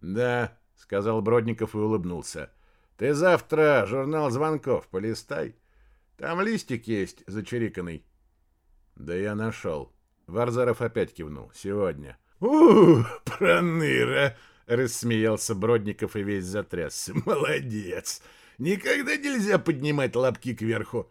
«Да»,— 0.01 0.57
сказал 0.77 1.21
Бродников 1.21 1.75
и 1.75 1.79
улыбнулся,— 1.79 2.53
«ты 2.97 3.13
завтра 3.13 3.87
журнал 3.87 4.31
звонков 4.31 4.87
полистай. 4.87 5.57
Там 6.17 6.41
листик 6.41 6.87
есть 6.87 7.25
зачериканный». 7.27 8.05
«Да 8.95 9.15
я 9.17 9.35
нашел». 9.35 9.93
Варзаров 10.29 10.81
опять 10.81 11.13
кивнул. 11.13 11.51
«Сегодня». 11.55 12.19
«У, 12.39 13.03
проныра!»— 13.25 14.37
рассмеялся 14.67 15.57
Бродников 15.57 16.15
и 16.15 16.23
весь 16.23 16.45
затрясся. 16.45 17.15
«Молодец! 17.27 18.23
Никогда 18.59 19.17
нельзя 19.17 19.59
поднимать 19.59 20.17
лапки 20.17 20.55
кверху!» 20.55 21.11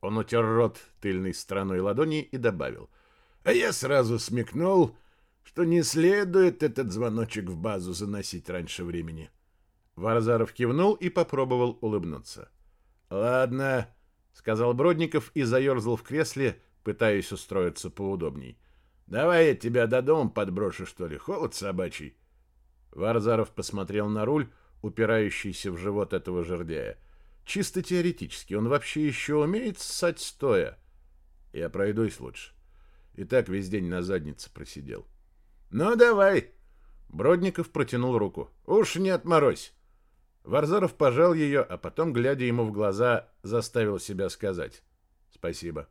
Он 0.00 0.18
утер 0.18 0.44
рот 0.44 0.78
тыльной 1.00 1.32
стороной 1.32 1.80
ладони 1.80 2.22
и 2.22 2.36
добавил. 2.36 2.90
«А 3.42 3.52
я 3.52 3.72
сразу 3.72 4.18
смекнул, 4.18 4.96
что 5.44 5.64
не 5.64 5.82
следует 5.82 6.62
этот 6.62 6.92
звоночек 6.92 7.46
в 7.46 7.56
базу 7.56 7.92
заносить 7.92 8.50
раньше 8.50 8.84
времени». 8.84 9.30
Варзаров 9.96 10.52
кивнул 10.52 10.94
и 10.94 11.08
попробовал 11.08 11.78
улыбнуться. 11.80 12.50
«Ладно»,— 13.10 13.88
сказал 14.32 14.74
Бродников 14.74 15.30
и 15.34 15.42
заерзал 15.42 15.96
в 15.96 16.02
кресле, 16.02 16.60
пытаясь 16.82 17.32
устроиться 17.32 17.90
поудобней. 17.90 18.58
«Давай 19.06 19.48
я 19.48 19.54
тебя 19.54 19.86
до 19.86 20.02
дома 20.02 20.30
подброшу, 20.30 20.84
что 20.86 21.06
ли, 21.06 21.16
холод 21.16 21.54
собачий». 21.54 22.16
Варзаров 22.90 23.50
посмотрел 23.50 24.08
на 24.08 24.24
руль, 24.24 24.50
упирающийся 24.84 25.72
в 25.72 25.78
живот 25.78 26.12
этого 26.12 26.44
жердяя. 26.44 26.98
Чисто 27.44 27.82
теоретически, 27.82 28.54
он 28.54 28.68
вообще 28.68 29.06
еще 29.06 29.36
умеет 29.36 29.78
ссать 29.78 30.20
стоя? 30.20 30.78
Я 31.52 31.70
пройдусь 31.70 32.20
лучше. 32.20 32.52
И 33.14 33.24
так 33.24 33.48
весь 33.48 33.68
день 33.68 33.86
на 33.86 34.02
заднице 34.02 34.52
просидел. 34.52 35.06
Ну, 35.70 35.96
давай. 35.96 36.52
Бродников 37.08 37.70
протянул 37.70 38.18
руку. 38.18 38.50
Уж 38.66 38.96
не 38.96 39.10
отморозь. 39.10 39.72
Варзаров 40.42 40.94
пожал 40.94 41.32
ее, 41.32 41.62
а 41.62 41.78
потом, 41.78 42.12
глядя 42.12 42.44
ему 42.44 42.64
в 42.64 42.72
глаза, 42.72 43.30
заставил 43.42 43.98
себя 43.98 44.28
сказать 44.28 44.82
«Спасибо». 45.32 45.88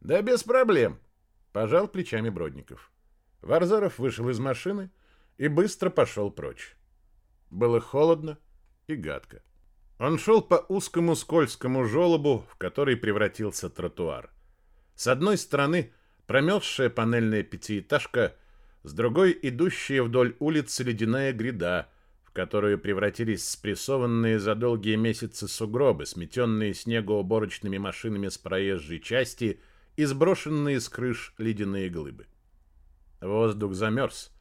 «Да 0.00 0.22
без 0.22 0.42
проблем»,— 0.42 0.98
пожал 1.52 1.86
плечами 1.88 2.30
Бродников. 2.30 2.90
Варзаров 3.42 3.98
вышел 3.98 4.30
из 4.30 4.38
машины 4.38 4.90
и 5.36 5.48
быстро 5.48 5.90
пошел 5.90 6.30
прочь. 6.30 6.76
Было 7.54 7.80
холодно 7.80 8.36
и 8.88 8.96
гадко. 8.96 9.40
Он 10.00 10.18
шел 10.18 10.42
по 10.42 10.66
узкому 10.68 11.14
скользкому 11.14 11.84
желобу, 11.84 12.44
в 12.50 12.56
который 12.56 12.96
превратился 12.96 13.70
тротуар. 13.70 14.28
С 14.96 15.06
одной 15.06 15.38
стороны 15.38 15.92
промерзшая 16.26 16.90
панельная 16.90 17.44
пятиэтажка, 17.44 18.34
с 18.82 18.92
другой 18.92 19.38
идущая 19.40 20.02
вдоль 20.02 20.34
улицы 20.40 20.82
ледяная 20.82 21.32
гряда, 21.32 21.88
в 22.24 22.32
которую 22.32 22.76
превратились 22.76 23.48
спрессованные 23.48 24.40
за 24.40 24.56
долгие 24.56 24.96
месяцы 24.96 25.46
сугробы, 25.46 26.06
сметенные 26.06 26.74
снегоуборочными 26.74 27.78
машинами 27.78 28.30
с 28.30 28.36
проезжей 28.36 28.98
части 28.98 29.60
и 29.94 30.04
сброшенные 30.04 30.80
с 30.80 30.88
крыш 30.88 31.32
ледяные 31.38 31.88
глыбы. 31.88 32.26
Воздух 33.20 33.74
замерз, 33.74 34.32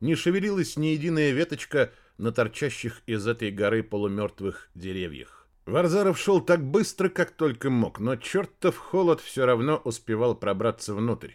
не 0.00 0.14
шевелилась 0.14 0.78
ни 0.78 0.86
единая 0.86 1.30
веточка 1.32 1.92
на 2.18 2.32
торчащих 2.32 3.02
из 3.06 3.26
этой 3.26 3.50
горы 3.50 3.82
полумертвых 3.82 4.68
деревьях. 4.74 5.48
Варзаров 5.66 6.18
шел 6.18 6.40
так 6.40 6.62
быстро, 6.62 7.08
как 7.08 7.30
только 7.30 7.70
мог, 7.70 7.98
но 7.98 8.16
чертов 8.16 8.76
холод 8.76 9.20
все 9.20 9.46
равно 9.46 9.80
успевал 9.84 10.34
пробраться 10.34 10.94
внутрь. 10.94 11.32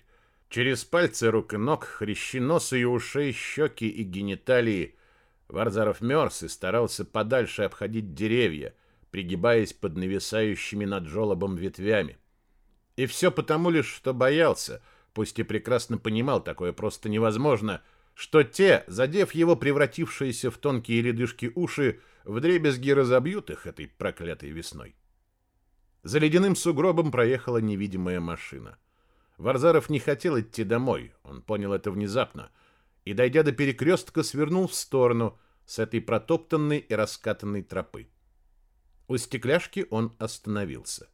Через 0.49 0.83
пальцы 0.83 1.29
рук 1.31 1.53
и 1.53 1.57
ног, 1.57 1.85
хрящи 1.85 2.39
носа 2.39 2.77
и 2.77 2.83
ушей, 2.83 3.31
щеки 3.31 3.87
и 3.87 4.03
гениталии. 4.03 4.95
Варзаров 5.47 6.01
мерз 6.01 6.43
и 6.43 6.47
старался 6.47 7.05
подальше 7.05 7.63
обходить 7.63 8.13
деревья, 8.13 8.75
пригибаясь 9.09 9.73
под 9.73 9.97
нависающими 9.97 10.85
над 10.85 11.07
жолобом 11.07 11.55
ветвями. 11.55 12.17
И 12.95 13.05
все 13.07 13.31
потому 13.31 13.71
лишь, 13.71 13.87
что 13.87 14.13
боялся, 14.13 14.81
пусть 15.13 15.39
и 15.39 15.43
прекрасно 15.43 15.97
понимал, 15.97 16.43
такое 16.43 16.71
просто 16.71 17.09
невозможно— 17.09 17.81
что 18.19 18.43
те, 18.43 18.83
задев 18.87 19.33
его 19.33 19.55
превратившиеся 19.55 20.51
в 20.51 20.57
тонкие 20.57 20.99
ледышки 20.99 21.53
уши, 21.55 22.01
вдребезги 22.25 22.91
разобьют 22.91 23.49
их 23.49 23.65
этой 23.65 23.87
проклятой 23.87 24.49
весной. 24.49 24.97
За 26.03 26.19
ледяным 26.19 26.57
сугробом 26.57 27.11
проехала 27.13 27.59
невидимая 27.59 28.19
машина. 28.19 28.77
Варзаров 29.37 29.89
не 29.89 29.99
хотел 29.99 30.37
идти 30.37 30.65
домой, 30.65 31.13
он 31.23 31.41
понял 31.41 31.71
это 31.71 31.91
внезапно, 31.91 32.51
и, 33.05 33.13
дойдя 33.13 33.41
до 33.41 33.53
перекрестка, 33.53 34.21
свернул 34.21 34.67
в 34.67 34.75
сторону 34.75 35.39
с 35.65 35.79
этой 35.79 36.01
протоптанной 36.01 36.79
и 36.79 36.93
раскатанной 36.93 37.63
тропы. 37.63 38.09
У 39.07 39.15
стекляшки 39.15 39.87
он 39.91 40.13
остановился. 40.19 41.07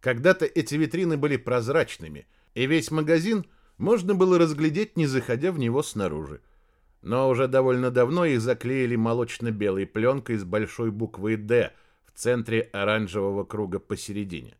Когда-то 0.00 0.46
эти 0.46 0.76
витрины 0.76 1.18
были 1.18 1.36
прозрачными, 1.36 2.26
и 2.54 2.66
весь 2.66 2.90
магазин— 2.90 3.44
можно 3.82 4.14
было 4.14 4.38
разглядеть, 4.38 4.96
не 4.96 5.06
заходя 5.06 5.50
в 5.50 5.58
него 5.58 5.82
снаружи. 5.82 6.40
Но 7.02 7.28
уже 7.28 7.48
довольно 7.48 7.90
давно 7.90 8.24
их 8.24 8.40
заклеили 8.40 8.94
молочно-белой 8.94 9.86
пленкой 9.86 10.36
с 10.36 10.44
большой 10.44 10.92
буквой 10.92 11.34
«Д» 11.34 11.72
в 12.06 12.16
центре 12.16 12.60
оранжевого 12.72 13.42
круга 13.42 13.80
посередине. 13.80 14.54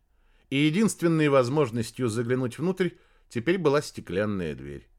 И 0.49 0.57
единственной 0.57 1.29
возможностью 1.29 2.09
заглянуть 2.09 2.59
внутрь 2.59 2.89
теперь 3.29 3.57
была 3.57 3.81
стеклянная 3.81 4.55
дверь. 4.55 4.89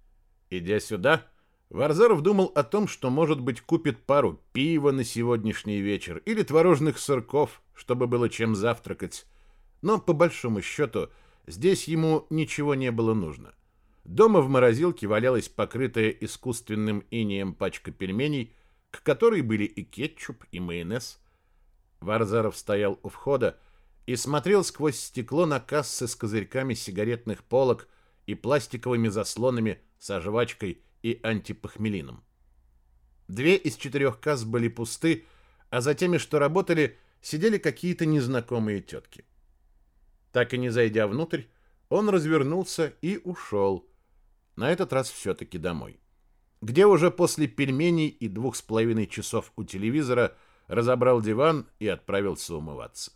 Идя 0.49 0.81
сюда, 0.81 1.27
Варзаров 1.69 2.23
думал 2.23 2.51
о 2.55 2.63
том, 2.63 2.89
что, 2.89 3.11
может 3.11 3.43
быть, 3.43 3.61
купит 3.61 3.99
пару 4.05 4.41
пива 4.55 4.91
на 4.91 5.05
сегодняшний 5.05 5.83
вечер 5.83 6.23
или 6.25 6.43
творожных 6.43 6.99
сырков, 6.99 7.61
чтобы 7.75 8.07
было 8.07 8.31
чем 8.31 8.55
завтракать. 8.55 9.27
Но, 9.83 9.99
по 10.01 10.15
большому 10.15 10.63
счету, 10.63 11.11
здесь 11.47 11.89
ему 11.89 12.27
ничего 12.31 12.75
не 12.75 12.91
было 12.91 13.13
нужно.— 13.13 13.53
Дома 14.05 14.43
в 14.43 14.49
морозилке 14.49 15.07
валялась 15.07 15.49
покрытая 15.49 16.11
искусственным 16.11 17.05
инеем 17.11 17.55
пачка 17.55 17.91
пельменей, 17.91 18.55
к 18.91 19.03
которой 19.03 19.41
были 19.41 19.65
и 19.65 19.83
кетчуп, 19.83 20.45
и 20.53 20.61
майонез. 20.61 21.21
Варзаров 22.01 22.57
стоял 22.57 22.99
у 23.03 23.09
входа 23.09 23.59
и 24.07 24.15
смотрел 24.17 24.63
сквозь 24.63 24.99
стекло 24.99 25.47
на 25.47 25.59
кассы 25.59 26.07
с 26.07 26.15
козырьками 26.15 26.75
сигаретных 26.75 27.43
полок 27.43 27.89
и 28.27 28.35
пластиковыми 28.35 29.09
заслонами 29.09 29.81
с 29.99 30.21
жвачкой 30.21 30.83
и 31.03 31.19
антипохмелином. 31.23 32.23
Две 33.27 33.57
из 33.57 33.77
четырех 33.77 34.21
касс 34.21 34.45
были 34.45 34.69
пусты, 34.69 35.25
а 35.71 35.81
за 35.81 35.95
теми, 35.95 36.19
что 36.19 36.39
работали, 36.39 36.99
сидели 37.23 37.57
какие-то 37.57 38.05
незнакомые 38.05 38.83
тетки. 38.83 39.25
Так 40.31 40.53
и 40.53 40.59
не 40.59 40.69
зайдя 40.69 41.07
внутрь, 41.07 41.45
он 41.89 42.11
развернулся 42.11 42.93
и 43.01 43.19
ушел. 43.25 43.89
На 44.57 44.71
этот 44.71 44.93
раз 44.93 45.11
все-таки 45.11 45.59
домой. 45.59 46.01
Где 46.61 46.87
уже 46.87 47.11
после 47.11 47.47
пельменей 47.47 48.09
и 48.09 48.29
двух 48.29 48.57
с 48.57 48.63
половиной 48.63 49.07
часов 49.07 49.53
у 49.57 49.65
телевизора 49.65 50.37
разобрал 50.67 51.21
диван 51.21 51.67
и 51.79 51.89
отправился 51.89 52.55
умываться. 52.55 53.13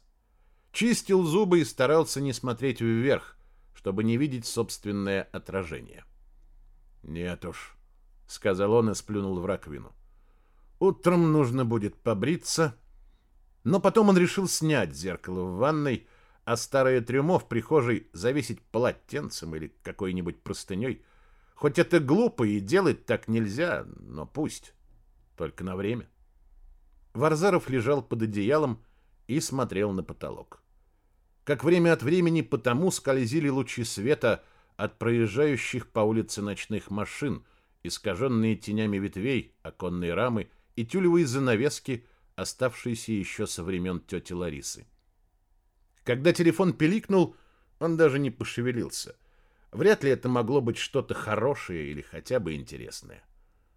Чистил 0.72 1.22
зубы 1.22 1.60
и 1.60 1.64
старался 1.64 2.20
не 2.20 2.32
смотреть 2.32 2.80
вверх, 2.80 3.36
чтобы 3.74 4.04
не 4.04 4.16
видеть 4.16 4.46
собственное 4.46 5.22
отражение. 5.32 6.04
«Нет 7.02 7.44
уж»,— 7.44 7.76
сказал 8.26 8.72
он 8.72 8.90
и 8.90 8.94
сплюнул 8.94 9.38
в 9.38 9.46
раковину. 9.46 9.92
«Утром 10.78 11.32
нужно 11.32 11.64
будет 11.64 11.96
побриться». 11.96 12.76
Но 13.64 13.80
потом 13.80 14.08
он 14.08 14.16
решил 14.16 14.48
снять 14.48 14.94
зеркало 14.94 15.42
в 15.42 15.56
ванной, 15.56 16.06
а 16.44 16.56
старое 16.56 17.00
трюмо 17.00 17.38
в 17.38 17.48
прихожей 17.48 18.08
завесить 18.12 18.62
полотенцем 18.62 19.54
или 19.54 19.74
какой-нибудь 19.82 20.42
простыней. 20.42 21.04
Хоть 21.58 21.80
это 21.80 21.98
глупо 21.98 22.44
и 22.44 22.60
делать 22.60 23.04
так 23.04 23.26
нельзя, 23.26 23.84
но 23.98 24.26
пусть. 24.26 24.74
Только 25.36 25.64
на 25.64 25.74
время. 25.74 26.08
Варзаров 27.14 27.68
лежал 27.68 28.00
под 28.00 28.22
одеялом 28.22 28.84
и 29.26 29.40
смотрел 29.40 29.90
на 29.90 30.04
потолок. 30.04 30.62
Как 31.42 31.64
время 31.64 31.94
от 31.94 32.04
времени 32.04 32.42
по 32.42 32.58
тому 32.58 32.92
скользили 32.92 33.48
лучи 33.48 33.82
света 33.82 34.44
от 34.76 35.00
проезжающих 35.00 35.88
по 35.88 35.98
улице 35.98 36.42
ночных 36.42 36.92
машин, 36.92 37.44
искаженные 37.82 38.54
тенями 38.54 38.98
ветвей, 38.98 39.52
оконной 39.62 40.14
рамы 40.14 40.50
и 40.76 40.86
тюлевые 40.86 41.26
занавески, 41.26 42.06
оставшиеся 42.36 43.10
еще 43.10 43.48
со 43.48 43.64
времен 43.64 43.98
тети 43.98 44.32
Ларисы. 44.32 44.86
Когда 46.04 46.32
телефон 46.32 46.72
пиликнул, 46.72 47.34
он 47.80 47.96
даже 47.96 48.20
не 48.20 48.30
пошевелился. 48.30 49.16
Вряд 49.72 50.04
ли 50.04 50.10
это 50.10 50.28
могло 50.28 50.60
быть 50.60 50.78
что-то 50.78 51.14
хорошее 51.14 51.90
или 51.90 52.00
хотя 52.02 52.40
бы 52.40 52.54
интересное. 52.54 53.24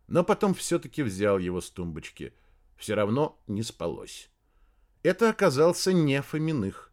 Но 0.08 0.24
потом 0.24 0.54
все-таки 0.54 1.04
взял 1.04 1.38
его 1.38 1.62
с 1.62 1.70
тумбочки– 1.70 2.34
все 2.82 2.96
равно 2.96 3.40
не 3.46 3.62
спалось. 3.62 4.32
Это 5.04 5.30
оказался 5.30 5.94
не 5.94 6.20
Фоминых. 6.24 6.92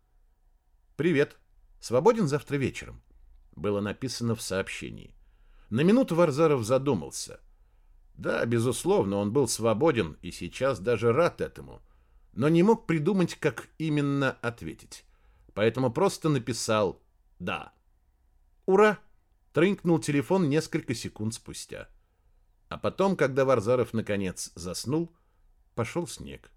«Привет. 0.96 1.38
Свободен 1.80 2.28
завтра 2.28 2.56
вечером?» 2.56 3.02
Было 3.56 3.80
написано 3.80 4.34
в 4.34 4.42
сообщении. 4.42 5.14
На 5.70 5.80
минуту 5.80 6.14
Варзаров 6.14 6.62
задумался. 6.62 7.40
Да, 8.16 8.44
безусловно, 8.44 9.16
он 9.16 9.32
был 9.32 9.48
свободен 9.48 10.18
и 10.20 10.30
сейчас 10.30 10.78
даже 10.78 11.10
рад 11.10 11.40
этому, 11.40 11.80
но 12.34 12.50
не 12.50 12.62
мог 12.62 12.86
придумать, 12.86 13.36
как 13.36 13.70
именно 13.78 14.32
ответить. 14.42 15.06
Поэтому 15.54 15.90
просто 15.90 16.28
написал 16.28 17.00
«да». 17.38 17.72
«Ура!»— 18.68 18.98
трынкнул 19.54 19.98
телефон 19.98 20.50
несколько 20.50 20.94
секунд 20.94 21.32
спустя. 21.32 21.88
А 22.68 22.76
потом, 22.76 23.16
когда 23.16 23.46
Варзаров 23.46 23.94
наконец 23.94 24.52
заснул, 24.56 25.10
пошел 25.74 26.06
снег. 26.06 26.50